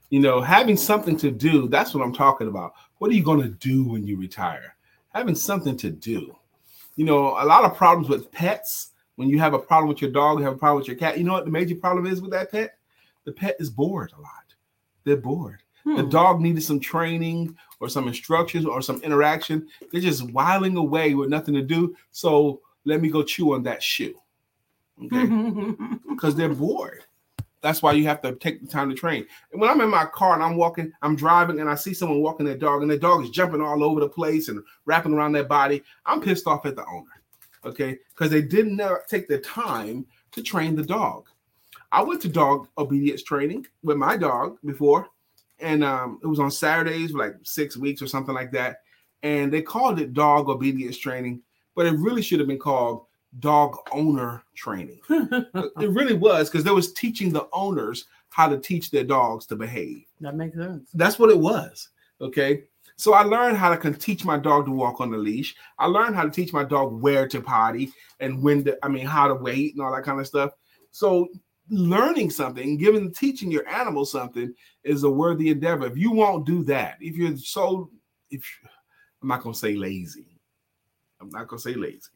You 0.09 0.19
know, 0.19 0.41
having 0.41 0.77
something 0.77 1.17
to 1.17 1.31
do, 1.31 1.67
that's 1.67 1.93
what 1.93 2.03
I'm 2.03 2.13
talking 2.13 2.47
about. 2.47 2.73
What 2.97 3.11
are 3.11 3.13
you 3.13 3.23
going 3.23 3.41
to 3.41 3.49
do 3.49 3.83
when 3.83 4.05
you 4.05 4.17
retire? 4.17 4.75
Having 5.13 5.35
something 5.35 5.77
to 5.77 5.89
do. 5.89 6.35
You 6.95 7.05
know, 7.05 7.29
a 7.39 7.45
lot 7.45 7.63
of 7.63 7.75
problems 7.75 8.09
with 8.09 8.31
pets. 8.31 8.91
When 9.15 9.29
you 9.29 9.39
have 9.39 9.53
a 9.53 9.59
problem 9.59 9.89
with 9.89 10.01
your 10.01 10.11
dog, 10.11 10.39
you 10.39 10.45
have 10.45 10.55
a 10.55 10.57
problem 10.57 10.79
with 10.79 10.87
your 10.87 10.97
cat. 10.97 11.17
You 11.17 11.23
know 11.23 11.33
what 11.33 11.45
the 11.45 11.51
major 11.51 11.75
problem 11.75 12.05
is 12.05 12.21
with 12.21 12.31
that 12.31 12.51
pet? 12.51 12.77
The 13.25 13.31
pet 13.31 13.55
is 13.59 13.69
bored 13.69 14.11
a 14.17 14.21
lot. 14.21 14.55
They're 15.03 15.17
bored. 15.17 15.61
Hmm. 15.83 15.97
The 15.97 16.03
dog 16.03 16.41
needed 16.41 16.63
some 16.63 16.79
training 16.79 17.55
or 17.79 17.89
some 17.89 18.07
instructions 18.07 18.65
or 18.65 18.81
some 18.81 19.01
interaction. 19.03 19.67
They're 19.91 20.01
just 20.01 20.31
whiling 20.31 20.77
away 20.77 21.13
with 21.13 21.29
nothing 21.29 21.53
to 21.53 21.61
do. 21.61 21.95
So 22.11 22.61
let 22.85 23.01
me 23.01 23.09
go 23.09 23.23
chew 23.23 23.53
on 23.53 23.63
that 23.63 23.83
shoe 23.83 24.15
okay? 25.01 25.27
Because 26.09 26.35
they're 26.35 26.49
bored. 26.49 27.03
That's 27.61 27.81
why 27.81 27.93
you 27.93 28.05
have 28.05 28.21
to 28.21 28.35
take 28.35 28.61
the 28.61 28.67
time 28.67 28.89
to 28.89 28.95
train. 28.95 29.25
And 29.51 29.59
when 29.59 29.69
I'm 29.69 29.81
in 29.81 29.89
my 29.89 30.05
car 30.05 30.33
and 30.33 30.43
I'm 30.43 30.57
walking, 30.57 30.91
I'm 31.01 31.15
driving, 31.15 31.59
and 31.59 31.69
I 31.69 31.75
see 31.75 31.93
someone 31.93 32.21
walking 32.21 32.45
their 32.45 32.57
dog, 32.57 32.81
and 32.81 32.91
their 32.91 32.99
dog 32.99 33.23
is 33.23 33.29
jumping 33.29 33.61
all 33.61 33.83
over 33.83 33.99
the 33.99 34.09
place 34.09 34.49
and 34.49 34.61
wrapping 34.85 35.13
around 35.13 35.31
their 35.31 35.45
body, 35.45 35.81
I'm 36.05 36.21
pissed 36.21 36.45
off 36.45 36.65
at 36.65 36.75
the 36.75 36.85
owner, 36.85 37.22
okay? 37.65 37.97
Because 38.09 38.31
they 38.31 38.41
didn't 38.41 38.81
take 39.07 39.27
the 39.27 39.39
time 39.39 40.05
to 40.31 40.43
train 40.43 40.75
the 40.75 40.83
dog. 40.83 41.27
I 41.91 42.01
went 42.01 42.21
to 42.23 42.29
dog 42.29 42.67
obedience 42.77 43.23
training 43.23 43.67
with 43.83 43.97
my 43.97 44.17
dog 44.17 44.57
before, 44.65 45.07
and 45.59 45.83
um, 45.83 46.19
it 46.23 46.27
was 46.27 46.39
on 46.39 46.49
Saturdays 46.51 47.11
for 47.11 47.19
like 47.19 47.35
six 47.43 47.77
weeks 47.77 48.01
or 48.01 48.07
something 48.07 48.33
like 48.33 48.51
that. 48.51 48.81
And 49.21 49.53
they 49.53 49.61
called 49.61 49.99
it 49.99 50.13
dog 50.13 50.49
obedience 50.49 50.97
training, 50.97 51.41
but 51.75 51.85
it 51.85 51.93
really 51.97 52.21
should 52.21 52.39
have 52.39 52.47
been 52.47 52.59
called 52.59 53.05
dog 53.39 53.77
owner 53.91 54.43
training. 54.55 54.99
it 55.09 55.89
really 55.89 56.15
was 56.15 56.49
because 56.49 56.63
they 56.63 56.71
was 56.71 56.93
teaching 56.93 57.31
the 57.31 57.47
owners 57.53 58.05
how 58.29 58.49
to 58.49 58.57
teach 58.57 58.89
their 58.89 59.03
dogs 59.03 59.45
to 59.45 59.55
behave. 59.55 60.05
That 60.19 60.35
makes 60.35 60.57
sense. 60.57 60.89
That's 60.93 61.19
what 61.19 61.29
it 61.29 61.37
was. 61.37 61.89
Okay. 62.19 62.63
So 62.95 63.13
I 63.13 63.23
learned 63.23 63.57
how 63.57 63.75
to 63.75 63.93
teach 63.93 64.23
my 64.23 64.37
dog 64.37 64.65
to 64.65 64.71
walk 64.71 65.01
on 65.01 65.11
the 65.11 65.17
leash. 65.17 65.55
I 65.79 65.87
learned 65.87 66.15
how 66.15 66.23
to 66.23 66.29
teach 66.29 66.53
my 66.53 66.63
dog 66.63 67.01
where 67.01 67.27
to 67.27 67.41
potty 67.41 67.91
and 68.19 68.41
when 68.41 68.63
to, 68.65 68.77
I 68.83 68.87
mean, 68.87 69.05
how 69.05 69.27
to 69.27 69.35
wait 69.35 69.73
and 69.73 69.83
all 69.83 69.93
that 69.93 70.03
kind 70.03 70.19
of 70.19 70.27
stuff. 70.27 70.51
So 70.91 71.27
learning 71.69 72.29
something, 72.29 72.77
giving, 72.77 73.11
teaching 73.11 73.51
your 73.51 73.67
animal 73.67 74.05
something 74.05 74.53
is 74.83 75.03
a 75.03 75.09
worthy 75.09 75.49
endeavor. 75.49 75.87
If 75.87 75.97
you 75.97 76.11
won't 76.11 76.45
do 76.45 76.63
that, 76.65 76.97
if 76.99 77.15
you're 77.15 77.35
so, 77.37 77.89
if 78.29 78.45
I'm 79.21 79.27
not 79.27 79.41
going 79.41 79.53
to 79.53 79.59
say 79.59 79.75
lazy, 79.75 80.39
I'm 81.19 81.29
not 81.29 81.47
going 81.47 81.57
to 81.57 81.63
say 81.63 81.73
lazy 81.73 82.11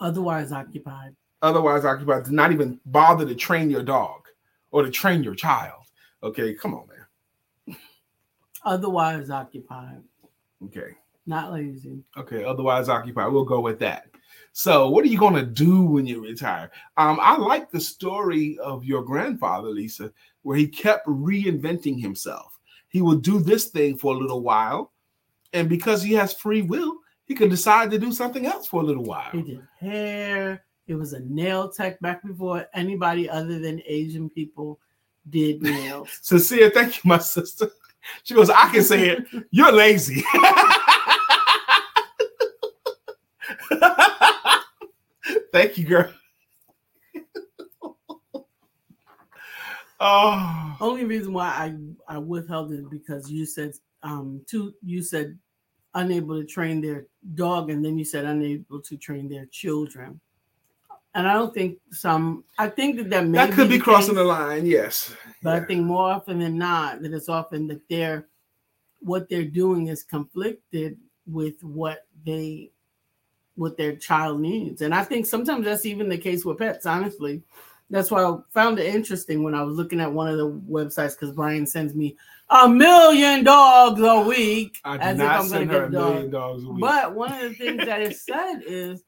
Otherwise 0.00 0.50
occupied. 0.50 1.14
Otherwise 1.42 1.84
occupied. 1.84 2.24
To 2.24 2.34
not 2.34 2.52
even 2.52 2.80
bother 2.86 3.26
to 3.26 3.34
train 3.34 3.70
your 3.70 3.82
dog 3.82 4.22
or 4.70 4.82
to 4.82 4.90
train 4.90 5.22
your 5.22 5.34
child. 5.34 5.82
Okay, 6.22 6.54
come 6.54 6.74
on, 6.74 6.86
man. 6.88 6.99
Otherwise 8.64 9.30
occupied. 9.30 10.02
Okay. 10.64 10.96
Not 11.26 11.52
lazy. 11.52 12.02
Okay, 12.16 12.44
otherwise 12.44 12.88
occupied. 12.88 13.32
We'll 13.32 13.44
go 13.44 13.60
with 13.60 13.78
that. 13.80 14.06
So, 14.52 14.90
what 14.90 15.04
are 15.04 15.08
you 15.08 15.18
going 15.18 15.34
to 15.34 15.46
do 15.46 15.82
when 15.82 16.06
you 16.06 16.22
retire? 16.22 16.70
Um, 16.96 17.18
I 17.20 17.36
like 17.36 17.70
the 17.70 17.80
story 17.80 18.58
of 18.58 18.84
your 18.84 19.02
grandfather, 19.02 19.68
Lisa, 19.68 20.12
where 20.42 20.56
he 20.56 20.66
kept 20.66 21.06
reinventing 21.06 22.00
himself. 22.00 22.58
He 22.88 23.00
will 23.00 23.16
do 23.16 23.38
this 23.38 23.66
thing 23.66 23.96
for 23.96 24.14
a 24.14 24.18
little 24.18 24.42
while, 24.42 24.92
and 25.52 25.68
because 25.68 26.02
he 26.02 26.14
has 26.14 26.34
free 26.34 26.62
will, 26.62 26.96
he 27.26 27.34
could 27.34 27.50
decide 27.50 27.90
to 27.92 27.98
do 27.98 28.12
something 28.12 28.46
else 28.46 28.66
for 28.66 28.82
a 28.82 28.84
little 28.84 29.04
while. 29.04 29.30
He 29.30 29.42
did 29.42 29.62
hair. 29.78 30.64
It 30.88 30.94
was 30.96 31.12
a 31.12 31.20
nail 31.20 31.68
tech 31.68 32.00
back 32.00 32.24
before 32.24 32.66
anybody 32.74 33.30
other 33.30 33.60
than 33.60 33.80
Asian 33.86 34.28
people 34.28 34.80
did 35.28 35.62
nails. 35.62 36.08
Sincere, 36.22 36.70
thank 36.70 36.96
you, 36.96 37.08
my 37.08 37.18
sister. 37.18 37.70
She 38.22 38.34
goes, 38.34 38.50
I 38.50 38.70
can 38.70 38.82
say 38.82 39.08
it. 39.10 39.24
You're 39.50 39.72
lazy. 39.72 40.24
thank 45.52 45.78
you, 45.78 45.84
girl. 45.84 46.12
oh. 50.00 50.76
Only 50.80 51.04
reason 51.04 51.32
why 51.32 51.46
I 51.48 51.74
I 52.08 52.18
withheld 52.18 52.72
it 52.72 52.88
because 52.90 53.30
you 53.30 53.46
said 53.46 53.74
um 54.02 54.42
two 54.48 54.74
you 54.82 55.02
said 55.02 55.38
unable 55.94 56.40
to 56.40 56.46
train 56.46 56.80
their 56.80 57.06
dog, 57.34 57.70
and 57.70 57.84
then 57.84 57.98
you 57.98 58.04
said 58.04 58.24
unable 58.24 58.80
to 58.82 58.96
train 58.96 59.28
their 59.28 59.46
children. 59.46 60.20
And 61.14 61.26
I 61.26 61.32
don't 61.34 61.52
think 61.52 61.78
some. 61.90 62.44
I 62.58 62.68
think 62.68 62.96
that 62.96 63.10
that, 63.10 63.32
that 63.32 63.52
could 63.52 63.68
be, 63.68 63.78
be 63.78 63.82
crossing 63.82 64.10
case, 64.10 64.16
the 64.16 64.24
line. 64.24 64.64
Yes, 64.64 65.12
but 65.42 65.50
yeah. 65.50 65.56
I 65.56 65.64
think 65.66 65.84
more 65.84 66.10
often 66.10 66.38
than 66.38 66.56
not 66.56 67.02
that 67.02 67.12
it's 67.12 67.28
often 67.28 67.66
that 67.68 67.80
they're 67.88 68.28
what 69.00 69.28
they're 69.28 69.44
doing 69.44 69.88
is 69.88 70.04
conflicted 70.04 70.98
with 71.26 71.62
what 71.62 72.06
they 72.24 72.70
what 73.56 73.76
their 73.76 73.96
child 73.96 74.40
needs. 74.40 74.82
And 74.82 74.94
I 74.94 75.04
think 75.04 75.26
sometimes 75.26 75.64
that's 75.64 75.84
even 75.84 76.08
the 76.08 76.18
case 76.18 76.44
with 76.44 76.58
pets. 76.58 76.86
Honestly, 76.86 77.42
that's 77.90 78.10
why 78.10 78.24
I 78.24 78.38
found 78.50 78.78
it 78.78 78.94
interesting 78.94 79.42
when 79.42 79.54
I 79.54 79.62
was 79.62 79.76
looking 79.76 80.00
at 80.00 80.12
one 80.12 80.28
of 80.28 80.38
the 80.38 80.50
websites 80.50 81.18
because 81.18 81.34
Brian 81.34 81.66
sends 81.66 81.94
me 81.94 82.16
a 82.48 82.68
million 82.68 83.44
dogs 83.44 84.00
a 84.00 84.20
week. 84.20 84.78
I 84.84 84.96
do 84.96 85.02
as 85.02 85.18
not 85.18 85.34
if 85.34 85.40
I'm 85.40 85.48
send 85.48 85.70
her 85.70 85.84
a 85.84 85.90
million 85.90 86.30
dogs 86.30 86.64
a 86.64 86.68
week. 86.68 86.80
But 86.80 87.14
one 87.14 87.32
of 87.32 87.40
the 87.40 87.54
things 87.54 87.84
that 87.84 88.00
is 88.00 88.24
said 88.24 88.60
is 88.66 89.02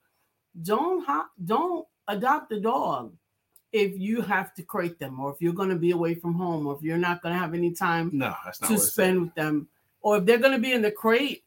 don't 0.63 1.07
don't 1.45 1.87
adopt 2.09 2.53
a 2.53 2.61
dog 2.61 3.13
if 3.73 3.99
you 3.99 4.21
have 4.21 4.53
to 4.55 4.63
crate 4.63 4.99
them 4.99 5.19
or 5.19 5.33
if 5.33 5.41
you're 5.41 5.53
going 5.53 5.71
to 5.71 5.77
be 5.77 5.93
away 5.93 6.15
from 6.15 6.35
home 6.35 6.67
or 6.67 6.77
if 6.77 6.83
you're 6.83 6.99
not 6.99 7.23
going 7.23 7.35
to 7.35 7.39
have 7.39 7.55
any 7.55 7.73
time 7.73 8.11
no, 8.13 8.35
to 8.67 8.79
spend 8.79 9.23
with 9.23 9.35
them 9.35 9.67
or 10.03 10.19
if 10.19 10.27
they're 10.27 10.39
going 10.39 10.53
to 10.53 10.59
be 10.59 10.73
in 10.73 10.83
the 10.83 10.91
crate 10.91 11.45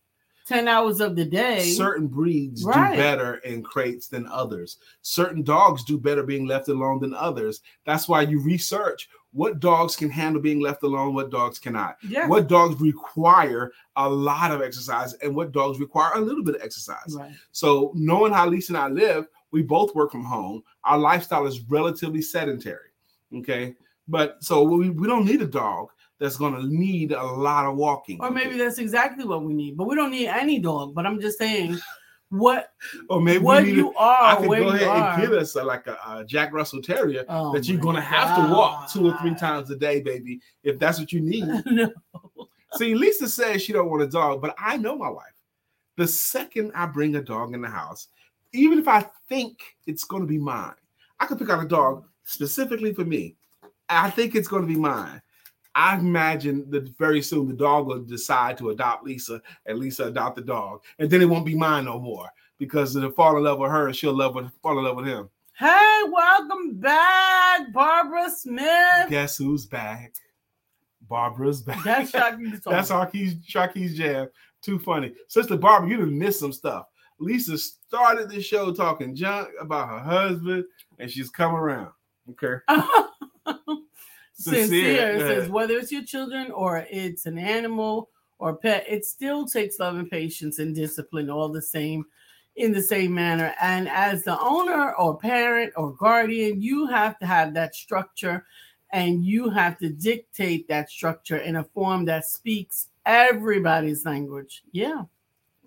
10 0.48 0.68
hours 0.68 1.02
of 1.02 1.16
the 1.16 1.26
day. 1.26 1.62
Certain 1.62 2.08
breeds 2.08 2.64
right. 2.64 2.92
do 2.92 2.98
better 2.98 3.36
in 3.38 3.64
crates 3.64 4.08
than 4.08 4.28
others. 4.28 4.78
Certain 5.02 5.42
dogs 5.42 5.84
do 5.84 5.98
better 5.98 6.24
being 6.24 6.46
left 6.46 6.68
alone 6.68 7.00
than 7.00 7.14
others. 7.14 7.62
That's 7.86 8.08
why 8.08 8.22
you 8.22 8.40
research 8.40 9.10
what 9.36 9.60
dogs 9.60 9.98
can 9.98 10.10
handle 10.10 10.42
being 10.42 10.62
left 10.62 10.84
alone, 10.84 11.14
what 11.14 11.30
dogs 11.30 11.60
cannot. 11.60 11.98
Yeah. 12.08 12.28
What 12.28 12.48
dogs 12.48 12.80
require 12.80 13.74
a 13.98 14.08
lot 14.08 14.52
of 14.52 14.62
exercise 14.62 15.14
and 15.16 15.36
what 15.36 15.52
dogs 15.52 15.80
require 15.80 16.14
a 16.16 16.22
little 16.22 16.44
bit 16.44 16.56
of 16.56 16.62
exercise. 16.62 17.14
Right. 17.14 17.34
So, 17.52 17.92
knowing 17.96 18.32
how 18.32 18.48
Lisa 18.48 18.72
and 18.72 18.78
I 18.78 18.88
live, 18.88 19.28
we 19.52 19.62
both 19.62 19.96
work 19.96 20.12
from 20.12 20.24
home. 20.24 20.64
Our 20.84 20.98
lifestyle 20.98 21.46
is 21.46 21.62
relatively 21.62 22.22
sedentary. 22.22 22.90
Okay. 23.38 23.76
But 24.08 24.44
so 24.44 24.64
we, 24.64 24.90
we 24.90 25.08
don't 25.08 25.26
need 25.26 25.42
a 25.42 25.48
dog 25.48 25.90
that's 26.20 26.38
going 26.38 26.54
to 26.54 26.66
need 26.68 27.12
a 27.12 27.24
lot 27.24 27.66
of 27.66 27.76
walking. 27.76 28.22
Or 28.22 28.32
maybe 28.32 28.58
that's 28.58 28.78
exactly 28.78 29.26
what 29.26 29.44
we 29.44 29.54
need. 29.54 29.78
But 29.78 29.88
we 29.88 29.96
don't 29.96 30.12
need 30.12 30.28
any 30.28 30.60
dog. 30.60 30.94
But 30.94 31.06
I'm 31.06 31.20
just 31.20 31.38
saying, 31.38 31.80
what 32.30 32.72
or 33.10 33.22
maybe 33.22 33.44
what 33.44 33.66
you 33.66 33.92
to, 33.92 33.98
are, 33.98 34.24
I 34.24 34.36
can 34.36 34.48
go 34.48 34.70
ahead 34.70 34.88
are. 34.88 35.14
and 35.14 35.22
get 35.22 35.34
us 35.34 35.56
a, 35.56 35.64
like 35.64 35.88
a, 35.88 35.98
a 36.08 36.26
Jack 36.26 36.54
Russell 36.54 36.82
Terrier 36.82 37.26
Oh 37.30 37.54
that 37.54 37.68
you're 37.68 37.80
gonna 37.80 38.02
have 38.02 38.36
to 38.38 38.54
walk 38.54 38.92
two 38.92 39.08
or 39.08 39.18
three 39.20 39.36
times 39.36 39.70
a 39.70 39.76
day, 39.76 40.02
baby, 40.02 40.42
if 40.64 40.80
that's 40.80 41.00
what 41.00 41.12
you 41.12 41.22
need. 41.22 41.46
no. 41.66 41.92
See, 42.74 42.94
Lisa 42.94 43.30
says 43.30 43.62
she 43.62 43.74
don't 43.74 43.90
want 43.90 44.04
a 44.04 44.08
dog, 44.08 44.42
but 44.42 44.56
I 44.58 44.78
know 44.78 44.98
my 44.98 45.10
wife. 45.10 45.26
The 45.98 46.08
second 46.08 46.72
I 46.76 46.88
bring 46.88 47.16
a 47.16 47.22
dog 47.22 47.54
in 47.54 47.62
the 47.62 47.70
house, 47.70 48.10
even 48.56 48.80
if 48.80 48.88
I 48.88 49.06
think 49.30 49.60
it's 49.86 50.04
going 50.04 50.24
to 50.24 50.28
be 50.28 50.38
mine, 50.38 50.74
I 51.20 51.26
could 51.26 51.38
pick 51.38 51.50
out 51.50 51.64
a 51.64 51.68
dog 51.68 52.06
specifically 52.24 52.94
for 52.94 53.06
me. 53.06 53.36
I 53.90 54.10
think 54.10 54.36
it's 54.36 54.48
going 54.48 54.64
to 54.64 54.68
be 54.68 54.80
mine. 54.80 55.22
I 55.76 55.98
imagine 55.98 56.70
that 56.72 56.98
very 56.98 57.22
soon 57.22 57.50
the 57.50 57.54
dog 57.54 57.88
will 57.88 58.02
decide 58.02 58.58
to 58.60 58.70
adopt 58.70 59.04
Lisa, 59.04 59.42
and 59.66 59.78
Lisa 59.78 60.06
adopt 60.06 60.38
the 60.38 60.42
dog, 60.42 60.82
and 61.00 61.10
then 61.10 61.22
it 61.22 61.26
won't 61.26 61.46
be 61.46 61.56
mine 61.56 61.86
no 61.86 62.00
more 62.00 62.30
because 62.58 62.96
it'll 62.96 63.12
fall 63.12 63.38
in 63.38 63.44
love 63.44 63.60
with 63.60 63.72
her, 63.72 63.88
and 63.88 63.96
she'll 63.96 64.14
love 64.14 64.36
with, 64.36 64.50
fall 64.62 64.78
in 64.80 64.86
love 64.86 64.96
with 64.96 65.06
him. 65.06 65.30
Hey, 65.58 66.02
welcome 66.10 66.76
back, 66.76 67.74
Barbara 67.74 68.30
Smith. 68.30 69.10
Guess 69.10 69.38
who's 69.38 69.66
back? 69.66 70.14
Barbara's 71.10 71.62
back. 71.62 71.84
That's 71.84 72.10
shocking. 72.10 72.60
That's 72.66 72.90
Shaki's 72.90 73.36
Shaki's 73.46 73.98
jam. 73.98 74.30
Too 74.62 74.80
funny. 74.80 75.14
Sister 75.28 75.58
Barbara, 75.58 75.90
you 75.90 75.98
done 75.98 76.18
missed 76.18 76.40
some 76.40 76.54
stuff. 76.54 76.88
Lisa 77.20 77.58
started 77.58 78.30
the 78.30 78.42
show 78.42 78.74
talking 78.74 79.16
junk 79.16 79.50
about 79.60 79.90
her 79.90 80.00
husband, 80.00 80.66
and 81.00 81.10
she's 81.10 81.30
come 81.30 81.56
around. 81.56 81.92
Okay. 82.32 82.56
Sincere, 84.34 84.68
Sincere, 84.68 85.20
says 85.20 85.50
whether 85.50 85.76
it's 85.76 85.92
your 85.92 86.04
children 86.04 86.52
or 86.52 86.86
it's 86.90 87.26
an 87.26 87.38
animal 87.38 88.10
or 88.38 88.56
pet, 88.56 88.86
it 88.88 89.06
still 89.06 89.46
takes 89.46 89.80
love 89.80 89.96
and 89.96 90.10
patience 90.10 90.60
and 90.60 90.76
discipline 90.76 91.30
all 91.30 91.48
the 91.48 91.62
same 91.62 92.06
in 92.58 92.72
the 92.72 92.82
same 92.82 93.14
manner. 93.14 93.54
And 93.62 93.88
as 93.90 94.24
the 94.24 94.40
owner 94.40 94.94
or 94.96 95.18
parent 95.18 95.74
or 95.78 95.94
guardian, 95.94 96.62
you 96.62 96.88
have 96.88 97.18
to 97.20 97.26
have 97.26 97.54
that 97.54 97.76
structure 97.76 98.46
and 98.92 99.26
you 99.26 99.50
have 99.50 99.78
to 99.80 99.90
dictate 99.90 100.68
that 100.68 100.90
structure 100.90 101.38
in 101.38 101.58
a 101.58 101.64
form 101.64 102.06
that 102.06 102.26
speaks 102.26 102.90
everybody's 103.06 104.06
language. 104.06 104.64
Yeah. 104.72 105.04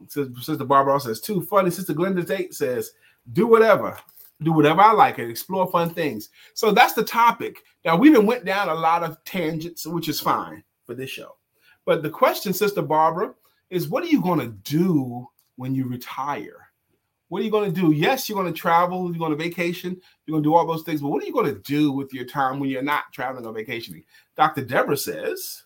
Sis- 0.07 0.29
Sister 0.41 0.65
Barbara 0.65 1.01
says, 1.01 1.21
too 1.21 1.43
funny. 1.43 1.71
Sister 1.71 1.95
Glenda 1.95 2.27
Tate 2.27 2.55
says, 2.55 2.93
do 3.33 3.47
whatever. 3.47 3.99
Do 4.43 4.53
whatever 4.53 4.83
I 4.83 4.93
like 4.93 5.19
and 5.19 5.31
explore 5.31 5.71
fun 5.71 5.91
things. 5.91 6.29
So 6.55 6.71
that's 6.71 6.93
the 6.95 7.05
topic. 7.05 7.65
Now 7.85 7.97
we 7.97 8.13
done 8.13 8.27
went 8.27 8.45
down 8.45 8.69
a 8.69 8.75
lot 8.75 9.03
of 9.03 9.23
tangents, 9.25 9.87
which 9.87 10.09
is 10.09 10.21
fine 10.21 10.63
for 10.87 10.95
this 10.95 11.11
show. 11.11 11.37
But 11.85 12.03
the 12.03 12.11
question, 12.11 12.53
Sister 12.53 12.83
Barbara, 12.83 13.35
is 13.71 13.89
what 13.89 14.05
are 14.05 14.09
you 14.09 14.23
going 14.23 14.41
to 14.41 14.49
do 14.71 15.27
when 15.57 15.75
you 15.75 15.87
retire? 15.87 16.69
What 17.29 17.43
are 17.43 17.45
you 17.45 17.51
going 17.51 17.73
to 17.73 17.81
do? 17.81 17.93
Yes, 17.93 18.29
you're 18.29 18.41
going 18.41 18.53
to 18.53 18.59
travel, 18.59 19.11
you're 19.11 19.19
going 19.19 19.37
to 19.37 19.43
vacation, 19.43 20.01
you're 20.25 20.35
going 20.35 20.43
to 20.43 20.49
do 20.49 20.55
all 20.55 20.67
those 20.67 20.83
things, 20.83 21.03
but 21.03 21.09
what 21.09 21.23
are 21.23 21.27
you 21.27 21.33
going 21.33 21.53
to 21.53 21.61
do 21.61 21.93
with 21.93 22.13
your 22.15 22.25
time 22.25 22.59
when 22.59 22.71
you're 22.71 22.83
not 22.83 23.13
traveling 23.13 23.45
or 23.45 23.53
vacationing? 23.53 24.05
Dr. 24.37 24.65
Deborah 24.65 24.97
says, 24.97 25.65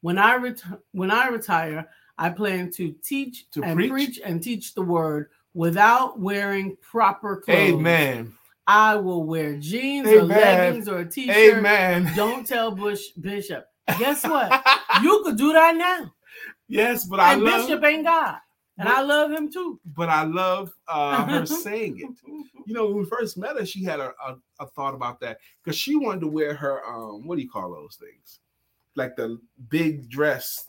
When 0.00 0.18
I 0.18 0.34
ret- 0.36 0.64
when 0.92 1.10
I 1.10 1.28
retire, 1.28 1.88
I 2.18 2.30
plan 2.30 2.70
to 2.72 2.92
teach 3.02 3.50
To 3.52 3.62
and 3.62 3.76
preach? 3.76 3.90
preach? 3.90 4.20
and 4.24 4.42
teach 4.42 4.74
the 4.74 4.82
word 4.82 5.28
without 5.54 6.18
wearing 6.20 6.76
proper 6.82 7.36
clothes. 7.40 7.58
Amen. 7.58 8.32
I 8.66 8.96
will 8.96 9.24
wear 9.24 9.56
jeans 9.58 10.08
or 10.08 10.22
leggings 10.22 10.88
or 10.88 10.98
a 10.98 11.08
t-shirt. 11.08 11.36
Amen. 11.58 12.10
Don't 12.16 12.46
tell 12.46 12.70
Bush 12.72 13.08
Bishop. 13.20 13.66
Guess 13.98 14.24
what? 14.28 14.50
you 15.02 15.22
could 15.24 15.36
do 15.38 15.52
that 15.52 15.76
now. 15.76 16.12
yes, 16.68 17.04
but 17.04 17.20
I 17.20 17.34
love 17.36 17.68
Bishop 17.68 17.84
ain't 17.84 18.04
God. 18.04 18.38
And 18.78 18.88
I 18.90 19.00
love 19.02 19.30
him 19.30 19.50
too. 19.50 19.80
but 19.86 20.10
I 20.10 20.24
love 20.24 20.70
uh, 20.86 21.24
her 21.26 21.46
saying 21.64 21.98
it. 22.00 22.30
You 22.66 22.74
know, 22.74 22.86
when 22.88 22.98
we 22.98 23.04
first 23.06 23.38
met 23.38 23.56
her, 23.56 23.64
she 23.64 23.82
had 23.84 24.00
a, 24.00 24.12
a, 24.22 24.36
a 24.60 24.66
thought 24.66 24.94
about 24.94 25.18
that 25.20 25.38
because 25.64 25.78
she 25.78 25.96
wanted 25.96 26.20
to 26.22 26.26
wear 26.26 26.52
her 26.54 26.84
um, 26.86 27.26
what 27.26 27.36
do 27.36 27.42
you 27.42 27.48
call 27.48 27.72
those 27.72 27.96
things? 27.98 28.40
Like 28.94 29.16
the 29.16 29.38
big 29.70 30.10
dress, 30.10 30.66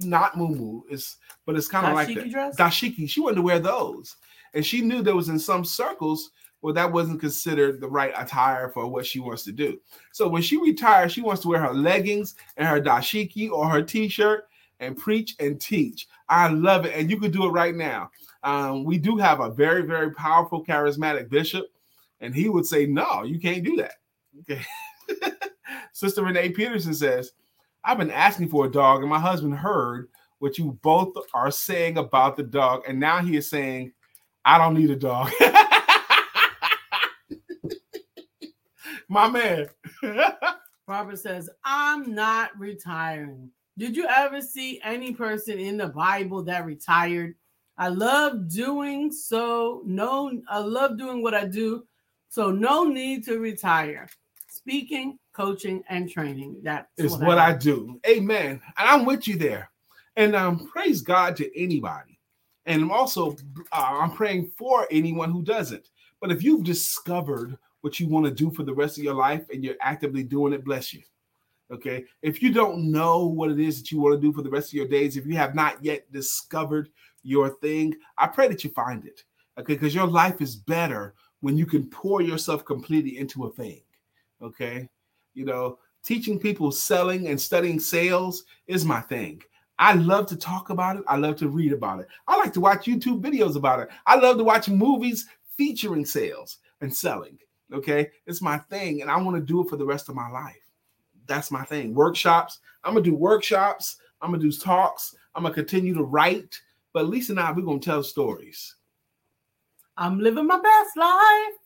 not 0.00 0.34
muumuu. 0.34 0.82
It's 0.90 1.16
but 1.44 1.56
it's 1.56 1.68
kind 1.68 1.86
of 1.86 1.94
like 1.94 2.08
Dashiki 2.08 2.14
that. 2.14 2.30
dress? 2.30 2.56
Dashiki. 2.56 3.08
She 3.08 3.20
wanted 3.20 3.36
to 3.36 3.42
wear 3.42 3.58
those, 3.58 4.16
and 4.54 4.64
she 4.64 4.80
knew 4.80 5.02
there 5.02 5.16
was 5.16 5.28
in 5.28 5.38
some 5.38 5.64
circles 5.64 6.30
where 6.60 6.74
that 6.74 6.90
wasn't 6.90 7.20
considered 7.20 7.80
the 7.80 7.88
right 7.88 8.12
attire 8.16 8.70
for 8.70 8.86
what 8.86 9.06
she 9.06 9.20
wants 9.20 9.44
to 9.44 9.52
do. 9.52 9.78
So 10.12 10.26
when 10.26 10.42
she 10.42 10.56
retires, 10.56 11.12
she 11.12 11.20
wants 11.20 11.42
to 11.42 11.48
wear 11.48 11.60
her 11.60 11.74
leggings 11.74 12.34
and 12.56 12.66
her 12.66 12.80
dashiki 12.80 13.50
or 13.50 13.68
her 13.68 13.82
t-shirt 13.82 14.48
and 14.80 14.96
preach 14.96 15.36
and 15.38 15.60
teach. 15.60 16.08
I 16.28 16.48
love 16.48 16.84
it, 16.84 16.94
and 16.94 17.10
you 17.10 17.20
could 17.20 17.32
do 17.32 17.46
it 17.46 17.50
right 17.50 17.74
now. 17.74 18.10
Um, 18.42 18.84
we 18.84 18.98
do 18.98 19.16
have 19.16 19.40
a 19.40 19.50
very, 19.50 19.82
very 19.82 20.10
powerful, 20.12 20.64
charismatic 20.64 21.28
bishop, 21.28 21.66
and 22.20 22.34
he 22.34 22.48
would 22.48 22.66
say, 22.66 22.86
"No, 22.86 23.22
you 23.22 23.38
can't 23.38 23.64
do 23.64 23.76
that." 23.76 23.94
Okay. 24.40 24.60
Sister 25.92 26.22
Renee 26.22 26.50
Peterson 26.50 26.92
says, 26.92 27.32
"I've 27.86 27.98
been 27.98 28.10
asking 28.10 28.48
for 28.48 28.66
a 28.66 28.70
dog, 28.70 29.00
and 29.00 29.08
my 29.08 29.18
husband 29.20 29.54
heard 29.54 30.08
what 30.40 30.58
you 30.58 30.78
both 30.82 31.14
are 31.32 31.50
saying 31.50 31.96
about 31.96 32.36
the 32.36 32.42
dog, 32.42 32.82
and 32.86 33.00
now 33.00 33.22
he 33.22 33.36
is 33.36 33.48
saying, 33.48 33.92
I 34.44 34.58
don't 34.58 34.74
need 34.74 34.90
a 34.90 34.96
dog." 34.96 35.30
my 39.08 39.28
man. 39.28 39.68
Barbara 40.86 41.16
says, 41.16 41.50
I'm 41.64 42.14
not 42.14 42.50
retiring. 42.58 43.50
Did 43.78 43.96
you 43.96 44.06
ever 44.06 44.40
see 44.40 44.80
any 44.84 45.12
person 45.12 45.58
in 45.58 45.76
the 45.76 45.88
Bible 45.88 46.42
that 46.44 46.64
retired? 46.64 47.34
I 47.76 47.88
love 47.88 48.48
doing 48.48 49.12
so. 49.12 49.82
No, 49.84 50.40
I 50.48 50.58
love 50.58 50.96
doing 50.96 51.22
what 51.22 51.34
I 51.34 51.44
do. 51.46 51.84
So 52.28 52.50
no 52.50 52.84
need 52.84 53.24
to 53.24 53.38
retire. 53.38 54.08
Speaking, 54.48 55.18
coaching, 55.36 55.84
and 55.90 56.10
training. 56.10 56.56
That's 56.62 56.88
is 56.96 57.18
what 57.18 57.38
I 57.38 57.52
do. 57.52 58.00
Amen. 58.08 58.60
And 58.78 58.88
I'm 58.88 59.04
with 59.04 59.28
you 59.28 59.36
there. 59.36 59.70
And 60.16 60.34
um, 60.34 60.66
praise 60.68 61.02
God 61.02 61.36
to 61.36 61.60
anybody. 61.60 62.18
And 62.64 62.82
I'm 62.82 62.90
also 62.90 63.36
uh, 63.70 63.98
I'm 64.00 64.12
praying 64.12 64.50
for 64.56 64.86
anyone 64.90 65.30
who 65.30 65.42
doesn't. 65.42 65.90
But 66.20 66.32
if 66.32 66.42
you've 66.42 66.64
discovered 66.64 67.58
what 67.82 68.00
you 68.00 68.08
want 68.08 68.24
to 68.24 68.32
do 68.32 68.50
for 68.50 68.62
the 68.62 68.74
rest 68.74 68.96
of 68.96 69.04
your 69.04 69.14
life 69.14 69.44
and 69.52 69.62
you're 69.62 69.76
actively 69.82 70.22
doing 70.22 70.54
it, 70.54 70.64
bless 70.64 70.94
you. 70.94 71.02
Okay. 71.70 72.04
If 72.22 72.42
you 72.42 72.50
don't 72.52 72.90
know 72.90 73.26
what 73.26 73.50
it 73.50 73.60
is 73.60 73.78
that 73.78 73.92
you 73.92 74.00
want 74.00 74.20
to 74.20 74.26
do 74.26 74.32
for 74.32 74.42
the 74.42 74.50
rest 74.50 74.70
of 74.70 74.74
your 74.74 74.88
days, 74.88 75.16
if 75.16 75.26
you 75.26 75.36
have 75.36 75.54
not 75.54 75.84
yet 75.84 76.10
discovered 76.12 76.88
your 77.22 77.50
thing, 77.50 77.94
I 78.16 78.26
pray 78.28 78.48
that 78.48 78.64
you 78.64 78.70
find 78.70 79.04
it. 79.04 79.22
Okay. 79.58 79.74
Because 79.74 79.94
your 79.94 80.06
life 80.06 80.40
is 80.40 80.56
better 80.56 81.14
when 81.40 81.58
you 81.58 81.66
can 81.66 81.88
pour 81.90 82.22
yourself 82.22 82.64
completely 82.64 83.18
into 83.18 83.44
a 83.44 83.52
thing. 83.52 83.82
Okay. 84.40 84.88
You 85.36 85.44
know, 85.44 85.78
teaching 86.02 86.40
people 86.40 86.72
selling 86.72 87.28
and 87.28 87.40
studying 87.40 87.78
sales 87.78 88.44
is 88.66 88.84
my 88.84 89.00
thing. 89.02 89.42
I 89.78 89.92
love 89.92 90.26
to 90.28 90.36
talk 90.36 90.70
about 90.70 90.96
it. 90.96 91.04
I 91.06 91.16
love 91.16 91.36
to 91.36 91.48
read 91.48 91.72
about 91.72 92.00
it. 92.00 92.08
I 92.26 92.36
like 92.38 92.54
to 92.54 92.60
watch 92.60 92.86
YouTube 92.86 93.20
videos 93.20 93.56
about 93.56 93.80
it. 93.80 93.88
I 94.06 94.16
love 94.16 94.38
to 94.38 94.44
watch 94.44 94.68
movies 94.68 95.26
featuring 95.56 96.06
sales 96.06 96.58
and 96.80 96.92
selling. 96.92 97.38
Okay. 97.72 98.10
It's 98.26 98.40
my 98.40 98.56
thing. 98.56 99.02
And 99.02 99.10
I 99.10 99.18
want 99.18 99.36
to 99.36 99.42
do 99.42 99.60
it 99.62 99.68
for 99.68 99.76
the 99.76 99.84
rest 99.84 100.08
of 100.08 100.14
my 100.14 100.30
life. 100.30 100.56
That's 101.26 101.50
my 101.50 101.64
thing. 101.64 101.94
Workshops. 101.94 102.60
I'm 102.82 102.94
going 102.94 103.04
to 103.04 103.10
do 103.10 103.16
workshops. 103.16 103.96
I'm 104.22 104.30
going 104.30 104.40
to 104.40 104.50
do 104.50 104.56
talks. 104.56 105.14
I'm 105.34 105.42
going 105.42 105.52
to 105.52 105.60
continue 105.60 105.92
to 105.94 106.04
write. 106.04 106.58
But 106.94 107.08
Lisa 107.08 107.32
and 107.32 107.40
I, 107.40 107.52
we're 107.52 107.60
going 107.60 107.80
to 107.80 107.84
tell 107.84 108.02
stories. 108.02 108.76
I'm 109.98 110.18
living 110.18 110.46
my 110.46 110.58
best 110.58 110.96
life. 110.96 111.58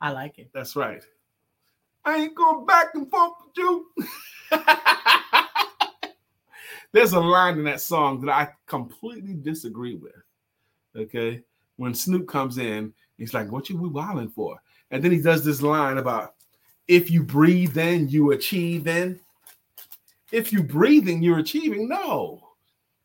I 0.00 0.12
like 0.12 0.38
it. 0.38 0.48
That's 0.54 0.74
right. 0.74 1.02
I 2.04 2.16
ain't 2.16 2.34
going 2.34 2.66
back 2.66 2.88
and 2.94 3.10
forth 3.10 3.32
with 3.44 3.56
you. 3.56 3.86
There's 6.92 7.12
a 7.12 7.20
line 7.20 7.58
in 7.58 7.64
that 7.64 7.80
song 7.80 8.20
that 8.20 8.32
I 8.32 8.48
completely 8.66 9.34
disagree 9.34 9.94
with. 9.94 10.12
Okay. 10.96 11.42
When 11.76 11.94
Snoop 11.94 12.28
comes 12.28 12.58
in, 12.58 12.92
he's 13.16 13.32
like, 13.34 13.50
What 13.50 13.70
you 13.70 13.76
we 13.76 13.88
wilding 13.88 14.28
for? 14.30 14.60
And 14.90 15.02
then 15.02 15.10
he 15.10 15.22
does 15.22 15.44
this 15.44 15.62
line 15.62 15.98
about 15.98 16.34
if 16.88 17.10
you 17.10 17.22
breathe, 17.22 17.72
then 17.72 18.08
you 18.08 18.32
achieve, 18.32 18.84
then 18.84 19.18
if 20.32 20.52
you 20.52 20.62
breathing, 20.62 21.22
you're 21.22 21.38
achieving. 21.38 21.88
No, 21.88 22.40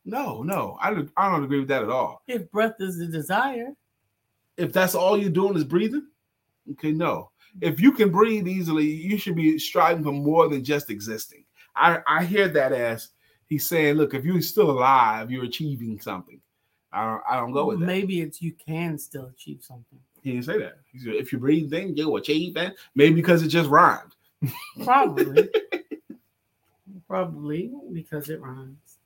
no, 0.03 0.41
no. 0.43 0.77
I 0.81 0.93
don't, 0.93 1.11
I 1.15 1.31
don't 1.31 1.43
agree 1.43 1.59
with 1.59 1.69
that 1.69 1.83
at 1.83 1.89
all. 1.89 2.21
If 2.27 2.51
breath 2.51 2.75
is 2.79 2.97
the 2.97 3.05
desire, 3.07 3.73
If 4.57 4.73
that's 4.73 4.95
all 4.95 5.17
you're 5.17 5.29
doing 5.29 5.55
is 5.55 5.63
breathing, 5.63 6.07
okay, 6.71 6.91
no. 6.91 7.29
If 7.61 7.79
you 7.79 7.91
can 7.91 8.11
breathe 8.11 8.47
easily, 8.47 8.85
you 8.85 9.17
should 9.17 9.35
be 9.35 9.57
striving 9.59 10.03
for 10.03 10.11
more 10.11 10.47
than 10.47 10.63
just 10.63 10.89
existing. 10.89 11.43
I, 11.75 11.99
I 12.07 12.23
hear 12.23 12.47
that 12.49 12.71
as 12.71 13.09
he's 13.47 13.67
saying, 13.67 13.95
look, 13.95 14.13
if 14.13 14.25
you're 14.25 14.41
still 14.41 14.71
alive, 14.71 15.31
you're 15.31 15.45
achieving 15.45 15.99
something. 15.99 16.41
I 16.91 17.05
don't, 17.05 17.23
I 17.29 17.35
don't 17.35 17.51
go 17.51 17.65
with 17.65 17.79
that. 17.79 17.85
maybe 17.85 18.21
it's 18.21 18.41
you 18.41 18.53
can 18.53 18.97
still 18.97 19.27
achieve 19.27 19.59
something. 19.61 19.99
He 20.21 20.31
didn't 20.31 20.45
say 20.45 20.57
that. 20.59 20.79
He 20.91 20.99
said, 20.99 21.15
if 21.15 21.31
you 21.31 21.39
breathe, 21.39 21.69
then 21.69 21.95
you'll 21.95 22.17
achieve 22.17 22.53
that. 22.55 22.75
Maybe 22.95 23.15
because 23.15 23.43
it 23.43 23.49
just 23.49 23.69
rhymed. 23.69 24.15
Probably. 24.83 25.49
Probably 27.07 27.71
because 27.93 28.29
it 28.29 28.41
rhymes. 28.41 28.99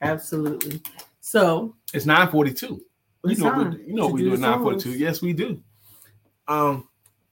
Absolutely. 0.00 0.82
So 1.20 1.74
It's 1.92 2.06
942. 2.06 2.82
You 3.26 3.36
know, 3.36 3.52
we, 3.52 3.86
you 3.86 3.94
know 3.94 4.08
we 4.08 4.22
do 4.22 4.28
do 4.30 4.34
at 4.34 4.40
942. 4.40 4.98
Yes, 4.98 5.22
we 5.22 5.32
do. 5.32 5.62
Um, 6.46 6.88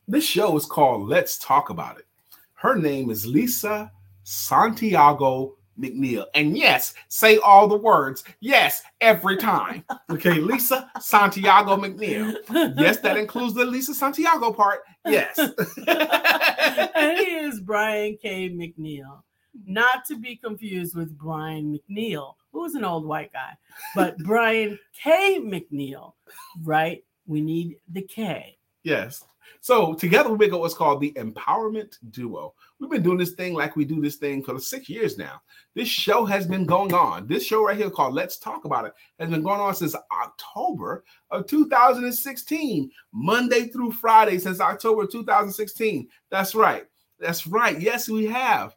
this 0.08 0.24
show 0.24 0.56
is 0.56 0.66
called 0.66 1.08
Let's 1.08 1.38
Talk 1.38 1.70
About 1.70 1.98
It. 1.98 2.06
Her 2.54 2.74
name 2.74 3.10
is 3.10 3.26
Lisa 3.26 3.90
Santiago 4.24 5.56
McNeil. 5.78 6.26
And 6.34 6.56
yes, 6.56 6.94
say 7.08 7.38
all 7.38 7.68
the 7.68 7.76
words. 7.76 8.24
Yes, 8.40 8.82
every 9.00 9.36
time. 9.36 9.84
Okay, 10.10 10.34
Lisa 10.34 10.90
Santiago 11.00 11.76
McNeil. 11.76 12.34
Yes, 12.76 12.98
that 12.98 13.16
includes 13.16 13.54
the 13.54 13.64
Lisa 13.64 13.94
Santiago 13.94 14.52
part. 14.52 14.80
Yes. 15.06 15.38
and 15.86 17.18
he 17.18 17.34
is 17.36 17.60
Brian 17.60 18.16
K. 18.20 18.50
McNeil. 18.50 19.22
Not 19.66 20.04
to 20.06 20.16
be 20.16 20.36
confused 20.36 20.96
with 20.96 21.16
Brian 21.18 21.78
McNeil, 21.78 22.34
who 22.52 22.64
is 22.64 22.74
an 22.74 22.84
old 22.84 23.04
white 23.04 23.32
guy, 23.32 23.56
but 23.94 24.16
Brian 24.18 24.78
K. 24.94 25.40
McNeil, 25.40 26.14
right? 26.62 27.04
We 27.26 27.40
need 27.40 27.76
the 27.88 28.02
K. 28.02 28.56
Yes. 28.82 29.24
So 29.60 29.94
together 29.94 30.30
we 30.30 30.38
make 30.38 30.52
up 30.52 30.60
what's 30.60 30.74
called 30.74 31.00
the 31.00 31.12
Empowerment 31.12 31.96
Duo. 32.10 32.54
We've 32.78 32.90
been 32.90 33.02
doing 33.02 33.18
this 33.18 33.32
thing 33.32 33.54
like 33.54 33.76
we 33.76 33.84
do 33.84 34.00
this 34.00 34.16
thing 34.16 34.42
for 34.42 34.58
six 34.58 34.88
years 34.88 35.18
now. 35.18 35.40
This 35.74 35.88
show 35.88 36.24
has 36.24 36.46
been 36.46 36.66
going 36.66 36.94
on. 36.94 37.26
This 37.26 37.46
show 37.46 37.64
right 37.64 37.76
here 37.76 37.90
called 37.90 38.14
Let's 38.14 38.38
Talk 38.38 38.64
About 38.64 38.86
It 38.86 38.94
has 39.18 39.30
been 39.30 39.42
going 39.42 39.60
on 39.60 39.74
since 39.74 39.94
October 40.22 41.04
of 41.30 41.46
2016, 41.46 42.90
Monday 43.12 43.68
through 43.68 43.92
Friday 43.92 44.38
since 44.38 44.60
October 44.60 45.06
2016. 45.06 46.08
That's 46.30 46.54
right. 46.54 46.84
That's 47.18 47.46
right. 47.46 47.80
Yes, 47.80 48.08
we 48.08 48.26
have. 48.26 48.74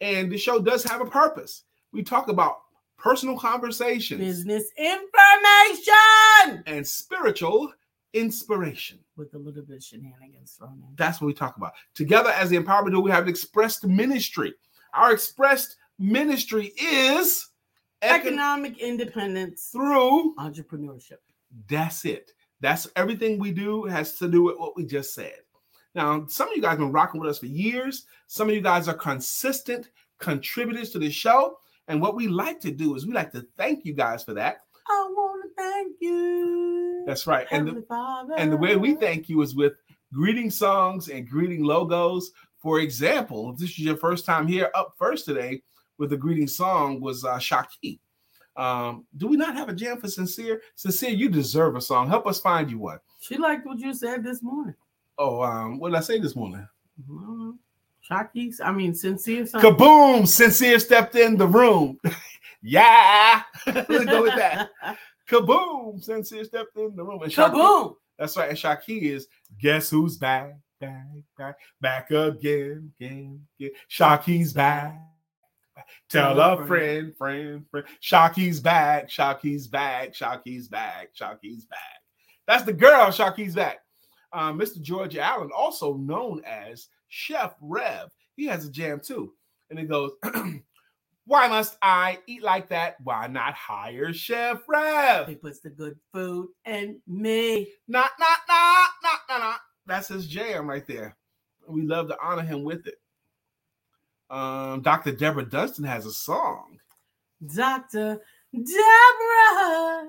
And 0.00 0.30
the 0.30 0.36
show 0.36 0.60
does 0.60 0.82
have 0.84 1.00
a 1.00 1.06
purpose. 1.06 1.62
We 1.92 2.02
talk 2.02 2.28
about 2.28 2.58
personal 2.98 3.38
conversations 3.38 4.20
Business 4.20 4.64
information 4.78 6.62
and 6.66 6.86
spiritual 6.86 7.72
inspiration. 8.14 8.98
with 9.16 9.34
a 9.34 9.38
little 9.38 9.62
bit 9.62 9.76
of 9.76 9.82
shenanigans 9.84 10.52
thrown 10.52 10.72
in. 10.72 10.94
That's 10.96 11.20
what 11.20 11.26
we 11.26 11.34
talk 11.34 11.56
about. 11.56 11.72
Together 11.94 12.30
as 12.30 12.48
the 12.50 12.56
Empowerment 12.56 12.90
Duo, 12.90 13.00
we 13.00 13.10
have 13.10 13.24
an 13.24 13.28
expressed 13.28 13.84
ministry. 13.86 14.54
Our 14.94 15.12
expressed 15.12 15.76
ministry 15.98 16.72
is 16.80 17.48
econ- 18.02 18.10
Economic 18.20 18.78
independence, 18.78 19.68
through. 19.72 20.34
entrepreneurship. 20.36 21.18
That's 21.68 22.04
it. 22.04 22.32
That's 22.60 22.88
everything 22.96 23.38
we 23.38 23.52
do 23.52 23.84
has 23.84 24.16
to 24.18 24.28
do 24.28 24.42
with 24.44 24.58
what 24.58 24.76
we 24.76 24.84
just 24.86 25.14
said. 25.14 25.34
Now, 25.94 26.26
some 26.26 26.48
of 26.48 26.56
you 26.56 26.62
guys 26.62 26.70
have 26.70 26.78
been 26.80 26.92
rocking 26.92 27.20
with 27.20 27.30
us 27.30 27.38
for 27.38 27.46
years. 27.46 28.06
Some 28.26 28.48
of 28.48 28.54
you 28.54 28.60
guys 28.60 28.88
are 28.88 28.94
consistent 28.94 29.90
contributors 30.18 30.90
to 30.90 30.98
the 30.98 31.10
show. 31.10 31.58
And 31.88 32.00
what 32.00 32.16
we 32.16 32.26
like 32.26 32.58
to 32.60 32.70
do 32.70 32.94
is 32.96 33.06
we 33.06 33.12
like 33.12 33.30
to 33.32 33.46
thank 33.56 33.84
you 33.84 33.92
guys 33.92 34.24
for 34.24 34.34
that. 34.34 34.62
Oh, 34.88 35.08
to 35.08 35.14
thank 35.56 35.96
you. 36.00 37.04
That's 37.06 37.26
right. 37.26 37.46
And 37.50 37.68
the, 37.68 37.82
Father. 37.82 38.34
And 38.36 38.52
the 38.52 38.56
way 38.56 38.76
we 38.76 38.94
thank 38.94 39.28
you 39.28 39.42
is 39.42 39.54
with 39.54 39.74
greeting 40.12 40.50
songs 40.50 41.08
and 41.08 41.28
greeting 41.28 41.64
logos. 41.64 42.30
For 42.58 42.80
example, 42.80 43.50
if 43.50 43.58
this 43.58 43.70
is 43.70 43.80
your 43.80 43.96
first 43.96 44.24
time 44.24 44.46
here, 44.46 44.70
up 44.74 44.94
first 44.98 45.24
today 45.26 45.62
with 45.98 46.10
the 46.10 46.16
greeting 46.16 46.48
song 46.48 47.00
was 47.00 47.24
uh, 47.24 47.36
Shaki. 47.36 47.98
Um, 48.56 49.04
do 49.16 49.26
we 49.26 49.36
not 49.36 49.54
have 49.54 49.68
a 49.68 49.74
jam 49.74 50.00
for 50.00 50.08
Sincere? 50.08 50.62
Sincere, 50.76 51.10
you 51.10 51.28
deserve 51.28 51.76
a 51.76 51.80
song. 51.80 52.08
Help 52.08 52.26
us 52.26 52.40
find 52.40 52.70
you 52.70 52.78
one. 52.78 52.98
She 53.20 53.36
liked 53.36 53.66
what 53.66 53.78
you 53.78 53.92
said 53.92 54.22
this 54.22 54.42
morning. 54.42 54.74
Oh, 55.18 55.42
um, 55.42 55.78
what 55.78 55.90
did 55.90 55.98
I 55.98 56.00
say 56.00 56.18
this 56.18 56.36
morning? 56.36 56.66
Mhm. 57.08 57.58
Shaki. 58.08 58.52
I 58.62 58.70
mean, 58.72 58.94
sincere. 58.94 59.46
Something. 59.46 59.72
Kaboom! 59.72 60.28
Sincere 60.28 60.78
stepped 60.78 61.16
in 61.16 61.36
the 61.36 61.46
room. 61.46 61.98
yeah. 62.62 63.42
Let's 63.66 63.88
go 64.04 64.22
with 64.22 64.34
that. 64.36 64.70
Kaboom! 65.28 66.02
Sincere 66.02 66.44
stepped 66.44 66.76
in 66.76 66.94
the 66.96 67.04
room. 67.04 67.22
And 67.22 67.32
Shaki- 67.32 67.54
Kaboom! 67.54 67.94
That's 68.18 68.36
right. 68.36 68.50
And 68.50 68.58
Shaki 68.58 69.02
is 69.02 69.26
guess 69.60 69.90
who's 69.90 70.16
back, 70.16 70.54
back, 70.80 71.06
back, 71.36 71.56
back 71.80 72.10
again, 72.10 72.92
again, 73.00 73.40
again. 73.58 73.70
Shaki's 73.90 74.52
back. 74.52 75.00
Tell 76.08 76.38
a 76.38 76.66
friend, 76.66 77.16
friend, 77.16 77.64
friend. 77.70 77.86
Shaki's 78.00 78.60
back, 78.60 79.08
Shaki's 79.08 79.66
back, 79.66 80.12
Shaki's 80.12 80.68
back, 80.68 81.10
Shaki's 81.14 81.64
back. 81.64 82.00
That's 82.46 82.64
the 82.64 82.72
girl, 82.72 83.06
Shaki's 83.08 83.54
back. 83.54 83.78
Uh, 84.32 84.52
Mr. 84.52 84.80
George 84.80 85.16
Allen, 85.16 85.50
also 85.56 85.94
known 85.94 86.42
as 86.44 86.88
Chef 87.08 87.54
Rev, 87.60 88.08
he 88.36 88.46
has 88.46 88.66
a 88.66 88.70
jam 88.70 89.00
too. 89.00 89.32
And 89.70 89.78
it 89.78 89.88
goes, 89.88 90.12
Why 91.26 91.48
must 91.48 91.78
I 91.80 92.18
eat 92.26 92.42
like 92.42 92.68
that? 92.68 92.96
Why 93.02 93.26
not 93.26 93.54
hire 93.54 94.12
Chef 94.12 94.60
Rev? 94.68 95.26
He 95.26 95.34
puts 95.36 95.60
the 95.60 95.70
good 95.70 95.98
food 96.12 96.48
in 96.66 97.00
me. 97.06 97.68
Not, 97.88 98.10
not, 98.18 98.38
not, 98.48 98.90
not, 99.02 99.20
not, 99.28 99.40
not. 99.40 99.60
That's 99.86 100.08
his 100.08 100.26
jam 100.26 100.68
right 100.68 100.86
there. 100.86 101.16
We 101.66 101.82
love 101.82 102.08
to 102.08 102.16
honor 102.22 102.42
him 102.42 102.62
with 102.62 102.86
it. 102.86 103.00
Um, 104.28 104.82
Dr. 104.82 105.12
Deborah 105.12 105.48
Dunstan 105.48 105.84
has 105.84 106.04
a 106.04 106.12
song. 106.12 106.78
Dr. 107.54 108.20
Deborah, 108.52 110.08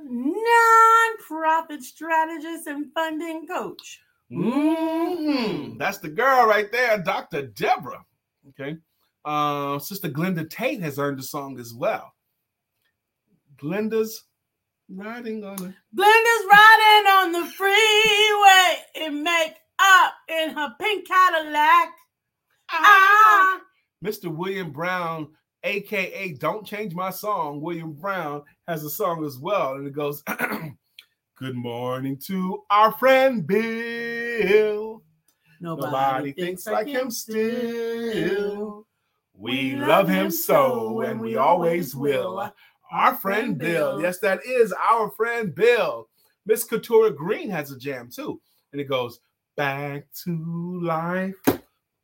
nonprofit 1.31 1.81
strategist 1.81 2.67
and 2.67 2.91
funding 2.93 3.47
coach. 3.47 4.01
Mhm. 4.31 5.77
That's 5.77 5.99
the 5.99 6.09
girl 6.09 6.45
right 6.45 6.71
there, 6.71 6.97
Dr. 6.97 7.47
Deborah. 7.47 8.05
Okay. 8.49 8.77
Uh, 9.25 9.79
Sister 9.79 10.07
Glenda 10.07 10.47
Tate 10.47 10.81
has 10.81 10.99
earned 10.99 11.17
the 11.17 11.23
song 11.23 11.59
as 11.59 11.73
well. 11.73 12.13
Glenda's 13.57 14.23
riding 14.89 15.43
on 15.43 15.53
a 15.53 15.75
Glenda's 15.95 16.45
riding 16.51 17.07
on 17.07 17.31
the 17.31 17.45
freeway 17.51 19.07
in 19.07 19.23
make 19.23 19.55
up 19.79 20.13
in 20.29 20.49
her 20.51 20.75
pink 20.79 21.07
Cadillac. 21.07 21.89
Ah, 22.69 23.61
Mr. 24.03 24.33
William 24.33 24.71
Brown, 24.71 25.29
aka 25.63 26.33
Don't 26.33 26.65
Change 26.65 26.93
My 26.93 27.09
Song, 27.09 27.61
William 27.61 27.93
Brown 27.93 28.43
has 28.67 28.83
a 28.83 28.89
song 28.89 29.25
as 29.25 29.39
well. 29.39 29.75
And 29.75 29.87
it 29.87 29.93
goes, 29.93 30.23
Good 31.37 31.55
morning 31.55 32.17
to 32.27 32.63
our 32.69 32.91
friend 32.93 33.45
Bill. 33.45 35.03
nobody, 35.59 35.91
Nobody 35.91 36.31
thinks 36.31 36.65
like 36.67 36.87
him 36.87 37.11
still. 37.11 38.87
We 39.37 39.75
love 39.75 40.07
him 40.07 40.31
so, 40.31 41.01
and 41.01 41.19
we 41.19 41.35
always 41.35 41.95
will. 41.95 42.51
Our 42.91 43.15
friend 43.15 43.57
Bill. 43.57 44.01
Yes, 44.01 44.19
that 44.19 44.39
is 44.45 44.73
our 44.73 45.11
friend 45.11 45.53
Bill. 45.53 46.07
Miss 46.45 46.63
Katura 46.65 47.15
Green 47.15 47.49
has 47.49 47.71
a 47.71 47.77
jam 47.77 48.09
too. 48.09 48.39
And 48.71 48.79
it 48.79 48.85
goes, 48.85 49.19
Back 49.57 50.05
to 50.23 50.79
life, 50.81 51.35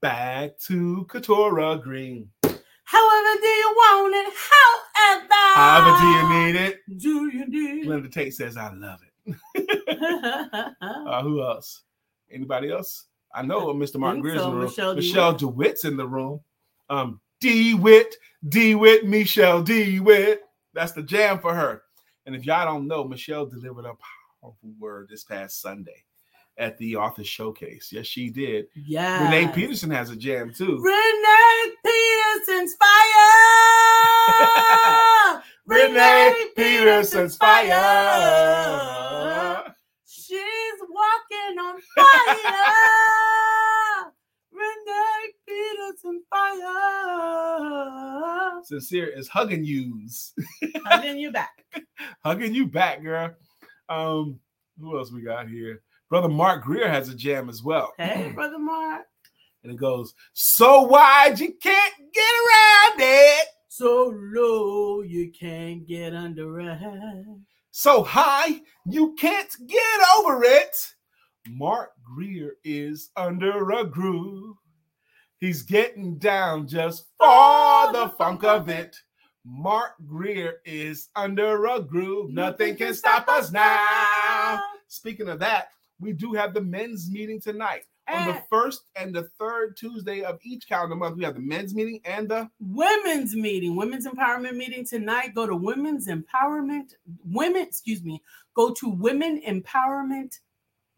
back 0.01 0.57
to 0.67 1.05
Katura 1.09 1.81
Green. 1.81 2.29
However, 2.43 3.39
do 3.41 3.47
you 3.47 3.73
want 3.77 4.15
it? 4.15 4.33
However, 4.51 5.33
However, 5.55 5.99
do 6.01 6.07
you 6.07 6.29
need 6.29 6.55
it? 6.55 6.79
Do 6.97 7.31
you 7.31 7.47
need 7.47 7.87
Glenda 7.87 8.11
Tate 8.11 8.33
says, 8.33 8.57
I 8.57 8.73
love 8.73 8.99
it. 9.25 9.35
it? 9.55 9.77
Uh, 10.81 11.21
who 11.21 11.43
else? 11.43 11.83
Anybody 12.31 12.71
else? 12.71 13.05
I 13.33 13.43
know 13.43 13.67
Mr. 13.73 13.93
Think 13.93 14.21
Greer's 14.21 14.39
so, 14.39 14.45
in 14.45 14.49
the 14.51 14.55
room. 14.57 14.65
Michelle 14.65 14.95
Michelle, 14.95 15.33
DeWitt's 15.33 15.85
in 15.85 15.95
the 15.95 16.07
room. 16.07 16.41
Um, 16.91 17.19
DeWitt, 17.39 18.15
DeWitt, 18.49 19.05
Michelle 19.05 19.63
DeWitt. 19.63 20.41
That's 20.73 20.91
the 20.91 21.01
jam 21.01 21.39
for 21.39 21.55
her. 21.55 21.83
And 22.25 22.35
if 22.35 22.45
y'all 22.45 22.65
don't 22.65 22.85
know, 22.85 23.05
Michelle 23.05 23.45
delivered 23.45 23.85
a 23.85 23.93
powerful 24.41 24.73
word 24.77 25.07
this 25.09 25.23
past 25.23 25.61
Sunday 25.61 26.03
at 26.57 26.77
the 26.77 26.97
author 26.97 27.23
showcase. 27.23 27.91
Yes, 27.93 28.07
she 28.07 28.29
did. 28.29 28.65
yeah. 28.75 29.23
Renee 29.23 29.49
Peterson 29.53 29.89
has 29.91 30.09
a 30.09 30.17
jam 30.17 30.53
too. 30.53 30.81
Renee 30.83 31.75
Peterson's 31.85 32.75
fire. 32.75 32.97
Renee 35.65 36.49
Peterson's 36.55 37.37
fire. 37.37 37.71
She's 40.05 40.79
walking 40.89 41.57
on 41.57 41.79
fire. 41.95 43.30
Renee 45.91 46.21
Peterson 46.21 46.21
fire. 46.29 47.81
Sincere 48.63 49.07
is 49.07 49.27
hugging 49.27 49.63
yous. 49.63 50.33
Hugging 50.85 51.17
you 51.17 51.31
back. 51.31 51.65
hugging 52.23 52.53
you 52.53 52.67
back, 52.67 53.01
girl. 53.03 53.31
Um, 53.89 54.39
who 54.79 54.97
else 54.97 55.11
we 55.11 55.21
got 55.21 55.47
here? 55.49 55.81
Brother 56.09 56.29
Mark 56.29 56.63
Greer 56.63 56.87
has 56.89 57.09
a 57.09 57.15
jam 57.15 57.49
as 57.49 57.63
well. 57.63 57.93
Hey, 57.97 58.31
brother 58.35 58.59
Mark. 58.59 59.05
And 59.63 59.71
it 59.73 59.77
goes, 59.77 60.13
so 60.33 60.81
wide 60.83 61.39
you 61.39 61.53
can't 61.61 61.93
get 62.13 62.21
around 62.21 62.99
it. 62.99 63.47
So 63.69 64.13
low 64.15 65.01
you 65.01 65.31
can't 65.31 65.87
get 65.87 66.13
under 66.13 66.59
it. 66.59 67.25
So 67.71 68.03
high 68.03 68.59
you 68.85 69.15
can't 69.19 69.49
get 69.67 69.99
over 70.17 70.43
it. 70.43 70.75
Mark 71.47 71.91
Greer 72.03 72.53
is 72.63 73.09
under 73.15 73.71
a 73.71 73.85
groove. 73.85 74.57
He's 75.41 75.63
getting 75.63 76.19
down 76.19 76.67
just 76.67 77.07
for 77.17 77.91
the 77.91 78.13
funk 78.15 78.43
of 78.43 78.69
it. 78.69 78.95
Mark 79.43 79.93
Greer 80.05 80.57
is 80.65 81.09
under 81.15 81.65
a 81.65 81.81
groove. 81.81 82.29
Nothing 82.29 82.75
can 82.75 82.93
stop 82.93 83.27
us 83.27 83.51
now. 83.51 84.61
Speaking 84.87 85.29
of 85.29 85.39
that, 85.39 85.69
we 85.99 86.13
do 86.13 86.33
have 86.33 86.53
the 86.53 86.61
men's 86.61 87.09
meeting 87.09 87.41
tonight. 87.41 87.85
On 88.07 88.27
the 88.27 88.39
first 88.49 88.83
and 88.95 89.13
the 89.15 89.29
third 89.39 89.77
Tuesday 89.77 90.21
of 90.21 90.37
each 90.43 90.67
calendar 90.67 90.95
month, 90.95 91.17
we 91.17 91.23
have 91.23 91.35
the 91.35 91.39
men's 91.39 91.73
meeting 91.73 92.01
and 92.03 92.29
the 92.29 92.47
women's 92.59 93.35
meeting, 93.35 93.75
women's 93.75 94.05
empowerment 94.05 94.57
meeting 94.57 94.85
tonight. 94.85 95.33
Go 95.33 95.47
to 95.47 95.55
women's 95.55 96.07
empowerment, 96.07 96.93
women, 97.23 97.63
excuse 97.63 98.03
me, 98.03 98.21
go 98.53 98.73
to 98.73 98.89
women 98.89 99.41
empowerment 99.47 100.39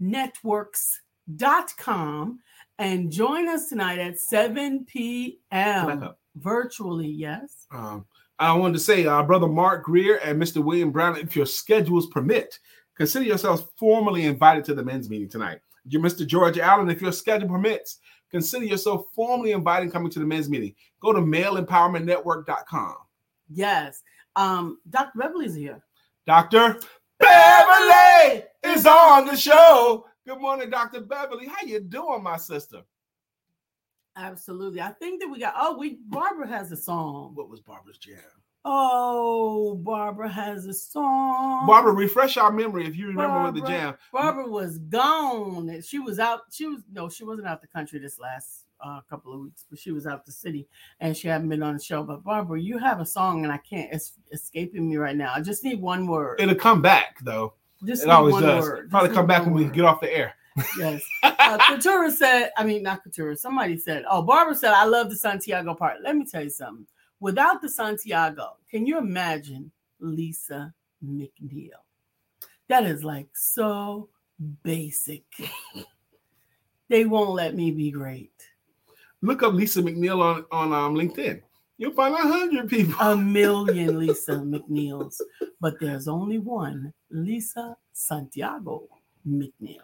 networks.com 0.01 2.39
and 2.83 3.09
join 3.09 3.47
us 3.47 3.69
tonight 3.69 3.97
at 3.97 4.19
7 4.19 4.83
p.m. 4.85 6.09
virtually. 6.35 7.07
Yes. 7.07 7.65
Um, 7.71 8.05
I 8.37 8.51
wanted 8.51 8.73
to 8.73 8.79
say, 8.79 9.05
our 9.05 9.23
brother 9.23 9.47
Mark 9.47 9.85
Greer 9.85 10.17
and 10.17 10.41
Mr. 10.41 10.61
William 10.61 10.91
Brown, 10.91 11.15
if 11.15 11.33
your 11.33 11.45
schedules 11.45 12.07
permit, 12.07 12.59
consider 12.97 13.23
yourselves 13.23 13.63
formally 13.77 14.25
invited 14.25 14.65
to 14.65 14.73
the 14.73 14.83
men's 14.83 15.09
meeting 15.09 15.29
tonight. 15.29 15.59
Mr. 15.89 16.27
George 16.27 16.59
Allen, 16.59 16.89
if 16.89 17.01
your 17.01 17.13
schedule 17.13 17.47
permits, 17.47 17.99
consider 18.29 18.65
yourself 18.65 19.05
formally 19.15 19.53
invited 19.53 19.93
coming 19.93 20.11
to 20.11 20.19
the 20.19 20.25
men's 20.25 20.49
meeting. 20.49 20.75
Go 20.99 21.13
to 21.13 21.19
maleempowermentnetwork.com. 21.19 22.95
Yes. 23.49 24.03
Um, 24.35 24.79
Dr. 24.89 25.19
Beverly's 25.19 25.55
here. 25.55 25.81
Dr. 26.27 26.81
Beverly 27.17 28.43
is 28.65 28.85
on 28.85 29.25
the 29.25 29.37
show. 29.37 30.05
Good 30.25 30.39
morning, 30.39 30.69
Dr. 30.69 31.01
Beverly. 31.01 31.47
How 31.47 31.65
you 31.65 31.81
doing, 31.81 32.23
my 32.23 32.37
sister? 32.37 32.81
Absolutely. 34.15 34.79
I 34.79 34.89
think 34.91 35.21
that 35.21 35.27
we 35.27 35.39
got 35.39 35.53
oh, 35.57 35.77
we 35.77 35.97
Barbara 36.07 36.47
has 36.47 36.71
a 36.71 36.77
song. 36.77 37.31
What 37.33 37.49
was 37.49 37.59
Barbara's 37.59 37.97
jam? 37.97 38.19
Oh, 38.63 39.75
Barbara 39.75 40.29
has 40.29 40.65
a 40.65 40.73
song. 40.73 41.67
Barbara, 41.67 41.91
refresh 41.91 42.37
our 42.37 42.51
memory 42.51 42.85
if 42.85 42.95
you 42.95 43.07
remember 43.07 43.51
with 43.51 43.61
the 43.61 43.67
jam. 43.67 43.95
Barbara 44.13 44.47
was 44.47 44.77
gone. 44.77 45.81
She 45.81 45.99
was 45.99 46.19
out. 46.19 46.41
She 46.51 46.67
was 46.67 46.83
no, 46.91 47.09
she 47.09 47.25
wasn't 47.25 47.47
out 47.47 47.61
the 47.61 47.67
country 47.67 47.99
this 47.99 48.17
last 48.17 48.65
uh, 48.79 49.01
couple 49.09 49.33
of 49.33 49.41
weeks, 49.41 49.65
but 49.69 49.79
she 49.79 49.91
was 49.91 50.07
out 50.07 50.25
the 50.25 50.31
city 50.31 50.67
and 51.01 51.17
she 51.17 51.27
hadn't 51.27 51.49
been 51.49 51.63
on 51.63 51.73
the 51.73 51.83
show. 51.83 52.03
But 52.03 52.23
Barbara, 52.23 52.61
you 52.61 52.77
have 52.77 53.01
a 53.01 53.05
song 53.05 53.43
and 53.43 53.51
I 53.51 53.57
can't. 53.57 53.91
It's 53.91 54.13
escaping 54.31 54.89
me 54.89 54.95
right 54.95 55.17
now. 55.17 55.33
I 55.35 55.41
just 55.41 55.65
need 55.65 55.81
one 55.81 56.07
word. 56.07 56.39
It'll 56.39 56.55
come 56.55 56.81
back 56.81 57.19
though. 57.23 57.55
Just 57.85 58.03
It 58.03 58.09
always 58.09 58.33
one 58.33 58.43
does. 58.43 58.63
word. 58.63 58.89
Probably 58.89 59.09
Just 59.09 59.17
come 59.17 59.27
back 59.27 59.45
when 59.45 59.53
we 59.53 59.65
get 59.65 59.85
off 59.85 60.01
the 60.01 60.15
air. 60.15 60.35
Yes. 60.77 61.03
Uh, 61.23 61.57
Katura 61.57 62.11
said, 62.11 62.51
I 62.55 62.63
mean, 62.63 62.83
not 62.83 63.03
Katura, 63.03 63.35
somebody 63.35 63.77
said, 63.77 64.05
oh, 64.07 64.21
Barbara 64.21 64.53
said, 64.53 64.71
I 64.71 64.85
love 64.85 65.09
the 65.09 65.15
Santiago 65.15 65.73
part. 65.73 66.03
Let 66.03 66.15
me 66.15 66.25
tell 66.25 66.43
you 66.43 66.51
something. 66.51 66.85
Without 67.19 67.61
the 67.61 67.69
Santiago, 67.69 68.57
can 68.69 68.85
you 68.85 68.99
imagine 68.99 69.71
Lisa 69.99 70.71
McNeil? 71.03 71.69
That 72.67 72.85
is 72.85 73.03
like 73.03 73.29
so 73.33 74.09
basic. 74.63 75.23
they 76.89 77.05
won't 77.05 77.31
let 77.31 77.55
me 77.55 77.71
be 77.71 77.89
great. 77.91 78.31
Look 79.21 79.41
up 79.41 79.53
Lisa 79.53 79.81
McNeil 79.81 80.21
on 80.21 80.45
on 80.51 80.73
um, 80.73 80.95
LinkedIn. 80.95 81.41
You'll 81.77 81.93
find 81.93 82.13
a 82.13 82.17
hundred 82.17 82.69
people. 82.69 82.93
A 82.99 83.15
million 83.15 83.99
Lisa 84.05 84.33
McNeils, 84.33 85.19
but 85.59 85.79
there's 85.79 86.07
only 86.07 86.37
one 86.39 86.93
Lisa 87.13 87.77
Santiago 87.93 88.87
McNeil. 89.27 89.77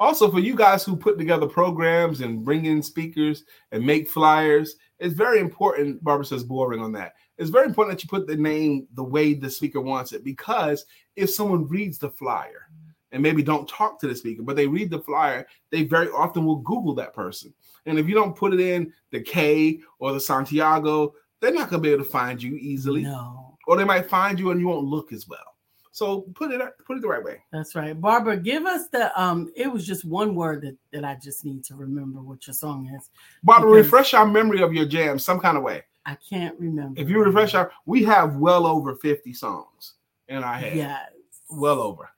Also, 0.00 0.30
for 0.30 0.38
you 0.38 0.54
guys 0.54 0.84
who 0.84 0.96
put 0.96 1.18
together 1.18 1.46
programs 1.46 2.20
and 2.20 2.44
bring 2.44 2.66
in 2.66 2.80
speakers 2.82 3.44
and 3.72 3.84
make 3.84 4.08
flyers, 4.08 4.76
it's 5.00 5.14
very 5.14 5.40
important. 5.40 6.02
Barbara 6.04 6.24
says 6.24 6.44
boring 6.44 6.80
on 6.80 6.92
that. 6.92 7.14
It's 7.36 7.50
very 7.50 7.66
important 7.66 7.96
that 7.98 8.04
you 8.04 8.08
put 8.08 8.28
the 8.28 8.36
name 8.36 8.86
the 8.94 9.02
way 9.02 9.34
the 9.34 9.50
speaker 9.50 9.80
wants 9.80 10.12
it 10.12 10.22
because 10.24 10.86
if 11.16 11.30
someone 11.30 11.66
reads 11.66 11.98
the 11.98 12.10
flyer 12.10 12.68
and 13.10 13.22
maybe 13.22 13.42
don't 13.42 13.68
talk 13.68 13.98
to 14.00 14.06
the 14.06 14.14
speaker, 14.14 14.42
but 14.42 14.54
they 14.54 14.68
read 14.68 14.90
the 14.90 15.00
flyer, 15.00 15.46
they 15.70 15.82
very 15.82 16.08
often 16.10 16.44
will 16.44 16.56
Google 16.60 16.94
that 16.94 17.12
person. 17.14 17.52
And 17.86 17.98
if 17.98 18.06
you 18.08 18.14
don't 18.14 18.36
put 18.36 18.54
it 18.54 18.60
in 18.60 18.92
the 19.10 19.20
K 19.20 19.80
or 19.98 20.12
the 20.12 20.20
Santiago, 20.20 21.14
they're 21.40 21.52
not 21.52 21.70
going 21.70 21.82
to 21.82 21.86
be 21.88 21.92
able 21.92 22.04
to 22.04 22.10
find 22.10 22.40
you 22.40 22.54
easily, 22.56 23.02
No. 23.02 23.56
or 23.66 23.76
they 23.76 23.84
might 23.84 24.08
find 24.08 24.38
you 24.38 24.50
and 24.52 24.60
you 24.60 24.68
won't 24.68 24.86
look 24.86 25.12
as 25.12 25.26
well. 25.26 25.56
So 25.98 26.20
put 26.36 26.52
it 26.52 26.60
put 26.86 26.96
it 26.96 27.00
the 27.00 27.08
right 27.08 27.24
way. 27.24 27.42
That's 27.50 27.74
right. 27.74 28.00
Barbara, 28.00 28.36
give 28.36 28.66
us 28.66 28.86
the 28.86 29.10
um 29.20 29.50
it 29.56 29.66
was 29.66 29.84
just 29.84 30.04
one 30.04 30.36
word 30.36 30.62
that, 30.62 30.76
that 30.92 31.04
I 31.04 31.16
just 31.20 31.44
need 31.44 31.64
to 31.64 31.74
remember 31.74 32.20
what 32.20 32.46
your 32.46 32.54
song 32.54 32.88
is. 32.96 33.10
Barbara, 33.42 33.72
refresh 33.72 34.14
our 34.14 34.24
memory 34.24 34.62
of 34.62 34.72
your 34.72 34.86
jam 34.86 35.18
some 35.18 35.40
kind 35.40 35.56
of 35.56 35.64
way. 35.64 35.82
I 36.06 36.14
can't 36.14 36.56
remember. 36.60 37.00
If 37.00 37.08
you 37.08 37.20
refresh 37.20 37.54
our, 37.54 37.72
we 37.84 38.04
have 38.04 38.36
well 38.36 38.64
over 38.64 38.94
50 38.94 39.32
songs 39.32 39.94
in 40.28 40.44
our 40.44 40.54
head. 40.54 40.76
Yes. 40.76 41.10
Well 41.50 41.80
over. 41.80 42.08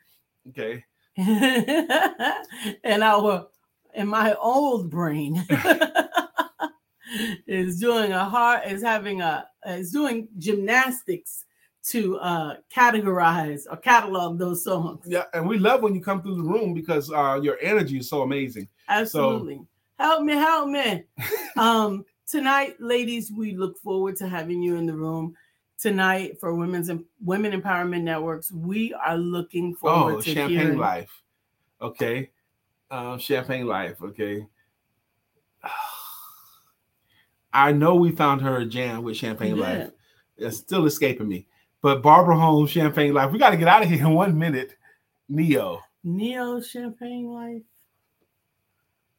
Okay. 0.50 0.84
and 1.16 3.02
our 3.02 3.48
and 3.94 4.10
my 4.10 4.34
old 4.34 4.90
brain 4.90 5.42
is 7.46 7.80
doing 7.80 8.12
a 8.12 8.26
hard 8.26 8.70
is 8.70 8.82
having 8.82 9.22
a 9.22 9.48
is 9.66 9.90
doing 9.90 10.28
gymnastics 10.36 11.46
to 11.82 12.18
uh 12.18 12.56
categorize 12.74 13.62
or 13.70 13.76
catalog 13.76 14.38
those 14.38 14.62
songs. 14.64 15.04
Yeah. 15.06 15.24
And 15.32 15.48
we 15.48 15.58
love 15.58 15.82
when 15.82 15.94
you 15.94 16.02
come 16.02 16.22
through 16.22 16.36
the 16.36 16.42
room 16.42 16.74
because 16.74 17.10
uh, 17.10 17.40
your 17.42 17.56
energy 17.62 17.98
is 17.98 18.08
so 18.08 18.22
amazing. 18.22 18.68
Absolutely. 18.88 19.60
help 19.98 20.22
me, 20.22 20.34
help 20.34 20.68
me. 20.68 21.04
um, 21.56 22.04
tonight, 22.26 22.76
ladies, 22.80 23.32
we 23.32 23.54
look 23.56 23.78
forward 23.78 24.16
to 24.16 24.28
having 24.28 24.62
you 24.62 24.76
in 24.76 24.84
the 24.86 24.94
room 24.94 25.34
tonight 25.78 26.38
for 26.38 26.54
Women's 26.54 26.90
and 26.90 27.04
Women 27.24 27.58
Empowerment 27.58 28.02
Networks. 28.02 28.52
We 28.52 28.92
are 28.94 29.16
looking 29.16 29.74
forward 29.74 30.16
Oh, 30.16 30.20
to 30.20 30.34
Champagne 30.34 30.58
hearing. 30.58 30.78
Life. 30.78 31.22
Okay. 31.80 32.30
Um, 32.90 33.18
Champagne 33.18 33.66
Life. 33.66 34.02
Okay. 34.02 34.46
I 37.52 37.72
know 37.72 37.96
we 37.96 38.12
found 38.12 38.42
her 38.42 38.58
a 38.58 38.66
jam 38.66 39.02
with 39.02 39.16
Champagne 39.16 39.54
We 39.54 39.60
Life. 39.62 39.90
It's 40.36 40.56
still 40.58 40.86
escaping 40.86 41.28
me. 41.28 41.46
But 41.82 42.02
Barbara 42.02 42.36
Holmes, 42.38 42.70
Champagne 42.70 43.14
Life. 43.14 43.32
We 43.32 43.38
got 43.38 43.50
to 43.50 43.56
get 43.56 43.68
out 43.68 43.82
of 43.82 43.88
here 43.88 43.98
in 44.06 44.12
one 44.14 44.38
minute. 44.38 44.76
Ne-Yo. 45.28 45.80
Neo 46.04 46.60
Champagne 46.60 47.26
Life. 47.32 47.62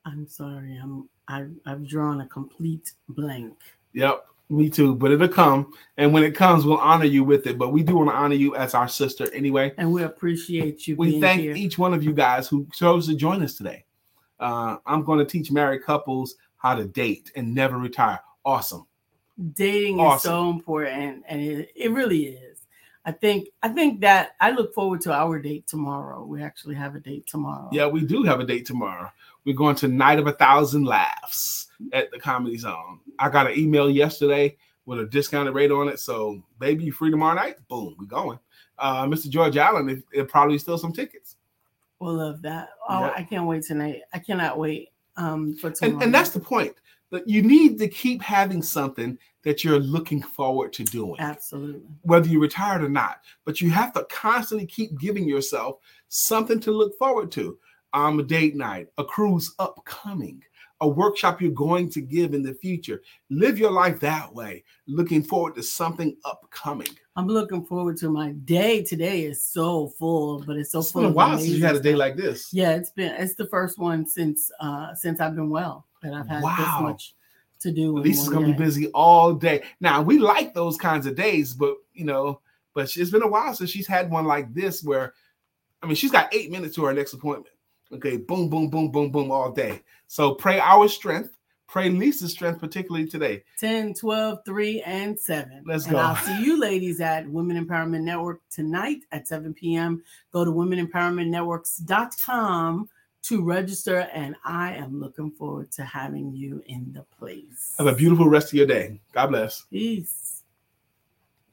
I'm 0.06 0.28
sorry, 0.28 0.80
I'm 0.82 1.08
I, 1.28 1.46
I've 1.66 1.88
drawn 1.88 2.22
a 2.22 2.28
complete 2.28 2.92
blank. 3.10 3.54
Yep, 3.94 4.26
me 4.50 4.70
too. 4.70 4.96
But 4.96 5.12
it'll 5.12 5.28
come, 5.28 5.74
and 5.98 6.12
when 6.12 6.24
it 6.24 6.36
comes, 6.36 6.66
we'll 6.66 6.78
honor 6.78 7.06
you 7.06 7.24
with 7.24 7.46
it. 7.48 7.58
But 7.58 7.70
we 7.70 7.84
do 7.84 7.98
want 7.98 8.10
to 8.10 8.16
honor 8.16 8.36
you 8.36 8.56
as 8.56 8.74
our 8.74 8.88
sister 8.88 9.32
anyway. 9.34 9.74
And 9.78 9.92
we 9.94 10.04
appreciate 10.04 10.88
you 10.88 10.96
We 10.96 11.22
thank 11.22 11.42
here. 11.42 11.56
each 11.56 11.78
one 11.78 11.94
of 11.94 12.04
you 12.04 12.14
guys 12.14 12.48
who 12.48 12.68
chose 12.74 13.08
to 13.08 13.16
join 13.16 13.44
us 13.44 13.56
today. 13.56 13.86
Uh, 14.40 14.78
I'm 14.88 15.04
going 15.04 15.20
to 15.20 15.26
teach 15.26 15.52
married 15.52 15.84
couples 15.84 16.36
how 16.58 16.74
to 16.76 16.86
date 16.86 17.32
and 17.36 17.54
never 17.54 17.78
retire. 17.78 18.20
Awesome. 18.44 18.88
dating 19.54 20.00
is 20.00 20.24
so 20.24 20.50
important 20.50 21.24
and 21.28 21.42
it, 21.42 21.70
it 21.76 21.92
really 21.92 22.26
is 22.26 22.51
i 23.06 23.12
think 23.12 23.50
i 23.64 23.68
think 23.68 24.00
that 24.02 24.36
i 24.40 24.52
look 24.52 24.74
forward 24.74 25.02
to 25.02 25.12
our 25.14 25.40
date 25.40 25.66
tomorrow 25.68 26.24
we 26.24 26.42
actually 26.44 26.76
have 26.76 26.96
a 26.96 27.00
date 27.00 27.26
tomorrow 27.28 27.68
Yeah, 27.72 27.88
we 27.88 28.02
do 28.02 28.24
have 28.24 28.40
a 28.40 28.46
date 28.46 28.66
tomorrow. 28.66 29.12
We're 29.46 29.56
going 29.56 29.76
to 29.78 29.88
Night 29.88 30.20
of 30.20 30.28
a 30.28 30.34
Thousand 30.34 30.84
Laughs 30.86 31.68
at 31.94 32.12
the 32.12 32.20
Comedy 32.20 32.58
Zone. 32.58 33.00
I 33.18 33.28
got 33.30 33.48
an 33.50 33.58
email 33.58 33.90
yesterday 33.90 34.56
with 34.86 35.00
a 35.00 35.06
discounted 35.08 35.56
rate 35.56 35.72
on 35.72 35.88
it. 35.88 36.00
So, 36.00 36.44
baby, 36.60 36.84
you 36.84 36.92
free 36.92 37.10
tomorrow 37.10 37.34
night? 37.34 37.56
Boom, 37.68 37.96
we're 37.98 38.06
going. 38.06 38.38
Uh, 38.78 39.06
Mr. 39.06 39.30
George 39.30 39.58
Allen, 39.58 39.90
it, 39.90 40.04
it 40.14 40.28
probably 40.28 40.60
still 40.60 40.78
some 40.78 40.94
tickets. 40.94 41.38
we'll 42.00 42.14
love 42.14 42.42
that 42.44 42.70
oh 42.90 43.02
Yeah. 43.06 43.14
i 43.18 43.24
can't 43.24 43.46
wait 43.48 43.64
tonight 43.64 44.02
i 44.14 44.20
cannot 44.20 44.58
wait 44.60 44.90
um 45.18 45.56
for 45.56 45.70
tomorrow 45.72 45.96
And, 45.96 46.04
and 46.04 46.14
that's 46.14 46.30
the 46.32 46.40
point. 46.40 46.74
That 47.12 47.28
you 47.28 47.42
need 47.42 47.78
to 47.80 47.88
keep 47.88 48.22
having 48.22 48.62
something 48.62 49.18
that 49.44 49.64
you're 49.64 49.80
looking 49.80 50.22
forward 50.22 50.72
to 50.74 50.84
doing. 50.84 51.20
absolutely 51.20 51.82
whether 52.04 52.28
you're 52.30 52.42
retired 52.42 52.84
or 52.84 52.90
not. 52.90 53.22
But 53.46 53.60
you 53.62 53.70
have 53.72 53.92
to 53.94 54.06
constantly 54.10 54.66
keep 54.68 54.98
giving 55.00 55.28
yourself 55.28 55.78
something 56.08 56.60
to 56.62 56.72
look 56.72 56.98
forward 56.98 57.32
to. 57.34 57.58
Um, 57.94 58.20
a 58.20 58.24
date 58.24 58.56
night, 58.56 58.88
a 58.98 59.04
cruise 59.04 59.54
upcoming, 59.60 60.42
a 60.80 60.88
workshop 60.88 61.42
you're 61.42 61.52
going 61.52 61.90
to 61.90 62.00
give 62.02 62.34
in 62.34 62.42
the 62.44 62.54
future. 62.54 63.02
Live 63.30 63.60
your 63.60 63.72
life 63.72 64.00
that 64.00 64.34
way, 64.34 64.64
looking 64.88 65.22
forward 65.22 65.56
to 65.56 65.64
something 65.64 66.16
upcoming. 66.24 66.88
i'm 67.18 67.28
looking 67.28 67.66
forward 67.66 67.98
to 67.98 68.10
my 68.10 68.32
day 68.46 68.82
today 68.82 69.24
is 69.26 69.44
so 69.44 69.90
full 70.00 70.42
but 70.48 70.56
it's 70.56 70.72
so 70.72 70.80
It's 70.80 70.92
full 70.94 71.02
been 71.02 71.08
a 71.08 71.10
of 71.10 71.16
while 71.16 71.38
since 71.38 71.50
you 71.50 71.66
had 71.66 71.76
a 71.76 71.82
day 71.82 71.96
like 71.96 72.16
this. 72.16 72.54
yeah 72.54 72.72
it's 72.72 72.92
been 72.92 73.12
it's 73.22 73.36
the 73.36 73.48
first 73.48 73.78
one 73.78 74.06
since 74.08 74.50
uh 74.62 74.96
since 74.96 75.20
i've 75.20 75.36
been 75.36 75.50
well 75.50 75.86
that 76.02 76.14
i've 76.14 76.28
had 76.28 76.38
this 76.38 76.44
Wow. 76.44 76.80
much 76.82 77.16
to 77.62 77.72
do 77.72 77.98
Lisa's 77.98 78.30
gonna 78.30 78.48
be 78.48 78.54
busy 78.54 78.88
all 78.88 79.34
day. 79.34 79.62
Now 79.80 80.02
we 80.02 80.18
like 80.18 80.56
those 80.56 80.78
kinds 80.78 81.06
of 81.06 81.16
days, 81.16 81.54
but 81.54 81.76
you 81.94 82.06
know, 82.06 82.42
but 82.74 82.96
it's 82.98 83.12
been 83.12 83.22
a 83.22 83.28
while 83.28 83.54
since 83.54 83.70
she's 83.70 83.86
had 83.86 84.10
one 84.10 84.26
like 84.26 84.52
this 84.52 84.84
where 84.84 85.14
I 85.84 85.86
mean 85.86 85.96
she's 85.96 86.10
got 86.10 86.34
eight 86.34 86.52
minutes 86.52 86.74
to 86.76 86.86
her 86.86 86.94
next 86.94 87.14
appointment. 87.14 87.54
Okay, 87.94 88.18
boom, 88.18 88.50
boom, 88.50 88.70
boom, 88.70 88.90
boom, 88.90 89.12
boom 89.12 89.32
all 89.32 89.52
day. 89.52 89.82
So 90.08 90.34
pray 90.34 90.60
our 90.60 90.88
strength, 90.88 91.38
Pray 91.72 91.90
Lisa's 91.90 92.34
strength, 92.34 92.60
particularly 92.60 93.08
today. 93.08 93.44
10, 93.58 93.94
12, 93.94 94.40
3, 94.46 94.82
and 94.82 95.18
7. 95.18 95.64
Let's 95.66 95.86
and 95.86 95.94
go. 95.94 96.00
I'll 96.00 96.18
see 96.18 96.44
you 96.44 96.60
ladies 96.60 97.00
at 97.00 97.26
Women 97.26 97.66
Empowerment 97.66 98.02
Network 98.02 98.42
tonight 98.50 99.06
at 99.14 99.26
7 99.26 99.54
p.m. 99.54 100.04
Go 100.34 100.44
to 100.44 100.52
womenempowermentnetworks.com 100.52 102.90
to 103.24 103.44
register, 103.44 104.10
and 104.14 104.36
I 104.44 104.74
am 104.74 105.00
looking 105.00 105.32
forward 105.32 105.72
to 105.74 105.84
having 105.84 106.34
you 106.34 106.64
in 106.68 106.92
the 106.94 107.04
place. 107.18 107.76
Have 107.78 107.88
a 107.88 107.96
beautiful 107.96 108.28
rest 108.28 108.48
of 108.48 108.54
your 108.54 108.66
day. 108.68 109.00
God 109.14 109.28
bless. 109.28 109.62
Peace. 109.70 110.44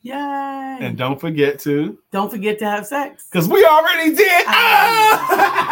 Yay. 0.02 0.78
And 0.80 0.96
don't 0.96 1.20
forget 1.20 1.58
to, 1.60 1.98
don't 2.12 2.30
forget 2.30 2.58
to 2.60 2.64
have 2.64 2.86
sex. 2.86 3.28
because 3.30 3.48
we 3.48 3.64
already 3.64 4.14
did. 4.14 4.46